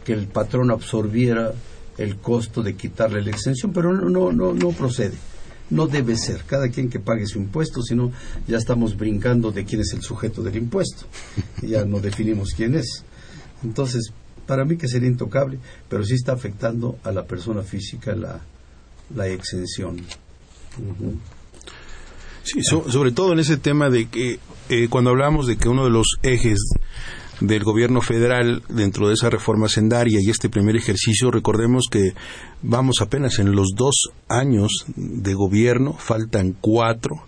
que 0.04 0.12
el 0.12 0.26
patrón 0.26 0.70
absorbiera 0.70 1.52
el 1.96 2.16
costo 2.16 2.62
de 2.62 2.74
quitarle 2.76 3.22
la 3.22 3.30
exención, 3.30 3.72
pero 3.72 3.92
no, 3.92 4.30
no, 4.30 4.52
no 4.52 4.68
procede 4.70 5.16
no 5.70 5.86
debe 5.86 6.16
ser. 6.16 6.44
Cada 6.44 6.68
quien 6.68 6.88
que 6.88 7.00
pague 7.00 7.26
su 7.26 7.38
impuesto, 7.38 7.82
sino 7.82 8.12
ya 8.46 8.58
estamos 8.58 8.96
brincando 8.96 9.50
de 9.50 9.64
quién 9.64 9.80
es 9.80 9.92
el 9.92 10.02
sujeto 10.02 10.42
del 10.42 10.56
impuesto. 10.56 11.06
ya 11.62 11.84
no 11.84 12.00
definimos 12.00 12.54
quién 12.56 12.74
es. 12.74 13.04
Entonces, 13.64 14.12
para 14.46 14.64
mí 14.64 14.76
que 14.76 14.88
sería 14.88 15.08
intocable, 15.08 15.58
pero 15.88 16.04
sí 16.04 16.14
está 16.14 16.32
afectando 16.32 16.98
a 17.02 17.12
la 17.12 17.24
persona 17.24 17.62
física 17.62 18.14
la, 18.14 18.40
la 19.14 19.28
exención. 19.28 20.00
Sí, 22.42 22.60
sobre 22.62 23.10
todo 23.10 23.32
en 23.32 23.40
ese 23.40 23.56
tema 23.56 23.90
de 23.90 24.08
que 24.08 24.38
eh, 24.68 24.88
cuando 24.88 25.10
hablamos 25.10 25.46
de 25.46 25.56
que 25.56 25.68
uno 25.68 25.84
de 25.84 25.90
los 25.90 26.18
ejes 26.22 26.58
del 27.40 27.64
gobierno 27.64 28.00
federal 28.00 28.62
dentro 28.68 29.08
de 29.08 29.14
esa 29.14 29.30
reforma 29.30 29.68
sendaria 29.68 30.18
y 30.20 30.30
este 30.30 30.48
primer 30.48 30.76
ejercicio, 30.76 31.30
recordemos 31.30 31.86
que 31.90 32.14
vamos 32.62 33.00
apenas 33.00 33.38
en 33.38 33.52
los 33.52 33.68
dos 33.76 34.10
años 34.28 34.86
de 34.96 35.34
gobierno, 35.34 35.92
faltan 35.92 36.56
cuatro, 36.60 37.24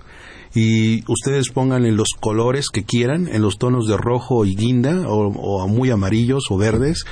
y 0.55 1.05
ustedes 1.11 1.51
pongan 1.51 1.85
en 1.85 1.97
los 1.97 2.09
colores 2.19 2.71
que 2.71 2.85
quieran, 2.85 3.29
en 3.29 3.43
los 3.43 3.59
tonos 3.59 3.87
de 3.87 3.97
rojo 3.97 4.45
y 4.45 4.57
guinda, 4.57 5.05
o, 5.07 5.69
muy 5.69 5.91
amarillos 5.91 6.45
o 6.51 6.57
verdes, 6.57 7.05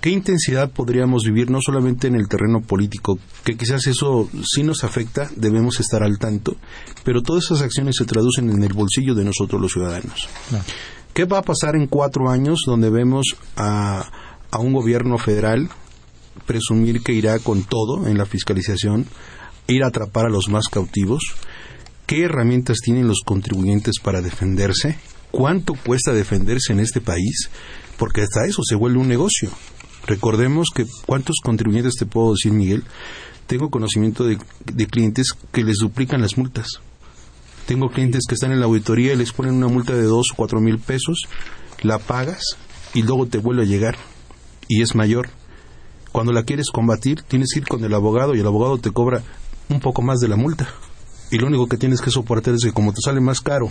¿Qué 0.00 0.10
intensidad 0.10 0.70
podríamos 0.70 1.22
vivir 1.24 1.50
no 1.50 1.60
solamente 1.64 2.08
en 2.08 2.14
el 2.14 2.28
terreno 2.28 2.60
político, 2.60 3.18
que 3.42 3.56
quizás 3.56 3.86
eso 3.86 4.28
sí 4.44 4.62
nos 4.62 4.84
afecta, 4.84 5.30
debemos 5.34 5.80
estar 5.80 6.02
al 6.02 6.18
tanto, 6.18 6.56
pero 7.04 7.22
todas 7.22 7.44
esas 7.44 7.62
acciones 7.62 7.96
se 7.96 8.04
traducen 8.04 8.50
en 8.50 8.62
el 8.62 8.74
bolsillo 8.74 9.14
de 9.14 9.24
nosotros 9.24 9.58
los 9.62 9.72
ciudadanos? 9.72 10.28
¿Qué 11.14 11.26
va 11.26 11.38
a 11.38 11.42
pasar 11.42 11.76
en 11.76 11.86
cuatro 11.86 12.28
años 12.28 12.62
donde 12.66 12.90
vemos 12.90 13.36
a, 13.56 14.10
un 14.58 14.72
gobierno 14.72 15.16
federal 15.16 15.70
presumir 16.44 17.02
que 17.02 17.12
irá 17.12 17.38
con 17.38 17.62
todo 17.62 18.08
en 18.08 18.18
la 18.18 18.26
fiscalización, 18.26 19.06
ir 19.68 19.84
a 19.84 19.88
atrapar 19.88 20.26
a 20.26 20.28
los 20.28 20.48
más 20.48 20.66
cautivos? 20.66 21.22
¿Qué 22.06 22.24
herramientas 22.24 22.78
tienen 22.82 23.06
los 23.06 23.20
contribuyentes 23.24 24.00
para 24.02 24.22
defenderse? 24.22 24.98
¿Cuánto 25.30 25.74
cuesta 25.74 26.12
defenderse 26.12 26.72
en 26.72 26.80
este 26.80 27.00
país? 27.00 27.48
Porque 27.96 28.22
hasta 28.22 28.44
eso 28.46 28.62
se 28.68 28.74
vuelve 28.74 28.98
un 28.98 29.06
negocio. 29.06 29.50
Recordemos 30.08 30.70
que 30.74 30.84
cuántos 31.06 31.36
contribuyentes 31.44 31.94
te 31.94 32.06
puedo 32.06 32.32
decir, 32.32 32.50
Miguel. 32.50 32.82
Tengo 33.46 33.70
conocimiento 33.70 34.24
de, 34.24 34.38
clientes 34.88 35.28
que 35.52 35.62
les 35.62 35.76
duplican 35.76 36.22
las 36.22 36.36
multas. 36.36 36.80
Tengo 37.66 37.88
clientes 37.88 38.24
que 38.28 38.34
están 38.34 38.52
en 38.52 38.60
la 38.60 38.66
auditoría 38.66 39.12
y 39.12 39.16
les 39.16 39.32
ponen 39.32 39.54
una 39.54 39.68
multa 39.68 39.94
de 39.94 40.02
dos 40.02 40.32
o 40.32 40.36
cuatro 40.36 40.60
mil 40.60 40.78
pesos, 40.78 41.22
la 41.82 41.98
pagas 41.98 42.58
y 42.92 43.02
luego 43.02 43.26
te 43.26 43.38
vuelve 43.38 43.62
a 43.62 43.66
llegar 43.66 43.96
y 44.68 44.82
es 44.82 44.94
mayor. 44.94 45.30
Cuando 46.12 46.32
la 46.32 46.44
quieres 46.44 46.70
combatir, 46.70 47.22
tienes 47.22 47.48
que 47.52 47.60
ir 47.60 47.66
con 47.66 47.82
el 47.82 47.94
abogado 47.94 48.34
y 48.34 48.40
el 48.40 48.46
abogado 48.46 48.78
te 48.78 48.90
cobra 48.90 49.22
un 49.68 49.80
poco 49.80 50.02
más 50.02 50.20
de 50.20 50.28
la 50.28 50.36
multa. 50.36 50.68
Y 51.30 51.38
lo 51.38 51.46
único 51.46 51.66
que 51.66 51.78
tienes 51.78 52.00
que 52.00 52.10
soportar 52.10 52.54
es 52.54 52.62
que 52.62 52.72
como 52.72 52.92
te 52.92 53.00
sale 53.02 53.20
más 53.20 53.40
caro, 53.40 53.68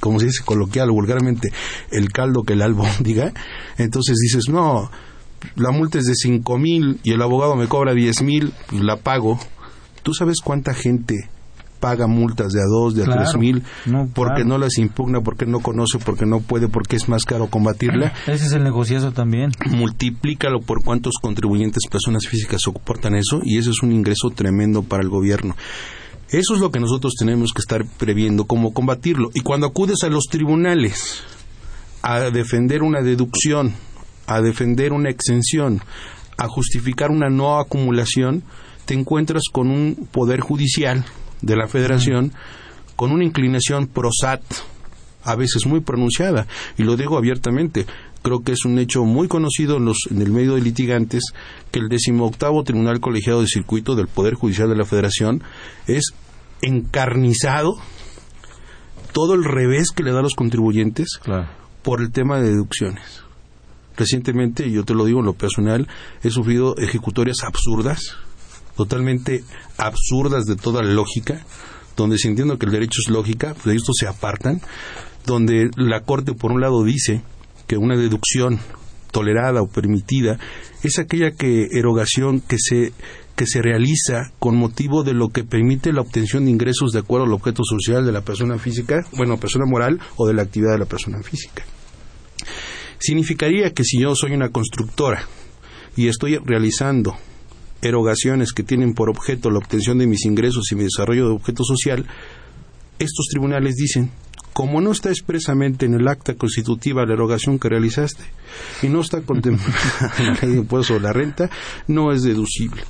como 0.00 0.20
se 0.20 0.26
dice 0.26 0.44
coloquial 0.44 0.90
vulgarmente, 0.90 1.52
el 1.90 2.10
caldo 2.10 2.44
que 2.44 2.54
el 2.54 2.62
albóndiga, 2.62 3.32
entonces 3.76 4.16
dices, 4.16 4.48
no, 4.48 4.90
la 5.56 5.72
multa 5.72 5.98
es 5.98 6.04
de 6.04 6.14
cinco 6.14 6.56
mil 6.56 7.00
y 7.02 7.12
el 7.12 7.20
abogado 7.20 7.56
me 7.56 7.68
cobra 7.68 7.94
diez 7.94 8.22
mil, 8.22 8.54
la 8.70 8.96
pago. 8.96 9.38
¿Tú 10.02 10.14
sabes 10.14 10.38
cuánta 10.42 10.72
gente 10.72 11.28
paga 11.84 12.06
multas 12.06 12.54
de 12.54 12.62
a 12.62 12.64
dos, 12.64 12.94
de 12.94 13.02
a 13.02 13.14
tres 13.14 13.36
mil, 13.36 13.62
porque 14.14 14.42
no 14.42 14.56
las 14.56 14.78
impugna, 14.78 15.20
porque 15.20 15.44
no 15.44 15.60
conoce, 15.60 15.98
porque 15.98 16.24
no 16.24 16.40
puede, 16.40 16.66
porque 16.66 16.96
es 16.96 17.10
más 17.10 17.26
caro 17.26 17.48
combatirla? 17.48 18.14
Ese 18.26 18.46
es 18.46 18.52
el 18.54 18.64
negociazo 18.64 19.12
también. 19.12 19.50
Multiplícalo 19.68 20.60
por 20.62 20.82
cuántos 20.82 21.16
contribuyentes, 21.20 21.82
personas 21.90 22.26
físicas 22.26 22.62
soportan 22.62 23.16
eso 23.16 23.42
y 23.44 23.58
eso 23.58 23.70
es 23.70 23.82
un 23.82 23.92
ingreso 23.92 24.30
tremendo 24.30 24.82
para 24.82 25.02
el 25.02 25.10
gobierno. 25.10 25.56
Eso 26.30 26.54
es 26.54 26.60
lo 26.60 26.70
que 26.70 26.80
nosotros 26.80 27.12
tenemos 27.18 27.52
que 27.52 27.60
estar 27.60 27.84
previendo, 27.98 28.46
cómo 28.46 28.72
combatirlo. 28.72 29.28
Y 29.34 29.40
cuando 29.40 29.66
acudes 29.66 30.04
a 30.04 30.08
los 30.08 30.24
tribunales 30.30 31.22
a 32.00 32.30
defender 32.30 32.82
una 32.82 33.02
deducción, 33.02 33.74
a 34.26 34.40
defender 34.40 34.94
una 34.94 35.10
exención, 35.10 35.82
a 36.38 36.48
justificar 36.48 37.10
una 37.10 37.28
no 37.28 37.58
acumulación, 37.58 38.42
te 38.86 38.94
encuentras 38.94 39.42
con 39.52 39.68
un 39.68 40.08
poder 40.10 40.40
judicial 40.40 41.04
de 41.44 41.56
la 41.56 41.68
federación 41.68 42.32
con 42.96 43.12
una 43.12 43.24
inclinación 43.24 43.86
pro 43.86 44.10
SAT, 44.12 44.42
a 45.24 45.36
veces 45.36 45.66
muy 45.66 45.80
pronunciada, 45.80 46.46
y 46.76 46.82
lo 46.82 46.96
digo 46.96 47.16
abiertamente, 47.16 47.86
creo 48.22 48.42
que 48.42 48.52
es 48.52 48.64
un 48.64 48.78
hecho 48.78 49.04
muy 49.04 49.28
conocido 49.28 49.76
en, 49.76 49.84
los, 49.84 49.98
en 50.10 50.22
el 50.22 50.30
medio 50.30 50.54
de 50.54 50.62
litigantes 50.62 51.24
que 51.70 51.80
el 51.80 51.88
decimoctavo 51.88 52.64
Tribunal 52.64 53.00
Colegiado 53.00 53.40
de 53.40 53.46
Circuito 53.46 53.94
del 53.94 54.08
Poder 54.08 54.34
Judicial 54.34 54.68
de 54.68 54.76
la 54.76 54.84
Federación 54.84 55.42
es 55.86 56.12
encarnizado 56.62 57.74
todo 59.12 59.34
el 59.34 59.44
revés 59.44 59.90
que 59.94 60.02
le 60.02 60.12
da 60.12 60.20
a 60.20 60.22
los 60.22 60.34
contribuyentes 60.34 61.20
por 61.82 62.00
el 62.00 62.10
tema 62.10 62.40
de 62.40 62.48
deducciones. 62.48 63.22
Recientemente, 63.96 64.70
yo 64.70 64.84
te 64.84 64.94
lo 64.94 65.04
digo 65.04 65.20
en 65.20 65.26
lo 65.26 65.34
personal, 65.34 65.86
he 66.22 66.30
sufrido 66.30 66.76
ejecutorias 66.78 67.44
absurdas, 67.44 68.16
totalmente 68.76 69.44
absurdas 69.76 70.44
de 70.44 70.56
toda 70.56 70.82
lógica, 70.82 71.44
donde 71.96 72.18
sintiendo 72.18 72.58
que 72.58 72.66
el 72.66 72.72
derecho 72.72 73.00
es 73.04 73.10
lógica, 73.10 73.54
de 73.64 73.74
esto 73.74 73.92
se 73.94 74.06
apartan, 74.06 74.60
donde 75.26 75.70
la 75.76 76.00
Corte 76.00 76.34
por 76.34 76.52
un 76.52 76.60
lado 76.60 76.84
dice 76.84 77.22
que 77.66 77.76
una 77.76 77.96
deducción 77.96 78.58
tolerada 79.10 79.62
o 79.62 79.68
permitida 79.68 80.38
es 80.82 80.98
aquella 80.98 81.30
que 81.30 81.68
erogación 81.72 82.40
que 82.40 82.56
se 82.58 82.92
que 83.36 83.46
se 83.46 83.62
realiza 83.62 84.30
con 84.38 84.56
motivo 84.56 85.02
de 85.02 85.12
lo 85.12 85.30
que 85.30 85.42
permite 85.42 85.92
la 85.92 86.02
obtención 86.02 86.44
de 86.44 86.52
ingresos 86.52 86.92
de 86.92 87.00
acuerdo 87.00 87.26
al 87.26 87.32
objeto 87.32 87.62
social 87.64 88.06
de 88.06 88.12
la 88.12 88.20
persona 88.20 88.58
física, 88.58 89.04
bueno, 89.16 89.38
persona 89.38 89.64
moral 89.66 90.00
o 90.16 90.26
de 90.28 90.34
la 90.34 90.42
actividad 90.42 90.72
de 90.72 90.78
la 90.78 90.84
persona 90.84 91.20
física. 91.20 91.64
Significaría 92.98 93.72
que 93.74 93.82
si 93.82 94.00
yo 94.00 94.14
soy 94.14 94.34
una 94.34 94.50
constructora 94.50 95.26
y 95.96 96.06
estoy 96.06 96.38
realizando 96.38 97.16
erogaciones 97.84 98.52
que 98.52 98.62
tienen 98.62 98.94
por 98.94 99.10
objeto 99.10 99.50
la 99.50 99.58
obtención 99.58 99.98
de 99.98 100.06
mis 100.06 100.24
ingresos 100.24 100.70
y 100.70 100.74
mi 100.74 100.84
desarrollo 100.84 101.28
de 101.28 101.34
objeto 101.34 101.64
social, 101.64 102.06
estos 102.98 103.26
tribunales 103.30 103.74
dicen, 103.76 104.10
como 104.52 104.80
no 104.80 104.92
está 104.92 105.10
expresamente 105.10 105.84
en 105.84 105.94
el 105.94 106.08
acta 106.08 106.34
constitutiva 106.34 107.04
la 107.04 107.14
erogación 107.14 107.58
que 107.58 107.68
realizaste 107.68 108.22
y 108.82 108.88
no 108.88 109.00
está 109.00 109.20
contemplada 109.20 110.14
en 110.18 110.26
la 110.26 110.34
ley 110.34 110.50
de 110.52 110.58
impuesto 110.58 110.98
la 110.98 111.12
renta, 111.12 111.50
no 111.88 112.12
es 112.12 112.22
deducible. 112.22 112.82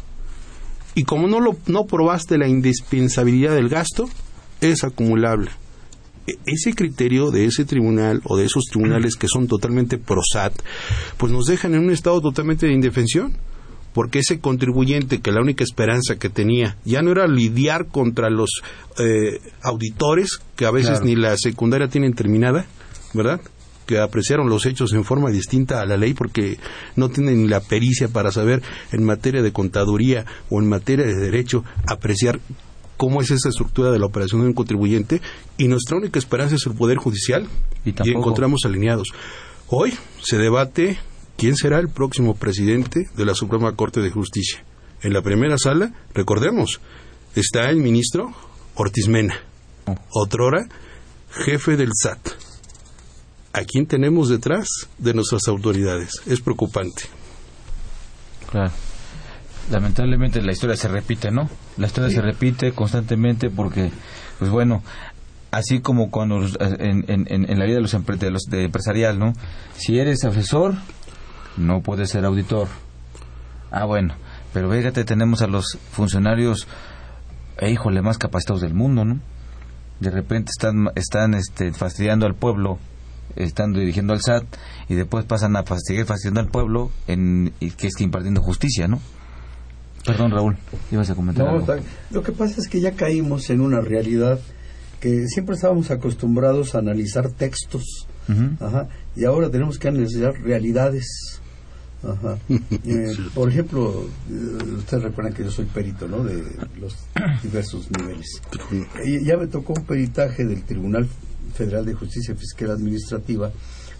Y 0.95 1.05
como 1.05 1.27
no, 1.27 1.41
lo, 1.41 1.57
no 1.67 1.87
probaste 1.87 2.39
la 2.39 2.47
indispensabilidad 2.47 3.55
del 3.55 3.69
gasto, 3.69 4.09
es 4.61 4.85
acumulable. 4.85 5.51
E, 6.27 6.39
ese 6.47 6.75
criterio 6.75 7.31
de 7.31 7.47
ese 7.47 7.65
tribunal 7.65 8.21
o 8.25 8.37
de 8.37 8.45
esos 8.45 8.65
tribunales 8.71 9.17
que 9.17 9.27
son 9.27 9.49
totalmente 9.49 9.99
prosat, 9.99 10.53
pues 11.17 11.33
nos 11.33 11.47
dejan 11.47 11.75
en 11.75 11.81
un 11.81 11.91
estado 11.91 12.21
totalmente 12.21 12.67
de 12.67 12.75
indefensión 12.75 13.37
porque 13.95 14.19
ese 14.19 14.41
contribuyente 14.41 15.21
que 15.21 15.33
la 15.33 15.41
única 15.41 15.65
esperanza 15.65 16.17
que 16.17 16.29
tenía 16.29 16.77
ya 16.85 17.01
no 17.01 17.13
era 17.13 17.27
lidiar 17.27 17.87
contra 17.87 18.29
los 18.29 18.51
eh, 18.99 19.41
auditores 19.63 20.41
que 20.57 20.67
a 20.67 20.73
veces 20.73 21.01
ni 21.03 21.15
la 21.15 21.37
secundaria 21.39 21.89
tienen 21.89 22.13
terminada, 22.13 22.67
¿verdad? 23.15 23.41
que 23.87 23.99
apreciaron 23.99 24.49
los 24.49 24.67
hechos 24.67 24.93
en 24.95 25.05
forma 25.05 25.31
distinta 25.31 25.81
a 25.81 25.87
la 25.87 25.97
ley 25.97 26.15
porque 26.15 26.59
no 26.97 27.11
tienen 27.11 27.43
ni 27.43 27.49
la 27.49 27.61
pericia 27.61 28.09
para 28.09 28.33
saber 28.33 28.63
en 28.93 29.05
materia 29.05 29.43
de 29.43 29.53
contaduría 29.53 30.25
o 30.51 30.61
en 30.61 30.69
materia 30.69 31.07
de 31.07 31.15
derecho 31.15 31.65
apreciar 31.87 32.41
cómo 32.97 33.21
es 33.21 33.31
esa 33.31 33.51
estructura 33.51 33.91
de 33.91 33.99
la 33.99 34.07
operación 34.07 34.41
de 34.41 34.49
un 34.49 34.55
contribuyente 34.55 35.21
y 35.59 35.69
nuestra 35.69 35.99
única 35.99 36.19
esperanza 36.19 36.55
es 36.55 36.67
el 36.67 36.75
Poder 36.75 36.97
Judicial 36.97 37.47
y, 37.85 37.91
y 37.91 38.11
encontramos 38.11 38.63
alineados. 38.65 39.09
Hoy 39.69 39.93
se 40.23 40.39
debate 40.39 40.99
quién 41.37 41.57
será 41.57 41.79
el 41.79 41.89
próximo 41.89 42.35
presidente 42.35 43.09
de 43.17 43.25
la 43.25 43.35
Suprema 43.35 43.75
Corte 43.75 44.01
de 44.01 44.11
Justicia. 44.11 44.65
En 45.03 45.13
la 45.13 45.23
primera 45.23 45.59
sala, 45.59 45.93
recordemos, 46.15 46.81
está 47.35 47.69
el 47.71 47.77
ministro 47.77 48.33
Ortiz 48.75 49.09
Mena, 49.09 49.37
otrora 50.11 50.67
jefe 51.31 51.77
del 51.77 51.91
SAT. 51.93 52.29
¿A 53.53 53.63
quién 53.65 53.87
tenemos 53.87 54.29
detrás 54.29 54.69
de 54.99 55.15
nuestras 55.15 55.47
autoridades? 55.47 56.23
Es 56.27 56.41
preocupante. 56.41 57.05
Claro. 58.51 58.73
Lamentablemente 59.71 60.43
la 60.43 60.53
historia 60.53 60.77
se 60.77 60.89
repite, 60.89 61.31
¿no? 61.31 61.49
La 61.77 61.87
historia 61.87 62.11
se 62.11 62.21
repite 62.21 62.73
constantemente 62.73 63.51
porque, 63.51 63.91
pues 64.39 64.51
bueno, 64.51 64.83
así 65.51 65.81
como 65.81 66.11
cuando 66.11 66.45
en, 66.61 67.05
en, 67.09 67.59
la 67.59 67.65
vida 67.65 67.77
de 67.77 67.81
los, 67.81 67.93
de 67.93 68.31
los 68.31 68.43
de 68.43 68.65
empresarial, 68.65 69.19
¿no? 69.19 69.33
Si 69.77 69.99
eres 69.99 70.25
asesor, 70.25 70.75
no 71.57 71.81
puede 71.81 72.07
ser 72.07 72.25
auditor. 72.25 72.69
Ah, 73.71 73.85
bueno, 73.85 74.15
pero 74.53 74.71
fíjate, 74.71 75.05
tenemos 75.05 75.43
a 75.43 75.47
los 75.47 75.79
funcionarios, 75.91 76.67
eh, 77.59 77.71
híjole, 77.71 78.03
más 78.03 78.19
capacitados 78.19 78.61
del 78.61 78.75
mundo, 78.75 79.05
¿no? 79.05 79.19
De 80.01 80.11
repente 80.11 80.51
están, 80.57 80.91
están 80.95 81.35
este, 81.35 81.73
fastidiando 81.73 82.27
al 82.27 82.35
pueblo, 82.35 82.79
están 83.37 83.73
dirigiendo 83.73 84.13
al 84.13 84.21
SAT, 84.21 84.45
y 84.89 84.95
después 84.95 85.25
pasan 85.25 85.57
a 85.57 85.65
seguir 85.79 86.05
fastidiando 86.05 86.41
al 86.41 86.49
pueblo 86.49 86.91
en, 87.07 87.53
que 87.77 87.87
está 87.87 88.03
impartiendo 88.03 88.43
justicia, 88.43 88.87
¿no? 88.87 89.01
Perdón, 90.05 90.33
Raúl, 90.33 90.57
ibas 90.93 91.11
a 91.11 91.15
comentar. 91.15 91.49
algo? 91.49 91.67
lo 92.11 92.23
que 92.23 92.33
pasa 92.33 92.61
es 92.61 92.69
que 92.69 92.81
ya 92.81 92.93
caímos 92.93 93.49
en 93.49 93.61
una 93.61 93.81
realidad 93.81 94.39
que 95.01 95.27
siempre 95.29 95.55
estábamos 95.55 95.91
acostumbrados 95.91 96.75
a 96.75 96.79
analizar 96.79 97.31
textos, 97.31 98.07
y 99.17 99.25
ahora 99.25 99.51
tenemos 99.51 99.79
que 99.79 99.89
analizar 99.89 100.33
realidades. 100.43 101.41
Eh, 102.87 103.15
por 103.35 103.49
ejemplo, 103.49 104.07
eh, 104.31 104.65
ustedes 104.77 105.05
recuerdan 105.05 105.33
que 105.33 105.45
yo 105.45 105.51
soy 105.51 105.65
perito, 105.65 106.07
¿no? 106.07 106.23
De 106.23 106.43
los 106.79 106.97
diversos 107.43 107.89
niveles. 107.91 108.27
Y 109.05 109.25
ya 109.25 109.37
me 109.37 109.47
tocó 109.47 109.73
un 109.73 109.85
peritaje 109.85 110.45
del 110.45 110.63
Tribunal 110.65 111.09
Federal 111.55 111.87
de 111.87 111.95
Justicia 111.95 112.35
Fiscal 112.35 112.73
Administrativa, 112.73 113.51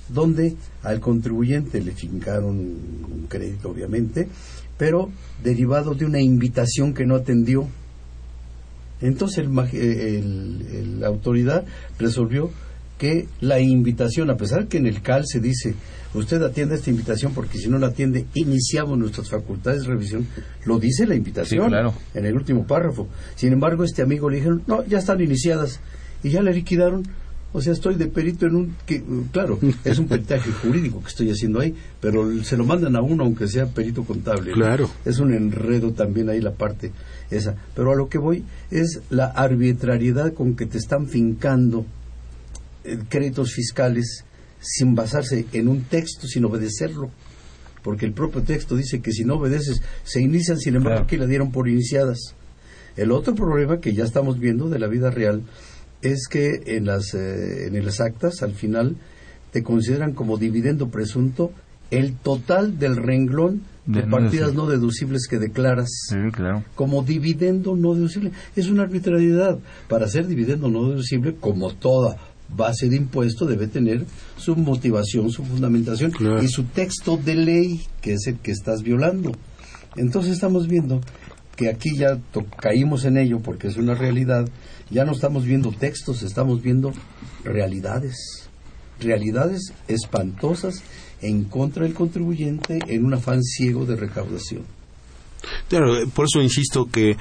donde 0.09 0.55
al 0.83 1.01
contribuyente 1.01 1.81
le 1.81 1.93
fincaron 1.93 2.59
un 2.59 3.27
crédito, 3.29 3.71
obviamente, 3.71 4.29
pero 4.77 5.11
derivado 5.43 5.95
de 5.95 6.05
una 6.05 6.21
invitación 6.21 6.93
que 6.93 7.07
no 7.07 7.15
atendió. 7.15 7.67
Entonces 9.01 9.47
el, 9.47 11.01
la 11.01 11.09
autoridad 11.09 11.65
resolvió 11.99 12.51
que 12.99 13.27
la 13.41 13.61
invitación, 13.61 14.31
a 14.31 14.37
pesar 14.37 14.69
que 14.69 14.79
en 14.79 14.87
el 14.87 15.03
CAL 15.03 15.25
se 15.27 15.41
dice, 15.41 15.75
usted 16.15 16.43
atiende 16.43 16.77
esta 16.77 16.91
invitación 16.91 17.33
porque 17.35 17.59
si 17.59 17.69
no 17.69 17.79
la 17.79 17.89
atiende, 17.89 18.27
iniciamos 18.35 18.99
nuestras 18.99 19.29
facultades 19.29 19.83
de 19.83 19.89
revisión, 19.89 20.27
lo 20.65 20.79
dice 20.79 21.07
la 21.07 21.15
invitación 21.15 21.73
en 22.15 22.27
el 22.27 22.35
último 22.35 22.67
párrafo. 22.67 23.09
Sin 23.35 23.53
embargo, 23.53 23.85
este 23.85 24.03
amigo 24.03 24.31
le 24.31 24.37
dijeron, 24.37 24.63
no, 24.67 24.85
ya 24.87 24.99
están 24.99 25.21
iniciadas 25.21 25.81
y 26.23 26.31
ya 26.31 26.43
le 26.43 26.55
liquidaron. 26.55 27.03
O 27.53 27.61
sea, 27.61 27.73
estoy 27.73 27.95
de 27.95 28.09
perito 28.09 28.47
en 28.47 28.57
un... 28.57 28.77
que 28.85 29.01
Claro, 29.31 29.61
es 29.85 29.99
un 30.01 30.09
peritaje 30.09 30.51
jurídico 30.63 31.01
que 31.01 31.07
estoy 31.07 31.31
haciendo 31.31 31.61
ahí, 31.61 31.73
pero 32.01 32.43
se 32.43 32.57
lo 32.57 32.65
mandan 32.65 32.97
a 32.97 33.01
uno 33.01 33.23
aunque 33.23 33.47
sea 33.47 33.67
perito 33.67 34.03
contable. 34.03 34.53
Claro. 34.53 34.91
Es 35.05 35.21
un 35.21 35.33
enredo 35.33 35.93
también 35.93 36.29
ahí 36.29 36.41
la 36.41 36.53
parte 36.53 36.91
esa. 37.31 37.55
Pero 37.77 37.93
a 37.93 37.95
lo 37.95 38.09
que 38.09 38.19
voy 38.19 38.45
es 38.73 39.03
la 39.09 39.27
arbitrariedad 39.27 40.33
con 40.33 40.57
que 40.57 40.67
te 40.67 40.79
están 40.79 41.07
fincando 41.07 41.87
créditos 43.09 43.53
fiscales 43.53 44.25
sin 44.61 44.95
basarse 44.95 45.47
en 45.53 45.69
un 45.69 45.83
texto, 45.83 46.27
sin 46.27 46.45
obedecerlo. 46.45 47.11
Porque 47.83 48.07
el 48.07 48.13
propio 48.13 48.43
texto 48.43 48.77
dice 48.77 49.01
que 49.01 49.13
si 49.13 49.25
no 49.25 49.35
obedeces, 49.35 49.83
se 50.05 50.23
inician, 50.23 50.59
sin 50.59 50.77
embargo, 50.77 51.07
que 51.07 51.19
la 51.19 51.27
dieron 51.27 51.53
por 51.53 51.69
iniciadas. 51.69 52.35
El 52.97 53.13
otro 53.13 53.35
problema 53.35 53.81
que 53.81 53.93
ya 53.93 54.05
estamos 54.05 54.39
viendo 54.39 54.71
de 54.71 54.79
la 54.79 54.87
vida 54.87 55.11
real 55.11 55.43
es 56.01 56.27
que 56.29 56.63
en 56.67 56.87
las, 56.87 57.13
eh, 57.15 57.67
en 57.67 57.85
las 57.85 58.01
actas, 58.01 58.43
al 58.43 58.53
final, 58.53 58.97
te 59.53 59.63
consideran 59.63 60.13
como 60.13 60.39
dividendo 60.39 60.89
presunto 60.89 61.53
el 61.91 62.17
total 62.17 62.79
del 62.79 62.97
renglón 62.97 63.63
de, 63.87 64.03
partidas 64.03 64.55
no 64.55 64.67
deducibles 64.67 65.27
que 65.29 65.39
declaras 65.39 65.91
como 66.75 67.03
dividendo 67.03 67.77
no 67.77 67.95
deducible. 67.95 68.33
Es 68.57 68.69
una 68.69 68.85
arbitrariedad. 68.85 69.59
Para 69.89 70.09
ser 70.09 70.27
dividendo 70.27 70.69
no 70.69 70.89
deducible, 70.89 71.37
como 71.39 71.75
toda 71.75 72.17
base 72.49 72.89
de 72.89 72.97
impuesto, 72.97 73.47
debe 73.47 73.67
tener 73.67 74.05
su 74.37 74.57
motivación, 74.57 75.31
su 75.31 75.45
fundamentación 75.45 76.13
y 76.43 76.49
su 76.49 76.65
texto 76.65 77.17
de 77.17 77.35
ley, 77.35 77.81
que 78.01 78.15
es 78.15 78.27
el 78.27 78.39
que 78.39 78.53
estás 78.53 78.83
violando. 78.83 79.33
Entonces 79.97 80.33
estamos 80.33 80.67
viendo 80.67 81.01
que 81.57 81.69
aquí 81.69 81.97
ya 81.97 82.19
caímos 82.61 83.05
en 83.05 83.17
ello 83.17 83.41
porque 83.41 83.69
es 83.69 83.77
una 83.77 83.95
realidad, 83.95 84.49
ya 84.91 85.05
no 85.05 85.13
estamos 85.13 85.45
viendo 85.45 85.71
textos, 85.71 86.23
estamos 86.23 86.63
viendo 86.63 86.93
realidades, 87.45 88.49
realidades 89.01 89.73
espantosas 89.89 90.83
en 91.21 91.45
contra 91.45 91.85
del 91.85 91.95
contribuyente 91.95 92.79
en 92.89 93.05
un 93.05 93.15
afán 93.15 93.43
ciego 93.43 93.87
de 93.87 93.97
recaudación. 93.97 94.63
Claro, 95.69 95.95
por 96.15 96.27
eso 96.27 96.41
insisto 96.43 96.87
que 96.87 97.17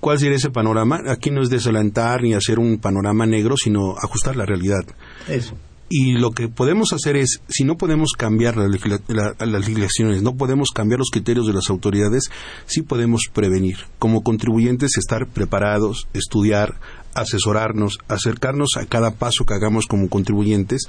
¿cuál 0.00 0.18
sería 0.18 0.36
ese 0.36 0.50
panorama? 0.50 1.00
Aquí 1.08 1.30
no 1.30 1.42
es 1.42 1.50
desalentar 1.50 2.22
ni 2.22 2.34
hacer 2.34 2.58
un 2.58 2.78
panorama 2.78 3.26
negro, 3.26 3.56
sino 3.56 3.96
ajustar 3.96 4.36
la 4.36 4.46
realidad. 4.46 4.84
Eso. 5.28 5.56
Y 5.90 6.12
lo 6.18 6.32
que 6.32 6.48
podemos 6.48 6.92
hacer 6.92 7.16
es, 7.16 7.40
si 7.48 7.64
no 7.64 7.78
podemos 7.78 8.12
cambiar 8.12 8.56
las 8.58 8.68
legislaciones, 8.68 10.22
no 10.22 10.36
podemos 10.36 10.68
cambiar 10.74 10.98
los 10.98 11.08
criterios 11.10 11.46
de 11.46 11.54
las 11.54 11.70
autoridades, 11.70 12.24
sí 12.66 12.82
podemos 12.82 13.22
prevenir. 13.32 13.78
Como 13.98 14.22
contribuyentes, 14.22 14.98
estar 14.98 15.26
preparados, 15.26 16.06
estudiar, 16.12 16.78
asesorarnos, 17.14 17.98
acercarnos 18.06 18.76
a 18.76 18.84
cada 18.84 19.12
paso 19.12 19.46
que 19.46 19.54
hagamos 19.54 19.86
como 19.86 20.10
contribuyentes, 20.10 20.82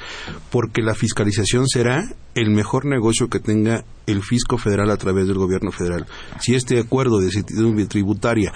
porque 0.52 0.82
la 0.82 0.96
fiscalización 0.96 1.68
será 1.68 2.14
el 2.36 2.50
mejor 2.50 2.86
negocio 2.86 3.30
que 3.30 3.40
tenga 3.40 3.86
el 4.06 4.22
fisco 4.22 4.58
federal 4.58 4.92
a 4.92 4.98
través 4.98 5.28
del 5.28 5.38
gobierno 5.38 5.72
federal. 5.72 6.08
Si 6.42 6.56
este 6.56 6.78
acuerdo 6.78 7.20
de 7.20 7.32
certidumbre 7.32 7.86
tributaria 7.86 8.52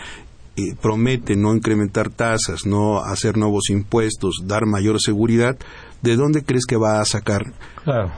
eh, 0.55 0.75
promete 0.81 1.35
no 1.35 1.55
incrementar 1.55 2.09
tasas, 2.09 2.65
no 2.65 2.99
hacer 2.99 3.37
nuevos 3.37 3.69
impuestos, 3.69 4.41
dar 4.45 4.65
mayor 4.65 5.01
seguridad, 5.01 5.57
¿de 6.01 6.15
dónde 6.15 6.43
crees 6.43 6.65
que 6.65 6.77
va 6.77 7.01
a 7.01 7.05
sacar 7.05 7.53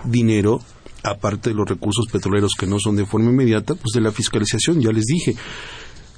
dinero 0.03 0.59
aparte 1.05 1.51
de 1.51 1.55
los 1.55 1.67
recursos 1.67 2.05
petroleros 2.11 2.53
que 2.57 2.67
no 2.67 2.79
son 2.79 2.95
de 2.95 3.05
forma 3.05 3.29
inmediata, 3.29 3.75
pues 3.75 3.93
de 3.93 4.01
la 4.01 4.11
fiscalización, 4.11 4.81
ya 4.81 4.91
les 4.91 5.05
dije. 5.05 5.35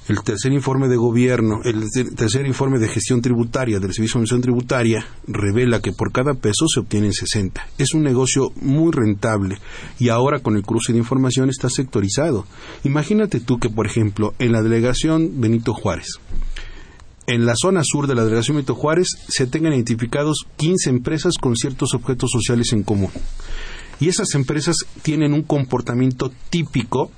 El 0.08 0.22
tercer 0.22 0.52
informe 0.52 0.88
de 0.88 0.96
gobierno, 0.96 1.60
el 1.64 1.84
tercer 2.16 2.46
informe 2.46 2.78
de 2.78 2.88
gestión 2.88 3.20
tributaria 3.20 3.78
del 3.78 3.92
Servicio 3.92 4.18
de 4.18 4.24
Administración 4.24 4.40
Tributaria 4.40 5.06
revela 5.26 5.82
que 5.82 5.92
por 5.92 6.12
cada 6.12 6.32
peso 6.32 6.64
se 6.66 6.80
obtienen 6.80 7.12
60. 7.12 7.68
Es 7.76 7.92
un 7.92 8.04
negocio 8.04 8.50
muy 8.62 8.90
rentable 8.90 9.58
y 9.98 10.08
ahora 10.08 10.40
con 10.40 10.56
el 10.56 10.62
cruce 10.62 10.94
de 10.94 10.98
información 10.98 11.50
está 11.50 11.68
sectorizado. 11.68 12.46
Imagínate 12.84 13.38
tú 13.40 13.58
que, 13.58 13.68
por 13.68 13.86
ejemplo, 13.86 14.32
en 14.38 14.52
la 14.52 14.62
delegación 14.62 15.42
Benito 15.42 15.74
Juárez, 15.74 16.18
en 17.26 17.44
la 17.44 17.52
zona 17.54 17.82
sur 17.84 18.06
de 18.06 18.14
la 18.14 18.24
delegación 18.24 18.56
Benito 18.56 18.74
Juárez 18.74 19.08
se 19.28 19.46
tengan 19.46 19.74
identificados 19.74 20.46
15 20.56 20.88
empresas 20.88 21.34
con 21.38 21.54
ciertos 21.54 21.92
objetos 21.92 22.30
sociales 22.30 22.72
en 22.72 22.82
común. 22.82 23.10
Y 24.00 24.08
esas 24.08 24.34
empresas 24.34 24.76
tienen 25.02 25.34
un 25.34 25.42
comportamiento 25.42 26.32
típico 26.48 27.10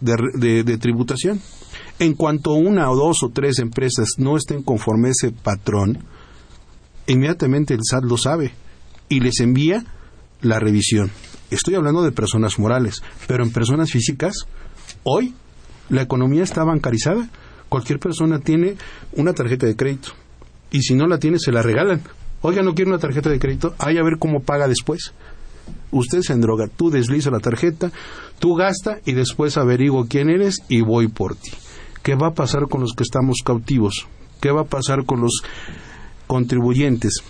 de, 0.00 0.78
tributación. 0.78 1.40
En 1.98 2.12
cuanto 2.12 2.52
una 2.52 2.90
o 2.90 2.96
dos 2.96 3.22
o 3.22 3.30
tres 3.30 3.58
empresas 3.58 4.08
no 4.18 4.36
estén 4.36 4.62
conforme 4.62 5.08
a 5.08 5.12
ese 5.12 5.32
patrón, 5.32 6.04
inmediatamente 7.06 7.72
el 7.72 7.80
SAT 7.82 8.04
lo 8.04 8.18
sabe 8.18 8.52
y 9.08 9.20
les 9.20 9.40
envía 9.40 9.82
la 10.42 10.58
revisión. 10.58 11.10
Estoy 11.50 11.74
hablando 11.74 12.02
de 12.02 12.12
personas 12.12 12.58
morales, 12.58 13.02
pero 13.26 13.44
en 13.44 13.50
personas 13.50 13.90
físicas, 13.90 14.46
hoy 15.04 15.34
la 15.88 16.02
economía 16.02 16.42
está 16.42 16.64
bancarizada. 16.64 17.30
Cualquier 17.70 17.98
persona 17.98 18.40
tiene 18.40 18.76
una 19.14 19.32
tarjeta 19.32 19.64
de 19.66 19.76
crédito 19.76 20.10
y 20.70 20.82
si 20.82 20.94
no 20.94 21.06
la 21.06 21.18
tiene 21.18 21.38
se 21.38 21.50
la 21.50 21.62
regalan. 21.62 22.02
Oiga, 22.42 22.62
no 22.62 22.74
quiere 22.74 22.90
una 22.90 23.00
tarjeta 23.00 23.30
de 23.30 23.38
crédito, 23.38 23.74
hay 23.78 23.96
a 23.96 24.02
ver 24.02 24.18
cómo 24.18 24.42
paga 24.42 24.68
después. 24.68 25.14
Usted 25.92 26.20
se 26.20 26.34
endroga, 26.34 26.68
tú 26.68 26.90
desliza 26.90 27.30
la 27.30 27.40
tarjeta, 27.40 27.90
tú 28.38 28.54
gasta 28.54 29.00
y 29.06 29.12
después 29.12 29.56
averiguo 29.56 30.06
quién 30.06 30.28
eres 30.28 30.58
y 30.68 30.82
voy 30.82 31.08
por 31.08 31.36
ti. 31.36 31.52
¿Qué 32.06 32.14
va 32.14 32.28
a 32.28 32.34
pasar 32.34 32.68
con 32.68 32.82
los 32.82 32.92
que 32.92 33.02
estamos 33.02 33.38
cautivos? 33.44 34.06
¿Qué 34.40 34.52
va 34.52 34.60
a 34.60 34.66
pasar 34.66 35.04
con 35.06 35.20
los 35.22 35.42
contribuyentes 36.28 37.24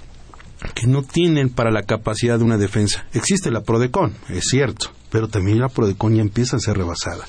que 0.74 0.86
no 0.86 1.02
tienen 1.02 1.48
para 1.48 1.70
la 1.70 1.84
capacidad 1.84 2.38
de 2.38 2.44
una 2.44 2.58
defensa? 2.58 3.06
Existe 3.14 3.50
la 3.50 3.62
Prodecon, 3.62 4.12
es 4.28 4.44
cierto, 4.50 4.88
pero 5.10 5.28
también 5.28 5.60
la 5.60 5.70
Prodecon 5.70 6.16
ya 6.16 6.20
empieza 6.20 6.56
a 6.56 6.60
ser 6.60 6.76
rebasada 6.76 7.24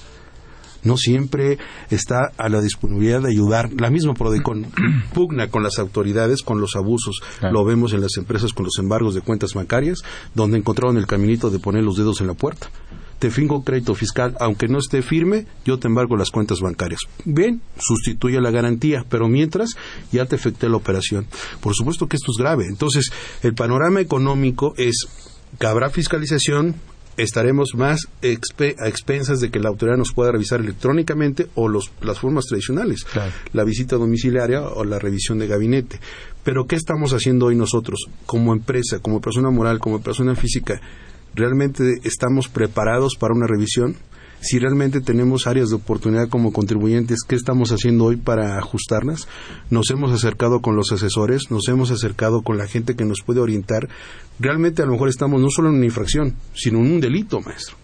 no 0.83 0.95
siempre 0.95 1.57
está 1.89 2.31
a 2.37 2.49
la 2.49 2.61
disponibilidad 2.61 3.21
de 3.21 3.31
ayudar. 3.31 3.69
La 3.73 3.89
misma 3.89 4.13
Prodecon 4.13 4.67
pugna 5.13 5.49
con 5.49 5.61
las 5.61 5.79
autoridades 5.79 6.43
con 6.43 6.61
los 6.61 6.77
abusos. 6.77 7.19
Lo 7.41 7.65
vemos 7.65 7.91
en 7.91 8.01
las 8.01 8.15
empresas 8.15 8.53
con 8.53 8.63
los 8.63 8.77
embargos 8.79 9.13
de 9.13 9.21
cuentas 9.21 9.53
bancarias, 9.53 9.99
donde 10.33 10.57
encontraron 10.57 10.97
el 10.97 11.07
caminito 11.07 11.49
de 11.49 11.59
poner 11.59 11.83
los 11.83 11.97
dedos 11.97 12.21
en 12.21 12.27
la 12.27 12.35
puerta 12.35 12.69
te 13.19 13.31
fingo 13.31 13.63
crédito 13.63 13.95
fiscal, 13.95 14.35
aunque 14.39 14.67
no 14.67 14.77
esté 14.77 15.01
firme, 15.01 15.45
yo 15.65 15.79
te 15.79 15.87
embargo 15.87 16.17
las 16.17 16.29
cuentas 16.29 16.59
bancarias. 16.59 17.01
Bien, 17.25 17.61
sustituye 17.79 18.39
la 18.39 18.51
garantía, 18.51 19.05
pero 19.09 19.27
mientras 19.27 19.71
ya 20.11 20.25
te 20.25 20.35
afecté 20.35 20.69
la 20.69 20.77
operación. 20.77 21.27
Por 21.61 21.73
supuesto 21.73 22.07
que 22.07 22.17
esto 22.17 22.31
es 22.31 22.37
grave. 22.37 22.65
Entonces, 22.69 23.11
el 23.41 23.53
panorama 23.53 24.01
económico 24.01 24.73
es 24.77 25.07
que 25.59 25.65
habrá 25.65 25.89
fiscalización, 25.89 26.75
estaremos 27.17 27.69
más 27.73 28.07
a 28.21 28.87
expensas 28.87 29.39
de 29.39 29.49
que 29.49 29.59
la 29.59 29.69
autoridad 29.69 29.97
nos 29.97 30.13
pueda 30.13 30.31
revisar 30.31 30.59
electrónicamente 30.59 31.47
o 31.55 31.67
las 31.67 32.19
formas 32.19 32.45
tradicionales, 32.45 33.07
la 33.53 33.63
visita 33.63 33.95
domiciliaria 33.95 34.61
o 34.61 34.83
la 34.83 34.99
revisión 34.99 35.39
de 35.39 35.47
gabinete. 35.47 35.99
Pero 36.43 36.67
¿qué 36.67 36.75
estamos 36.75 37.13
haciendo 37.13 37.47
hoy 37.47 37.55
nosotros 37.55 38.05
como 38.27 38.53
empresa, 38.53 38.99
como 38.99 39.19
persona 39.19 39.49
moral, 39.49 39.79
como 39.79 40.01
persona 40.01 40.35
física? 40.35 40.79
¿Realmente 41.35 41.99
estamos 42.03 42.47
preparados 42.47 43.15
para 43.19 43.33
una 43.33 43.47
revisión? 43.47 43.95
Si 44.39 44.59
realmente 44.59 45.01
tenemos 45.01 45.47
áreas 45.47 45.69
de 45.69 45.75
oportunidad 45.75 46.29
como 46.29 46.53
contribuyentes, 46.53 47.23
¿qué 47.27 47.35
estamos 47.35 47.71
haciendo 47.71 48.05
hoy 48.05 48.17
para 48.17 48.57
ajustarlas? 48.59 49.27
Nos 49.71 49.89
hemos 49.89 50.11
acercado 50.11 50.61
con 50.61 50.75
los 50.75 50.91
asesores, 50.91 51.49
nos 51.49 51.67
hemos 51.67 51.89
acercado 51.89 52.43
con 52.43 52.57
la 52.57 52.67
gente 52.67 52.95
que 52.95 53.05
nos 53.05 53.21
puede 53.25 53.39
orientar. 53.39 53.89
Realmente 54.39 54.83
a 54.83 54.85
lo 54.85 54.91
mejor 54.91 55.09
estamos 55.09 55.41
no 55.41 55.49
solo 55.49 55.69
en 55.69 55.75
una 55.75 55.85
infracción, 55.85 56.35
sino 56.53 56.79
en 56.79 56.91
un 56.91 56.99
delito, 57.01 57.41
maestro. 57.41 57.77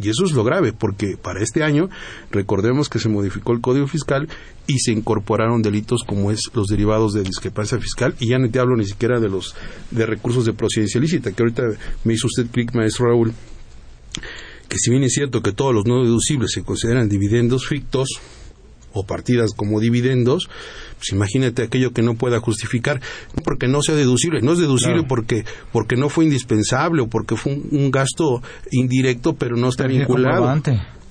Y 0.00 0.08
eso 0.08 0.24
es 0.24 0.32
lo 0.32 0.42
grave, 0.42 0.72
porque 0.72 1.16
para 1.16 1.40
este 1.40 1.62
año 1.62 1.88
recordemos 2.30 2.88
que 2.88 2.98
se 2.98 3.08
modificó 3.08 3.52
el 3.52 3.60
Código 3.60 3.86
Fiscal 3.86 4.28
y 4.66 4.78
se 4.80 4.92
incorporaron 4.92 5.62
delitos 5.62 6.02
como 6.04 6.32
es 6.32 6.40
los 6.52 6.66
derivados 6.66 7.12
de 7.12 7.22
discrepancia 7.22 7.78
fiscal 7.78 8.14
y 8.18 8.28
ya 8.28 8.38
no 8.38 8.50
te 8.50 8.58
hablo 8.58 8.76
ni 8.76 8.86
siquiera 8.86 9.20
de 9.20 9.28
los 9.28 9.54
de 9.90 10.06
recursos 10.06 10.46
de 10.46 10.52
procedencia 10.52 10.98
ilícita, 10.98 11.30
que 11.32 11.42
ahorita 11.42 11.62
me 12.02 12.14
hizo 12.14 12.26
usted 12.26 12.46
clic, 12.50 12.74
maestro 12.74 13.06
Raúl, 13.06 13.32
que 14.68 14.78
si 14.78 14.90
bien 14.90 15.04
es 15.04 15.12
cierto 15.12 15.42
que 15.42 15.52
todos 15.52 15.72
los 15.72 15.86
no 15.86 16.02
deducibles 16.02 16.50
se 16.52 16.64
consideran 16.64 17.08
dividendos 17.08 17.68
fictos 17.68 18.08
o 18.94 19.04
partidas 19.04 19.52
como 19.54 19.80
dividendos, 19.80 20.48
pues 20.96 21.12
imagínate 21.12 21.62
aquello 21.62 21.92
que 21.92 22.02
no 22.02 22.14
pueda 22.14 22.40
justificar, 22.40 23.00
porque 23.44 23.68
no 23.68 23.82
sea 23.82 23.94
deducible, 23.94 24.40
no 24.40 24.52
es 24.52 24.58
deducible 24.58 25.02
porque 25.02 25.44
porque 25.72 25.96
no 25.96 26.08
fue 26.08 26.24
indispensable 26.24 27.02
o 27.02 27.08
porque 27.08 27.36
fue 27.36 27.52
un, 27.70 27.90
gasto 27.90 28.42
indirecto, 28.70 29.34
pero 29.34 29.56
no 29.56 29.68
está 29.68 29.86
vinculado 29.86 30.62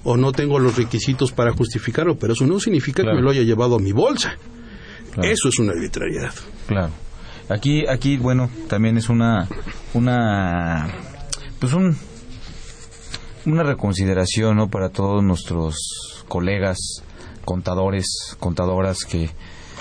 o 0.03 0.17
no 0.17 0.31
tengo 0.31 0.59
los 0.59 0.75
requisitos 0.75 1.31
para 1.31 1.53
justificarlo, 1.53 2.17
pero 2.17 2.33
eso 2.33 2.45
no 2.45 2.59
significa 2.59 3.03
que 3.03 3.13
me 3.13 3.21
lo 3.21 3.29
haya 3.29 3.43
llevado 3.43 3.75
a 3.75 3.79
mi 3.79 3.91
bolsa. 3.91 4.37
Eso 5.21 5.49
es 5.49 5.59
una 5.59 5.73
arbitrariedad. 5.73 6.33
Claro. 6.67 6.91
Aquí, 7.49 7.85
aquí, 7.87 8.17
bueno, 8.17 8.49
también 8.67 8.97
es 8.97 9.09
una, 9.09 9.47
una, 9.93 10.87
pues 11.59 11.73
un, 11.73 11.95
una 13.45 13.63
reconsideración, 13.63 14.57
¿no? 14.57 14.69
Para 14.69 14.89
todos 14.89 15.23
nuestros 15.23 15.75
colegas, 16.27 17.02
contadores, 17.45 18.35
contadoras 18.39 19.05
que 19.05 19.29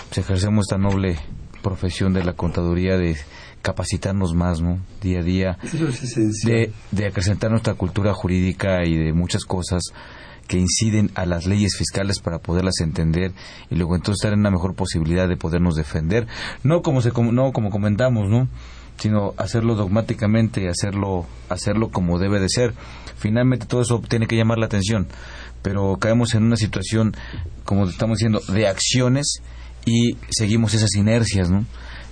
pues, 0.08 0.18
ejercemos 0.18 0.66
esta 0.66 0.78
noble 0.78 1.18
profesión 1.62 2.12
de 2.12 2.24
la 2.24 2.34
contaduría 2.34 2.96
de 2.96 3.16
capacitarnos 3.62 4.34
más, 4.34 4.60
¿no? 4.60 4.80
Día 5.00 5.20
a 5.20 5.22
día. 5.22 5.58
De, 6.44 6.72
de 6.90 7.06
acrecentar 7.06 7.50
nuestra 7.50 7.74
cultura 7.74 8.12
jurídica 8.12 8.84
y 8.84 8.96
de 8.96 9.12
muchas 9.12 9.44
cosas 9.44 9.82
que 10.48 10.58
inciden 10.58 11.10
a 11.14 11.24
las 11.24 11.46
leyes 11.46 11.76
fiscales 11.78 12.18
para 12.18 12.40
poderlas 12.40 12.80
entender 12.80 13.32
y 13.70 13.76
luego 13.76 13.94
entonces 13.94 14.20
estar 14.20 14.32
en 14.32 14.40
una 14.40 14.50
mejor 14.50 14.74
posibilidad 14.74 15.28
de 15.28 15.36
podernos 15.36 15.76
defender. 15.76 16.26
No 16.64 16.82
como, 16.82 17.00
se, 17.00 17.10
no 17.10 17.52
como 17.52 17.70
comentamos, 17.70 18.28
¿no? 18.28 18.48
sino 18.98 19.34
hacerlo 19.36 19.74
dogmáticamente, 19.74 20.68
hacerlo, 20.68 21.26
hacerlo 21.48 21.90
como 21.90 22.18
debe 22.18 22.38
de 22.40 22.48
ser. 22.48 22.74
Finalmente 23.16 23.66
todo 23.66 23.82
eso 23.82 24.00
tiene 24.08 24.26
que 24.26 24.36
llamar 24.36 24.58
la 24.58 24.66
atención, 24.66 25.08
pero 25.62 25.96
caemos 25.98 26.34
en 26.34 26.44
una 26.44 26.56
situación, 26.56 27.14
como 27.64 27.88
estamos 27.88 28.18
diciendo, 28.18 28.40
de 28.48 28.66
acciones 28.66 29.42
y 29.84 30.16
seguimos 30.30 30.74
esas 30.74 30.94
inercias, 30.94 31.50
¿no? 31.50 31.64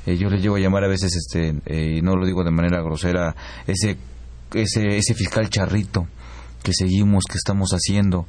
Eh, 0.07 0.17
yo 0.17 0.31
le 0.31 0.41
llevo 0.41 0.57
a 0.57 0.61
llamar 0.61 0.85
a 0.85 0.89
veces, 0.89 1.15
este, 1.15 1.55
eh, 1.67 1.99
y 1.99 2.03
no 2.03 2.17
lo 2.17 2.25
digo 2.25 2.43
de 2.43 2.51
manera 2.51 2.83
grosera, 2.83 3.37
ese, 3.67 3.97
ese, 4.55 4.97
ese 4.97 5.15
fiscal 5.15 5.49
charrito 5.51 6.07
que 6.63 6.73
seguimos, 6.73 7.25
que 7.31 7.39
estamos 7.39 7.71
haciendo. 7.73 8.27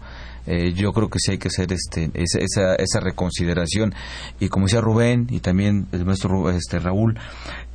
Eh, 0.47 0.73
yo 0.73 0.91
creo 0.91 1.09
que 1.09 1.19
sí 1.19 1.31
hay 1.31 1.37
que 1.37 1.49
hacer 1.49 1.71
este, 1.71 2.09
esa, 2.13 2.75
esa, 2.75 2.99
reconsideración. 2.99 3.93
Y 4.39 4.49
como 4.49 4.65
decía 4.65 4.81
Rubén 4.81 5.27
y 5.29 5.39
también 5.39 5.87
el 5.91 6.05
maestro 6.05 6.49
este, 6.49 6.79
Raúl, 6.79 7.19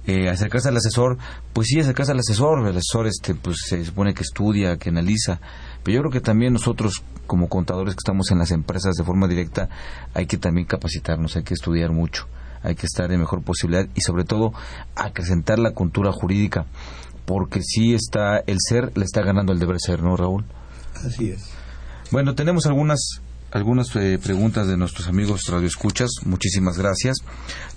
eh, 0.07 0.29
acercarse 0.29 0.69
al 0.69 0.77
asesor, 0.77 1.19
pues 1.53 1.69
sí, 1.69 1.81
acercarse 1.81 2.13
al 2.13 2.19
asesor. 2.19 2.67
El 2.67 2.77
asesor 2.77 3.07
este, 3.07 3.35
pues, 3.35 3.57
se 3.67 3.85
supone 3.85 4.15
que 4.15 4.23
estudia, 4.23 4.77
que 4.77 4.91
analiza. 4.91 5.41
Pero 5.87 5.95
yo 5.95 6.01
creo 6.03 6.11
que 6.11 6.21
también 6.21 6.53
nosotros, 6.53 7.05
como 7.29 7.49
contadores 7.49 7.95
que 7.95 8.01
estamos 8.01 8.33
en 8.33 8.39
las 8.39 8.51
empresas 8.51 8.97
de 8.97 9.05
forma 9.05 9.29
directa, 9.29 9.69
hay 10.15 10.27
que 10.27 10.37
también 10.37 10.67
capacitarnos, 10.67 11.37
hay 11.37 11.45
que 11.45 11.55
estudiar 11.55 11.93
mucho, 11.93 12.27
hay 12.65 12.75
que 12.75 12.87
estar 12.87 13.13
en 13.13 13.21
mejor 13.21 13.45
posibilidad 13.45 13.87
y 13.95 14.01
sobre 14.01 14.25
todo 14.25 14.53
acrecentar 14.97 15.61
la 15.61 15.71
cultura 15.71 16.11
jurídica 16.11 16.67
porque 17.25 17.61
sí 17.63 17.95
está 17.95 18.39
el 18.39 18.57
ser, 18.59 18.99
le 18.99 19.05
está 19.05 19.23
ganando 19.23 19.53
el 19.53 19.61
deber 19.61 19.77
ser, 19.79 20.03
¿no, 20.03 20.17
Raúl? 20.17 20.45
Así 21.05 21.31
es. 21.31 21.53
Bueno, 22.11 22.35
tenemos 22.35 22.67
algunas 22.67 23.21
algunas 23.53 23.95
eh, 23.95 24.19
preguntas 24.21 24.67
de 24.67 24.77
nuestros 24.77 25.07
amigos 25.07 25.43
radioescuchas. 25.49 26.11
Muchísimas 26.25 26.79
gracias. 26.79 27.19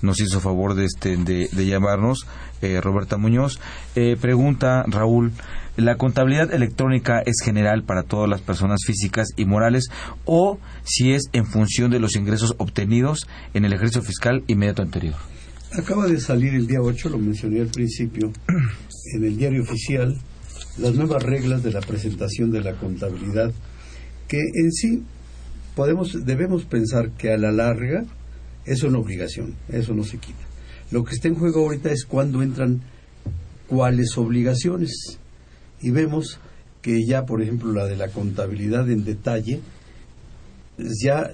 Nos 0.01 0.19
hizo 0.19 0.39
favor 0.39 0.73
de 0.73 0.85
este 0.85 1.15
de, 1.15 1.65
llamarnos 1.65 2.25
eh, 2.63 2.81
Roberta 2.81 3.17
Muñoz. 3.17 3.59
Eh, 3.95 4.17
pregunta 4.19 4.83
Raúl, 4.87 5.31
¿la 5.79 5.95
contabilidad 5.95 6.53
electrónica 6.53 7.19
es 7.19 7.37
general 7.43 7.83
para 7.83 8.03
todas 8.03 8.29
las 8.29 8.41
personas 8.41 8.79
físicas 8.85 9.29
y 9.37 9.45
morales 9.45 9.89
o 10.25 10.59
si 10.83 11.13
es 11.13 11.29
en 11.33 11.45
función 11.45 11.91
de 11.91 11.99
los 11.99 12.15
ingresos 12.15 12.55
obtenidos 12.57 13.27
en 13.53 13.65
el 13.65 13.73
ejercicio 13.73 14.01
fiscal 14.01 14.43
inmediato 14.47 14.81
anterior? 14.81 15.15
Acaba 15.71 16.07
de 16.07 16.19
salir 16.19 16.55
el 16.55 16.65
día 16.65 16.81
8, 16.81 17.09
lo 17.09 17.19
mencioné 17.19 17.61
al 17.61 17.67
principio, 17.67 18.31
en 19.15 19.23
el 19.23 19.37
diario 19.37 19.61
oficial, 19.61 20.17
las 20.77 20.95
nuevas 20.95 21.21
reglas 21.21 21.61
de 21.63 21.71
la 21.71 21.81
presentación 21.81 22.51
de 22.51 22.61
la 22.61 22.73
contabilidad, 22.73 23.51
que 24.27 24.39
en 24.39 24.71
sí 24.71 25.03
podemos, 25.75 26.25
debemos 26.25 26.65
pensar 26.65 27.11
que 27.11 27.31
a 27.31 27.37
la 27.37 27.51
larga 27.51 28.03
es 28.65 28.83
una 28.83 28.97
obligación, 28.97 29.55
eso 29.69 29.93
no 29.93 30.03
se 30.03 30.17
quita. 30.17 30.39
Lo 30.91 31.03
que 31.03 31.13
está 31.13 31.27
en 31.27 31.35
juego 31.35 31.61
ahorita 31.61 31.91
es 31.91 32.05
cuándo 32.05 32.41
entran 32.41 32.81
cuáles 33.67 34.17
obligaciones. 34.17 35.19
Y 35.81 35.91
vemos 35.91 36.39
que 36.81 37.05
ya, 37.05 37.25
por 37.25 37.41
ejemplo, 37.41 37.71
la 37.73 37.85
de 37.85 37.95
la 37.95 38.09
contabilidad 38.09 38.89
en 38.89 39.03
detalle, 39.03 39.61
ya 40.77 41.31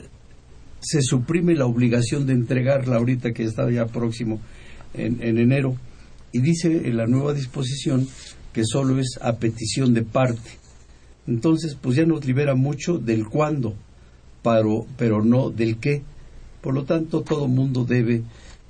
se 0.80 1.02
suprime 1.02 1.56
la 1.56 1.66
obligación 1.66 2.26
de 2.26 2.34
entregarla 2.34 2.98
ahorita 2.98 3.32
que 3.32 3.44
está 3.44 3.70
ya 3.72 3.86
próximo 3.88 4.40
en, 4.94 5.22
enero 5.22 5.76
y 6.32 6.42
dice 6.42 6.88
en 6.88 6.98
la 6.98 7.08
nueva 7.08 7.34
disposición 7.34 8.08
que 8.54 8.64
solo 8.64 9.00
es 9.00 9.18
a 9.22 9.38
petición 9.38 9.94
de 9.94 10.04
parte. 10.04 10.52
Entonces, 11.28 11.76
pues 11.80 11.98
ya 11.98 12.06
nos 12.06 12.26
libera 12.26 12.56
mucho 12.56 12.98
del 12.98 13.26
cuándo, 13.28 13.76
pero, 14.44 14.86
pero 14.98 15.24
no 15.24 15.50
del 15.50 15.78
qué. 15.78 16.04
Por 16.62 16.74
lo 16.74 16.84
tanto, 16.84 17.22
todo 17.22 17.48
mundo 17.48 17.84
debe 17.84 18.24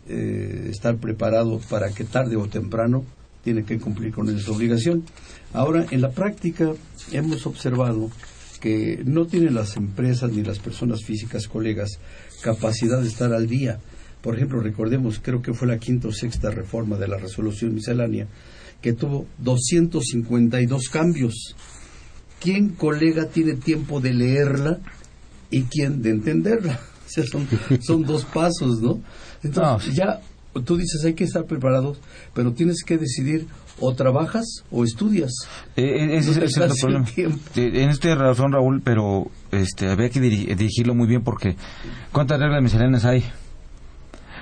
eh, 0.07 0.67
estar 0.69 0.97
preparado 0.97 1.59
para 1.69 1.91
que 1.91 2.05
tarde 2.05 2.35
o 2.35 2.47
temprano 2.47 3.03
tiene 3.45 3.63
que 3.63 3.79
cumplir 3.79 4.11
con 4.11 4.27
esa 4.35 4.51
obligación. 4.51 5.05
Ahora, 5.53 5.85
en 5.91 6.01
la 6.01 6.09
práctica 6.09 6.73
hemos 7.11 7.45
observado 7.45 8.09
que 8.59 9.03
no 9.05 9.27
tienen 9.27 9.53
las 9.53 9.77
empresas 9.77 10.31
ni 10.31 10.43
las 10.43 10.57
personas 10.57 11.05
físicas, 11.05 11.47
colegas, 11.47 11.99
capacidad 12.41 12.99
de 13.01 13.07
estar 13.07 13.31
al 13.31 13.47
día. 13.47 13.79
Por 14.23 14.35
ejemplo, 14.35 14.59
recordemos, 14.59 15.19
creo 15.21 15.43
que 15.43 15.53
fue 15.53 15.67
la 15.67 15.77
quinta 15.77 16.07
o 16.07 16.11
sexta 16.11 16.49
reforma 16.49 16.97
de 16.97 17.07
la 17.07 17.17
resolución 17.17 17.75
miscelánea, 17.75 18.27
que 18.81 18.93
tuvo 18.93 19.27
252 19.37 20.89
cambios. 20.89 21.55
¿Quién, 22.39 22.69
colega, 22.69 23.27
tiene 23.27 23.53
tiempo 23.53 24.01
de 24.01 24.13
leerla 24.13 24.79
y 25.51 25.63
quién 25.63 26.01
de 26.01 26.09
entenderla? 26.09 26.79
O 27.05 27.07
sea, 27.07 27.23
son, 27.23 27.47
son 27.81 28.01
dos 28.01 28.25
pasos, 28.25 28.81
¿no? 28.81 28.99
Entonces, 29.43 29.93
ya 29.93 30.19
tú 30.63 30.77
dices, 30.77 31.03
hay 31.05 31.13
que 31.13 31.23
estar 31.23 31.45
preparados, 31.45 31.99
pero 32.33 32.53
tienes 32.53 32.83
que 32.83 32.97
decidir 32.97 33.47
o 33.79 33.93
trabajas 33.93 34.63
o 34.71 34.83
estudias. 34.83 35.31
Eh, 35.75 35.83
eh, 35.83 36.17
ese 36.17 36.31
es 36.45 36.57
el 36.57 36.71
problema. 36.79 37.05
En 37.55 37.89
este 37.89 38.15
razón, 38.15 38.51
Raúl, 38.51 38.81
pero 38.83 39.29
este, 39.51 39.89
había 39.89 40.09
que 40.09 40.21
dirigirlo 40.21 40.95
muy 40.95 41.07
bien 41.07 41.23
porque 41.23 41.55
¿cuántas 42.11 42.39
reglas 42.39 42.61
misceláneas 42.61 43.05
hay? 43.05 43.25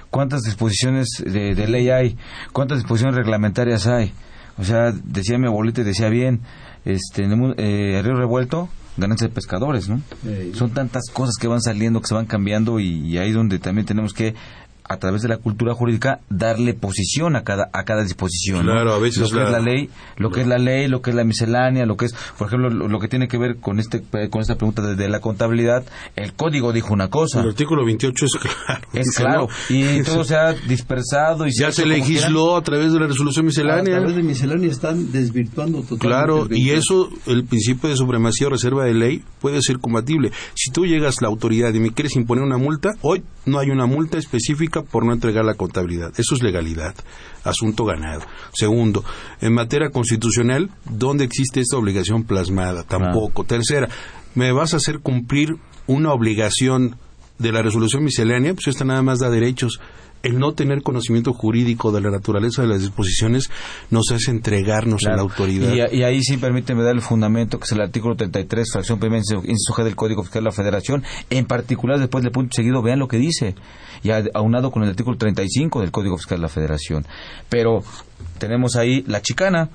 ¿Cuántas 0.09 0.41
disposiciones 0.43 1.07
de, 1.25 1.67
ley 1.67 1.89
hay? 1.89 2.17
¿Cuántas 2.51 2.79
disposiciones 2.79 3.15
reglamentarias 3.15 3.87
hay? 3.87 4.13
O 4.59 4.63
sea, 4.63 4.91
decía 4.91 5.39
mi 5.39 5.47
abuelita 5.47 5.81
y 5.81 5.85
decía 5.85 6.09
bien, 6.09 6.41
este, 6.85 7.23
eh, 7.23 8.01
río 8.03 8.13
revuelto, 8.13 8.69
ganancia 8.95 9.27
de 9.27 9.33
pescadores, 9.33 9.89
¿no? 9.89 10.03
Son 10.53 10.69
tantas 10.69 11.05
cosas 11.11 11.33
que 11.41 11.47
van 11.47 11.61
saliendo, 11.61 11.99
que 11.99 12.07
se 12.07 12.13
van 12.13 12.27
cambiando 12.27 12.79
y, 12.79 12.99
y 13.07 13.17
ahí 13.17 13.31
donde 13.31 13.57
también 13.57 13.87
tenemos 13.87 14.13
que 14.13 14.35
a 14.83 14.97
través 14.97 15.21
de 15.21 15.29
la 15.29 15.37
cultura 15.37 15.73
jurídica 15.73 16.19
darle 16.29 16.73
posición 16.73 17.35
a 17.35 17.43
cada 17.43 17.69
a 17.73 17.83
cada 17.83 18.03
disposición 18.03 18.63
claro 18.63 18.93
a 18.93 18.99
veces 18.99 19.31
lo 19.31 19.37
que 19.37 19.43
es 19.43 19.51
la 19.51 19.59
ley 19.59 19.89
lo 20.17 20.29
que 20.29 20.41
es 20.41 20.47
la 20.47 20.57
ley 20.57 20.87
lo 20.87 21.01
que 21.01 21.11
es 21.11 21.15
la 21.15 21.23
miscelánea 21.23 21.85
lo 21.85 21.97
que 21.97 22.05
es 22.05 22.15
por 22.37 22.47
ejemplo 22.47 22.69
lo, 22.69 22.99
que 22.99 23.07
tiene 23.07 23.27
que 23.27 23.37
ver 23.37 23.57
con 23.57 23.79
este 23.79 24.03
con 24.29 24.41
esta 24.41 24.55
pregunta 24.55 24.81
de, 24.81 25.09
la 25.09 25.19
contabilidad 25.19 25.83
el 26.15 26.33
código 26.33 26.73
dijo 26.73 26.93
una 26.93 27.09
cosa. 27.09 27.41
El 27.41 27.49
artículo 27.49 27.85
28 27.85 28.25
es 28.25 28.31
claro 28.41 28.81
es 28.93 29.15
claro 29.15 29.47
y 29.69 30.01
todo 30.03 30.23
se 30.23 30.35
ha 30.35 30.53
dispersado 30.53 31.47
y 31.47 31.51
ya 31.57 31.71
se, 31.71 31.85
legisló 31.85 32.55
a 32.55 32.61
través 32.61 32.93
de 32.93 32.99
la 32.99 33.07
resolución 33.07 33.45
miscelánea. 33.45 33.95
A 33.95 33.99
través 33.99 34.15
de 34.15 34.23
miscelánea 34.23 34.69
están 34.69 35.11
desvirtuando 35.11 35.81
totalmente 35.81 36.07
claro 36.07 36.47
y 36.49 36.71
eso 36.71 37.09
el 37.27 37.45
principio 37.45 37.89
de 37.89 37.95
supremacía 37.95 38.47
o 38.47 38.49
reserva 38.49 38.85
de 38.85 38.93
ley 38.93 39.23
puede 39.39 39.61
ser 39.61 39.79
compatible 39.79 40.31
si 40.55 40.71
tú 40.71 40.85
llegas 40.85 41.17
a 41.19 41.23
la 41.23 41.27
autoridad 41.29 41.73
y 41.73 41.79
me 41.79 41.91
quieres 41.91 42.15
imponer 42.15 42.43
una 42.43 42.57
multa 42.57 42.91
hoy 43.01 43.23
no 43.45 43.59
hay 43.59 43.69
una 43.69 43.85
multa 43.85 44.17
específica 44.17 44.72
por 44.81 45.05
no 45.05 45.13
entregar 45.13 45.45
la 45.45 45.53
contabilidad. 45.53 46.11
Eso 46.17 46.35
es 46.35 46.43
legalidad, 46.43 46.95
asunto 47.43 47.85
ganado. 47.85 48.21
Segundo, 48.53 49.03
en 49.41 49.53
materia 49.53 49.89
constitucional, 49.89 50.71
¿dónde 50.89 51.23
existe 51.23 51.59
esta 51.59 51.77
obligación 51.77 52.23
plasmada? 52.23 52.83
Tampoco. 52.83 53.43
Tercera, 53.43 53.87
¿me 54.35 54.51
vas 54.51 54.73
a 54.73 54.77
hacer 54.77 54.99
cumplir 54.99 55.55
una 55.87 56.11
obligación 56.11 56.97
de 57.39 57.51
la 57.51 57.61
resolución 57.61 58.03
miscelánea? 58.03 58.53
Pues 58.53 58.67
esta 58.67 58.85
nada 58.85 59.01
más 59.01 59.19
da 59.19 59.29
derechos 59.29 59.79
el 60.23 60.39
no 60.39 60.53
tener 60.53 60.81
conocimiento 60.81 61.33
jurídico 61.33 61.91
de 61.91 62.01
la 62.01 62.09
naturaleza 62.09 62.61
de 62.61 62.69
las 62.69 62.79
disposiciones 62.79 63.51
nos 63.91 64.09
hace 64.11 64.31
entregarnos 64.31 65.05
a 65.05 65.11
la 65.11 65.21
autoridad. 65.21 65.91
Y, 65.91 66.03
ahí 66.03 66.23
sí 66.23 66.37
permíteme 66.37 66.81
dar 66.81 66.95
el 66.95 67.01
fundamento, 67.01 67.59
que 67.59 67.65
es 67.65 67.71
el 67.73 67.81
artículo 67.81 68.15
33, 68.15 68.71
fracción 68.71 68.99
primera, 68.99 69.21
inciso 69.21 69.83
del 69.83 69.95
Código 69.95 70.23
Fiscal 70.23 70.43
de 70.43 70.49
la 70.49 70.53
Federación. 70.53 71.03
En 71.29 71.45
particular, 71.45 71.99
después 71.99 72.23
del 72.23 72.31
punto 72.31 72.55
seguido, 72.55 72.81
vean 72.81 72.99
lo 72.99 73.07
que 73.09 73.17
dice. 73.17 73.55
Y 74.01 74.11
aunado 74.33 74.71
con 74.71 74.83
el 74.83 74.89
artículo 74.89 75.17
35 75.17 75.81
del 75.81 75.91
Código 75.91 76.17
Fiscal 76.17 76.37
de 76.37 76.43
la 76.43 76.49
Federación. 76.49 77.05
Pero 77.49 77.83
tenemos 78.39 78.77
ahí 78.77 79.03
la 79.07 79.21
chicana 79.21 79.69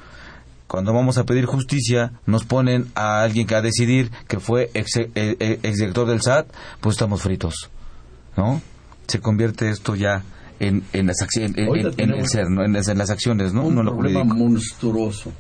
cuando 0.67 0.93
vamos 0.93 1.17
a 1.17 1.25
pedir 1.25 1.47
justicia, 1.47 2.13
nos 2.27 2.45
ponen 2.45 2.91
a 2.95 3.23
alguien 3.23 3.47
que 3.47 3.55
a 3.55 3.63
decidir 3.63 4.11
que 4.29 4.39
fue 4.39 4.71
ex, 4.75 4.97
eh, 4.97 5.09
eh, 5.15 5.59
director 5.63 6.07
del 6.07 6.21
SAT, 6.21 6.47
pues 6.81 6.95
estamos 6.95 7.23
fritos, 7.23 7.71
¿no? 8.37 8.61
Se 9.07 9.19
convierte 9.19 9.71
esto 9.71 9.95
ya 9.95 10.23
en, 10.61 10.83
en, 10.93 11.07
las 11.07 11.21
acciones, 11.23 11.57
en, 11.57 12.11
el 12.11 12.29
ser, 12.29 12.51
¿no? 12.51 12.65
en, 12.65 12.73
las, 12.73 13.11
acciones, 13.11 13.53
¿no? 13.53 13.67
Un 13.67 13.77
no 13.77 13.85
problema 13.85 14.25
monstruoso. 14.25 15.33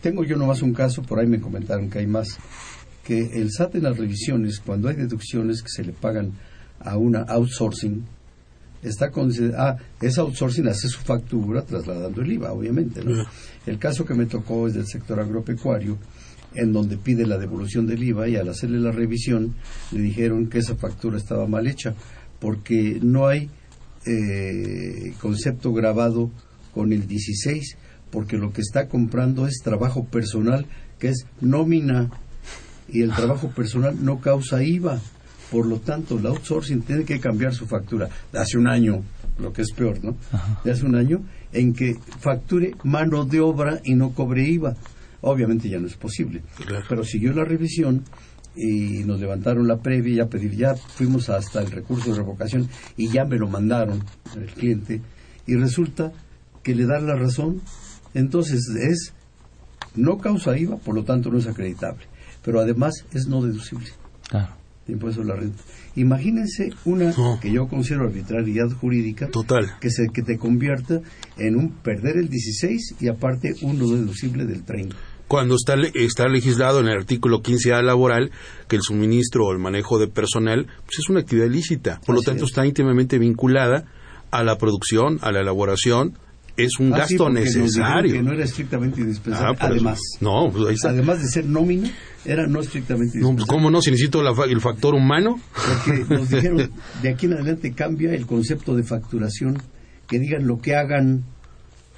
Tengo 0.00 0.24
yo 0.24 0.36
nomás 0.36 0.62
un 0.62 0.74
caso, 0.74 1.02
por 1.02 1.18
ahí 1.18 1.26
me 1.26 1.40
comentaron 1.40 1.88
que 1.88 2.00
hay 2.00 2.06
más, 2.06 2.36
que 3.04 3.40
el 3.40 3.50
SAT 3.50 3.76
en 3.76 3.84
las 3.84 3.96
revisiones, 3.96 4.60
cuando 4.60 4.88
hay 4.88 4.96
deducciones 4.96 5.62
que 5.62 5.68
se 5.68 5.84
le 5.84 5.92
pagan 5.92 6.32
a 6.80 6.96
una 6.96 7.22
outsourcing, 7.22 8.04
está 8.82 9.10
considerada, 9.10 9.78
ah, 9.78 9.82
esa 10.00 10.22
outsourcing 10.22 10.68
hace 10.68 10.88
su 10.88 11.00
factura 11.00 11.62
trasladando 11.62 12.20
el 12.20 12.32
IVA, 12.32 12.52
obviamente. 12.52 13.02
¿no? 13.02 13.24
El 13.66 13.78
caso 13.78 14.04
que 14.04 14.14
me 14.14 14.26
tocó 14.26 14.66
es 14.68 14.74
del 14.74 14.86
sector 14.86 15.20
agropecuario, 15.20 15.96
en 16.54 16.72
donde 16.72 16.96
pide 16.96 17.26
la 17.26 17.38
devolución 17.38 17.86
del 17.86 18.02
IVA 18.02 18.28
y 18.28 18.36
al 18.36 18.48
hacerle 18.48 18.78
la 18.78 18.92
revisión 18.92 19.54
le 19.90 20.00
dijeron 20.00 20.48
que 20.48 20.58
esa 20.58 20.76
factura 20.76 21.16
estaba 21.16 21.46
mal 21.46 21.66
hecha, 21.66 21.94
porque 22.38 22.98
no 23.02 23.26
hay 23.26 23.50
eh, 24.06 25.14
concepto 25.20 25.72
grabado 25.72 26.30
con 26.72 26.92
el 26.92 27.06
16, 27.06 27.76
porque 28.10 28.36
lo 28.36 28.52
que 28.52 28.60
está 28.60 28.88
comprando 28.88 29.46
es 29.46 29.60
trabajo 29.62 30.04
personal, 30.04 30.66
que 30.98 31.08
es 31.08 31.26
nómina, 31.40 32.10
y 32.88 33.02
el 33.02 33.12
trabajo 33.12 33.48
personal 33.50 34.04
no 34.04 34.20
causa 34.20 34.62
IVA. 34.62 35.00
Por 35.50 35.66
lo 35.66 35.78
tanto, 35.78 36.18
el 36.18 36.26
outsourcing 36.26 36.82
tiene 36.82 37.04
que 37.04 37.20
cambiar 37.20 37.54
su 37.54 37.66
factura. 37.66 38.08
Hace 38.32 38.58
un 38.58 38.66
año, 38.66 39.02
lo 39.38 39.52
que 39.52 39.62
es 39.62 39.72
peor, 39.72 40.02
¿no? 40.02 40.16
De 40.64 40.72
hace 40.72 40.84
un 40.84 40.96
año, 40.96 41.22
en 41.52 41.72
que 41.72 41.96
facture 42.20 42.74
mano 42.82 43.24
de 43.24 43.40
obra 43.40 43.80
y 43.84 43.94
no 43.94 44.10
cobre 44.12 44.48
IVA. 44.48 44.76
Obviamente 45.20 45.68
ya 45.68 45.78
no 45.78 45.86
es 45.86 45.96
posible. 45.96 46.42
Pero 46.88 47.04
siguió 47.04 47.32
la 47.32 47.44
revisión 47.44 48.04
y 48.56 49.04
nos 49.04 49.20
levantaron 49.20 49.66
la 49.66 49.78
previa, 49.78 50.24
ya 50.24 50.30
pedir, 50.30 50.56
ya 50.56 50.74
fuimos 50.74 51.28
hasta 51.28 51.60
el 51.60 51.70
recurso 51.70 52.10
de 52.10 52.18
revocación 52.18 52.68
y 52.96 53.08
ya 53.08 53.24
me 53.24 53.36
lo 53.36 53.48
mandaron 53.48 54.02
el 54.36 54.46
cliente 54.46 55.00
y 55.46 55.54
resulta 55.56 56.12
que 56.62 56.74
le 56.74 56.86
dan 56.86 57.06
la 57.06 57.16
razón, 57.16 57.60
entonces 58.14 58.60
es 58.68 59.12
no 59.94 60.18
causa 60.18 60.56
IVA, 60.56 60.76
por 60.78 60.94
lo 60.94 61.04
tanto 61.04 61.30
no 61.30 61.38
es 61.38 61.46
acreditable, 61.46 62.04
pero 62.42 62.60
además 62.60 63.04
es 63.12 63.26
no 63.26 63.42
deducible. 63.42 63.88
Claro. 64.28 64.54
impuesto 64.88 65.22
a 65.22 65.24
la 65.24 65.36
renta. 65.36 65.62
Imagínense 65.96 66.70
una 66.84 67.14
que 67.40 67.52
yo 67.52 67.68
considero 67.68 68.04
arbitrariedad 68.04 68.70
jurídica 68.70 69.28
Total. 69.28 69.78
que 69.80 69.90
se 69.90 70.08
que 70.08 70.22
te 70.22 70.38
convierta 70.38 71.00
en 71.36 71.56
un 71.56 71.70
perder 71.70 72.16
el 72.16 72.28
16 72.28 72.96
y 73.00 73.08
aparte 73.08 73.54
un 73.62 73.78
no 73.78 73.88
deducible 73.88 74.44
del 74.44 74.62
30 74.64 74.96
cuando 75.28 75.54
está, 75.56 75.74
está 75.94 76.28
legislado 76.28 76.80
en 76.80 76.86
el 76.88 76.96
artículo 76.98 77.42
15A 77.42 77.82
laboral 77.82 78.30
que 78.68 78.76
el 78.76 78.82
suministro 78.82 79.46
o 79.46 79.52
el 79.52 79.58
manejo 79.58 79.98
de 79.98 80.06
personal 80.08 80.66
pues 80.84 80.98
es 81.00 81.08
una 81.08 81.20
actividad 81.20 81.46
ilícita. 81.46 82.00
Por 82.04 82.14
lo 82.14 82.22
tanto, 82.22 82.44
está 82.44 82.66
íntimamente 82.66 83.18
vinculada 83.18 83.84
a 84.30 84.42
la 84.44 84.58
producción, 84.58 85.18
a 85.22 85.32
la 85.32 85.40
elaboración. 85.40 86.18
Es 86.56 86.78
un 86.78 86.94
Ah, 86.94 86.98
gasto 86.98 87.30
necesario. 87.30 88.12
que 88.12 88.22
no 88.22 88.32
era 88.32 88.44
estrictamente 88.44 89.00
indispensable. 89.00 89.48
Ah, 89.50 89.58
por 89.58 89.64
eso. 89.66 89.72
además, 89.74 90.00
No, 90.20 90.50
pues 90.52 90.68
ahí 90.68 90.74
está. 90.74 90.90
además 90.90 91.20
de 91.20 91.26
ser 91.28 91.46
nómina, 91.46 91.90
era 92.24 92.46
no 92.46 92.60
estrictamente 92.60 93.18
No, 93.18 93.22
pues, 93.22 93.30
indispensable. 93.30 93.46
¿Cómo 93.48 93.70
no? 93.72 93.82
Si 93.82 93.90
necesito 93.90 94.22
la 94.22 94.32
el 94.44 94.60
factor 94.60 94.94
humano. 94.94 95.40
Porque 95.52 96.14
nos 96.14 96.28
dijeron, 96.28 96.70
de 97.02 97.08
aquí 97.08 97.26
en 97.26 97.32
adelante 97.32 97.72
cambia 97.72 98.14
el 98.14 98.26
concepto 98.26 98.76
de 98.76 98.84
facturación, 98.84 99.60
que 100.06 100.20
digan 100.20 100.46
lo 100.46 100.58
que 100.60 100.76
hagan, 100.76 101.24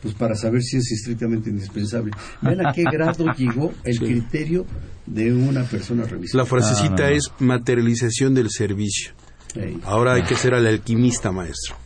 pues 0.06 0.14
para 0.18 0.34
saber 0.34 0.62
si 0.62 0.76
es 0.78 0.90
estrictamente 0.92 1.50
indispensable. 1.50 2.12
Vean 2.42 2.66
a 2.66 2.72
qué 2.72 2.84
grado 2.84 3.26
llegó 3.36 3.72
el 3.84 3.98
criterio 3.98 4.64
de 5.06 5.32
una 5.32 5.64
persona 5.64 6.04
revisada. 6.04 6.42
La 6.42 6.48
frasecita 6.48 6.94
Ah, 7.04 7.06
no, 7.06 7.10
no. 7.10 7.16
es 7.16 7.32
materialización 7.38 8.34
del 8.34 8.50
servicio. 8.50 9.12
Ey. 9.54 9.78
Ahora 9.84 10.14
hay 10.14 10.22
que 10.22 10.34
ser 10.36 10.54
al 10.54 10.66
alquimista, 10.66 11.32
maestro. 11.32 11.76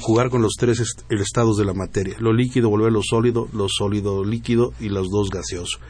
Jugar 0.00 0.30
con 0.30 0.42
los 0.42 0.54
tres 0.58 0.78
est- 0.80 1.02
el 1.08 1.20
estados 1.20 1.56
de 1.56 1.64
la 1.64 1.74
materia. 1.74 2.14
Lo 2.20 2.32
líquido, 2.32 2.70
volverlo 2.70 3.00
sólido, 3.02 3.48
lo 3.52 3.66
sólido 3.68 4.24
líquido 4.24 4.72
y 4.78 4.88
los 4.90 5.08
dos 5.10 5.28
gaseosos. 5.30 5.80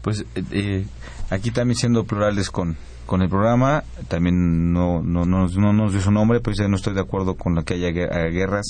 Pues 0.00 0.24
eh, 0.34 0.42
eh, 0.52 0.86
aquí 1.30 1.50
también 1.50 1.76
siendo 1.76 2.04
plurales 2.04 2.50
con, 2.50 2.76
con 3.06 3.20
el 3.22 3.28
programa, 3.28 3.84
también 4.08 4.72
no, 4.72 5.02
no, 5.02 5.24
no, 5.26 5.46
no 5.48 5.72
nos 5.72 5.92
dio 5.92 6.00
su 6.00 6.10
nombre, 6.10 6.40
pero 6.40 6.52
dice, 6.56 6.68
no 6.68 6.76
estoy 6.76 6.94
de 6.94 7.00
acuerdo 7.02 7.34
con 7.34 7.54
la 7.54 7.62
que 7.62 7.74
haya 7.74 7.88
haya 7.88 8.28
guerras, 8.30 8.66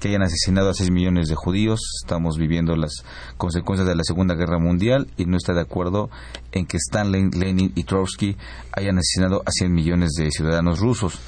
que 0.00 0.08
hayan 0.08 0.22
asesinado 0.22 0.70
a 0.70 0.74
6 0.74 0.90
millones 0.90 1.28
de 1.28 1.34
judíos, 1.34 1.80
estamos 2.02 2.38
viviendo 2.38 2.76
las 2.76 3.04
consecuencias 3.36 3.88
de 3.88 3.94
la 3.94 4.04
Segunda 4.04 4.34
Guerra 4.34 4.58
Mundial 4.58 5.08
y 5.16 5.26
no 5.26 5.36
está 5.36 5.54
de 5.54 5.62
acuerdo 5.62 6.10
en 6.52 6.66
que 6.66 6.76
Stalin, 6.76 7.30
Lenin 7.30 7.72
y 7.74 7.84
Trotsky 7.84 8.36
hayan 8.72 8.98
asesinado 8.98 9.42
a 9.46 9.50
100 9.50 9.72
millones 9.72 10.10
de 10.18 10.30
ciudadanos 10.30 10.80
rusos. 10.80 11.18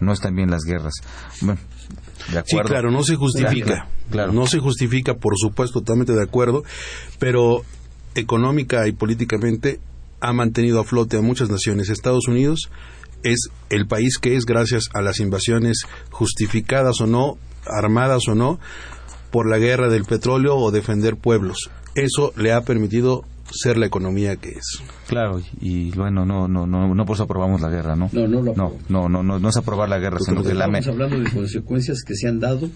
No 0.00 0.12
están 0.12 0.34
bien 0.34 0.50
las 0.50 0.64
guerras. 0.64 0.94
Bueno, 1.42 1.60
de 2.32 2.42
Sí, 2.46 2.56
claro, 2.64 2.90
no 2.90 3.02
se 3.02 3.16
justifica. 3.16 3.66
Claro, 3.66 3.88
claro. 4.10 4.32
No 4.32 4.46
se 4.46 4.58
justifica, 4.58 5.14
por 5.14 5.34
supuesto, 5.36 5.80
totalmente 5.80 6.14
de 6.14 6.22
acuerdo, 6.22 6.62
pero 7.18 7.64
económica 8.14 8.86
y 8.88 8.92
políticamente 8.92 9.80
ha 10.20 10.32
mantenido 10.32 10.80
a 10.80 10.84
flote 10.84 11.16
a 11.16 11.22
muchas 11.22 11.50
naciones. 11.50 11.88
Estados 11.88 12.28
Unidos 12.28 12.70
es 13.22 13.48
el 13.68 13.86
país 13.86 14.18
que 14.18 14.36
es 14.36 14.44
gracias 14.44 14.84
a 14.94 15.02
las 15.02 15.20
invasiones 15.20 15.82
justificadas 16.10 17.00
o 17.00 17.06
no, 17.06 17.38
armadas 17.70 18.28
o 18.28 18.34
no, 18.34 18.58
por 19.30 19.48
la 19.48 19.58
guerra 19.58 19.88
del 19.88 20.04
petróleo 20.04 20.56
o 20.56 20.70
defender 20.70 21.16
pueblos. 21.16 21.70
Eso 21.94 22.32
le 22.36 22.52
ha 22.52 22.62
permitido 22.62 23.24
ser 23.52 23.76
la 23.78 23.86
economía 23.86 24.36
que 24.36 24.50
es. 24.50 24.82
Claro, 25.08 25.40
y 25.60 25.90
bueno, 25.92 26.24
no, 26.24 26.46
no, 26.46 26.66
no, 26.66 26.94
no 26.94 27.04
por 27.04 27.14
eso 27.16 27.24
aprobamos 27.24 27.60
la 27.60 27.68
guerra, 27.68 27.96
¿no? 27.96 28.08
No, 28.12 28.28
no 28.28 28.42
lo 28.42 28.54
no, 28.54 28.72
no, 28.88 29.08
no, 29.08 29.22
no, 29.24 29.38
no 29.40 29.48
es 29.48 29.56
aprobar 29.56 29.88
la 29.88 29.98
guerra, 29.98 30.18
sino 30.20 30.42
que 30.42 30.54
lame- 30.54 30.78
Estamos 30.78 31.00
hablando 31.02 31.28
de 31.28 31.34
consecuencias 31.36 32.02
que 32.06 32.14
se 32.14 32.28
han 32.28 32.38
dado 32.38 32.68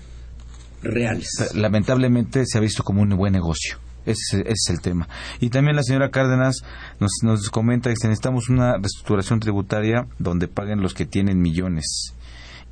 reales. 0.82 1.28
lamentablemente 1.54 2.44
se 2.46 2.58
ha 2.58 2.60
visto 2.60 2.82
como 2.82 3.02
un 3.02 3.10
buen 3.10 3.32
negocio. 3.32 3.78
Ese, 4.06 4.40
ese 4.40 4.50
es 4.52 4.68
el 4.68 4.80
tema. 4.80 5.08
Y 5.40 5.48
también 5.48 5.76
la 5.76 5.82
señora 5.82 6.10
Cárdenas 6.10 6.56
nos, 7.00 7.10
nos 7.22 7.48
comenta 7.48 7.88
que 7.88 7.94
necesitamos 8.08 8.50
una 8.50 8.74
reestructuración 8.76 9.40
tributaria 9.40 10.06
donde 10.18 10.46
paguen 10.46 10.82
los 10.82 10.92
que 10.92 11.06
tienen 11.06 11.40
millones 11.40 12.12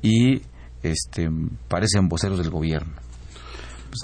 y 0.03 0.41
este 0.83 1.29
parecen 1.67 2.07
voceros 2.09 2.37
del 2.39 2.49
gobierno. 2.49 2.93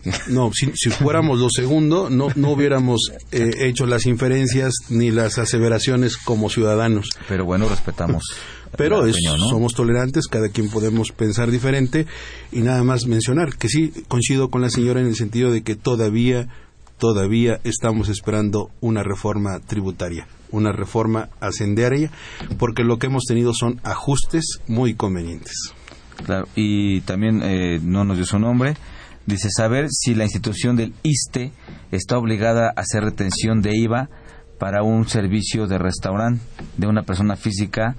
Pues 0.04 0.28
No, 0.30 0.52
si, 0.54 0.72
si 0.76 0.90
fuéramos 0.92 1.40
lo 1.40 1.50
segundo, 1.50 2.10
no, 2.10 2.28
no 2.36 2.52
hubiéramos 2.52 3.12
eh, 3.32 3.52
hecho 3.62 3.86
las 3.86 4.06
inferencias 4.06 4.74
ni 4.90 5.10
las 5.12 5.38
aseveraciones 5.40 6.18
como 6.18 6.50
ciudadanos. 6.50 7.10
pero 7.28 7.46
bueno, 7.46 7.68
respetamos. 7.70 8.24
Pero 8.78 9.04
es- 9.08 9.16
opinión, 9.16 9.40
¿no? 9.40 9.50
somos 9.50 9.74
tolerantes, 9.74 10.28
cada 10.28 10.50
quien 10.50 10.70
podemos 10.70 11.12
pensar 11.12 11.50
diferente 11.50 12.06
y 12.52 12.60
nada 12.62 12.84
más 12.84 13.08
mencionar 13.08 13.58
que 13.58 13.68
sí 13.68 13.92
coincido 14.08 14.50
con 14.52 14.62
la 14.62 14.70
señora 14.70 15.02
en 15.02 15.08
el 15.08 15.16
sentido 15.16 15.52
de 15.52 15.64
que 15.64 15.76
todavía, 15.76 16.48
todavía 17.00 17.60
estamos 17.64 18.10
esperando 18.10 18.70
una 18.80 19.02
reforma 19.02 19.60
tributaria, 19.60 20.28
una 20.52 20.72
reforma 20.72 21.30
ascendaria, 21.40 22.12
porque 22.60 22.84
lo 22.84 23.00
que 23.00 23.08
hemos 23.08 23.24
tenido 23.26 23.54
son 23.56 23.80
ajustes 23.84 24.60
muy 24.68 24.94
convenientes. 24.94 25.74
Claro, 26.26 26.48
y 26.56 27.02
también 27.02 27.42
eh, 27.44 27.80
no 27.82 28.04
nos 28.04 28.18
dio 28.18 28.26
su 28.26 28.40
nombre. 28.40 28.76
Dice 29.26 29.50
saber 29.56 29.88
si 29.90 30.16
la 30.16 30.24
institución 30.24 30.76
del 30.76 30.94
ISTE 31.04 31.52
está 31.92 32.18
obligada 32.18 32.68
a 32.76 32.82
hacer 32.82 33.04
retención 33.04 33.62
de 33.62 33.76
IVA 33.78 34.10
para 34.58 34.84
un 34.84 35.08
servicio 35.08 35.68
de 35.68 35.78
restaurante 35.78 36.42
de 36.78 36.88
una 36.88 37.04
persona 37.04 37.36
física 37.36 37.96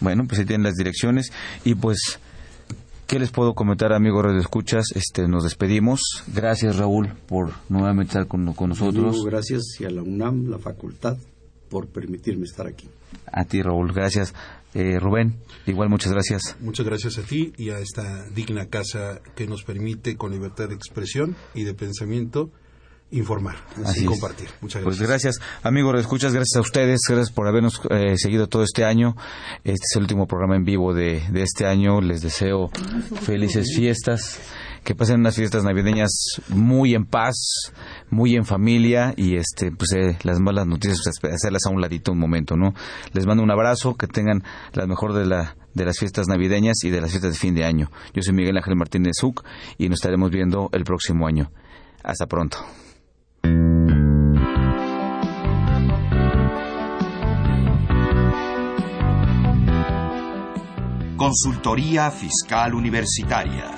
Bueno, 0.00 0.24
pues 0.26 0.40
ahí 0.40 0.46
tienen 0.46 0.64
las 0.64 0.76
direcciones 0.76 1.32
y 1.64 1.74
pues 1.74 2.18
¿qué 3.06 3.18
les 3.18 3.30
puedo 3.30 3.54
comentar, 3.54 3.92
amigos 3.92 4.24
Radio 4.24 4.40
Escuchas? 4.40 4.86
Este 4.94 5.26
nos 5.26 5.44
despedimos. 5.44 6.00
Gracias, 6.32 6.76
Raúl, 6.76 7.12
por 7.26 7.52
nuevamente 7.68 8.12
estar 8.12 8.28
con, 8.28 8.54
con 8.54 8.70
nosotros. 8.70 9.24
Gracias 9.24 9.62
y 9.80 9.84
a 9.84 9.90
la 9.90 10.02
UNAM, 10.02 10.48
la 10.48 10.58
facultad, 10.58 11.18
por 11.68 11.88
permitirme 11.88 12.44
estar 12.44 12.66
aquí. 12.66 12.88
A 13.32 13.44
ti, 13.44 13.60
Raúl, 13.60 13.92
gracias. 13.92 14.34
Eh, 14.74 14.98
Rubén, 15.00 15.36
igual 15.66 15.88
muchas 15.88 16.12
gracias. 16.12 16.56
Muchas 16.60 16.84
gracias 16.86 17.18
a 17.18 17.22
ti 17.22 17.52
y 17.56 17.70
a 17.70 17.78
esta 17.78 18.28
digna 18.30 18.66
casa 18.66 19.20
que 19.34 19.46
nos 19.46 19.62
permite, 19.64 20.16
con 20.16 20.30
libertad 20.32 20.68
de 20.68 20.74
expresión 20.74 21.36
y 21.54 21.64
de 21.64 21.72
pensamiento, 21.74 22.50
informar 23.10 23.56
Así 23.82 24.00
y 24.00 24.02
es. 24.04 24.08
compartir. 24.10 24.48
Muchas 24.60 24.82
Pues 24.82 24.98
gracias. 25.00 25.36
gracias, 25.38 25.58
amigos, 25.62 25.98
escuchas, 25.98 26.34
gracias 26.34 26.56
a 26.56 26.60
ustedes, 26.60 27.00
gracias 27.08 27.30
por 27.32 27.48
habernos 27.48 27.80
eh, 27.90 28.18
seguido 28.18 28.46
todo 28.48 28.62
este 28.62 28.84
año. 28.84 29.16
Este 29.64 29.84
es 29.90 29.96
el 29.96 30.02
último 30.02 30.26
programa 30.26 30.56
en 30.56 30.64
vivo 30.64 30.92
de, 30.92 31.22
de 31.30 31.42
este 31.42 31.64
año. 31.66 32.02
Les 32.02 32.20
deseo 32.20 32.68
felices 33.22 33.72
fiestas, 33.74 34.38
que 34.88 34.94
pasen 34.94 35.20
unas 35.20 35.36
fiestas 35.36 35.64
navideñas 35.64 36.40
muy 36.48 36.94
en 36.94 37.04
paz, 37.04 37.74
muy 38.08 38.36
en 38.36 38.46
familia 38.46 39.12
y 39.18 39.36
este, 39.36 39.70
pues 39.70 39.92
eh, 39.92 40.16
las 40.22 40.40
malas 40.40 40.66
noticias, 40.66 41.02
pues, 41.20 41.34
hacerlas 41.34 41.66
a 41.66 41.68
un 41.68 41.82
ladito 41.82 42.12
un 42.12 42.18
momento, 42.18 42.56
¿no? 42.56 42.72
Les 43.12 43.26
mando 43.26 43.42
un 43.42 43.50
abrazo, 43.50 43.96
que 43.96 44.06
tengan 44.06 44.42
la 44.72 44.86
mejor 44.86 45.12
de 45.12 45.26
la 45.26 45.56
de 45.74 45.84
las 45.84 45.98
fiestas 45.98 46.26
navideñas 46.26 46.82
y 46.84 46.88
de 46.88 47.02
las 47.02 47.10
fiestas 47.10 47.32
de 47.34 47.38
fin 47.38 47.54
de 47.54 47.66
año. 47.66 47.90
Yo 48.14 48.22
soy 48.22 48.32
Miguel 48.32 48.56
Ángel 48.56 48.76
Martínez 48.76 49.12
Zuc 49.20 49.44
y 49.76 49.90
nos 49.90 49.98
estaremos 49.98 50.30
viendo 50.30 50.70
el 50.72 50.84
próximo 50.84 51.26
año. 51.26 51.52
Hasta 52.02 52.26
pronto. 52.26 52.56
Consultoría 61.18 62.10
Fiscal 62.10 62.72
Universitaria. 62.72 63.77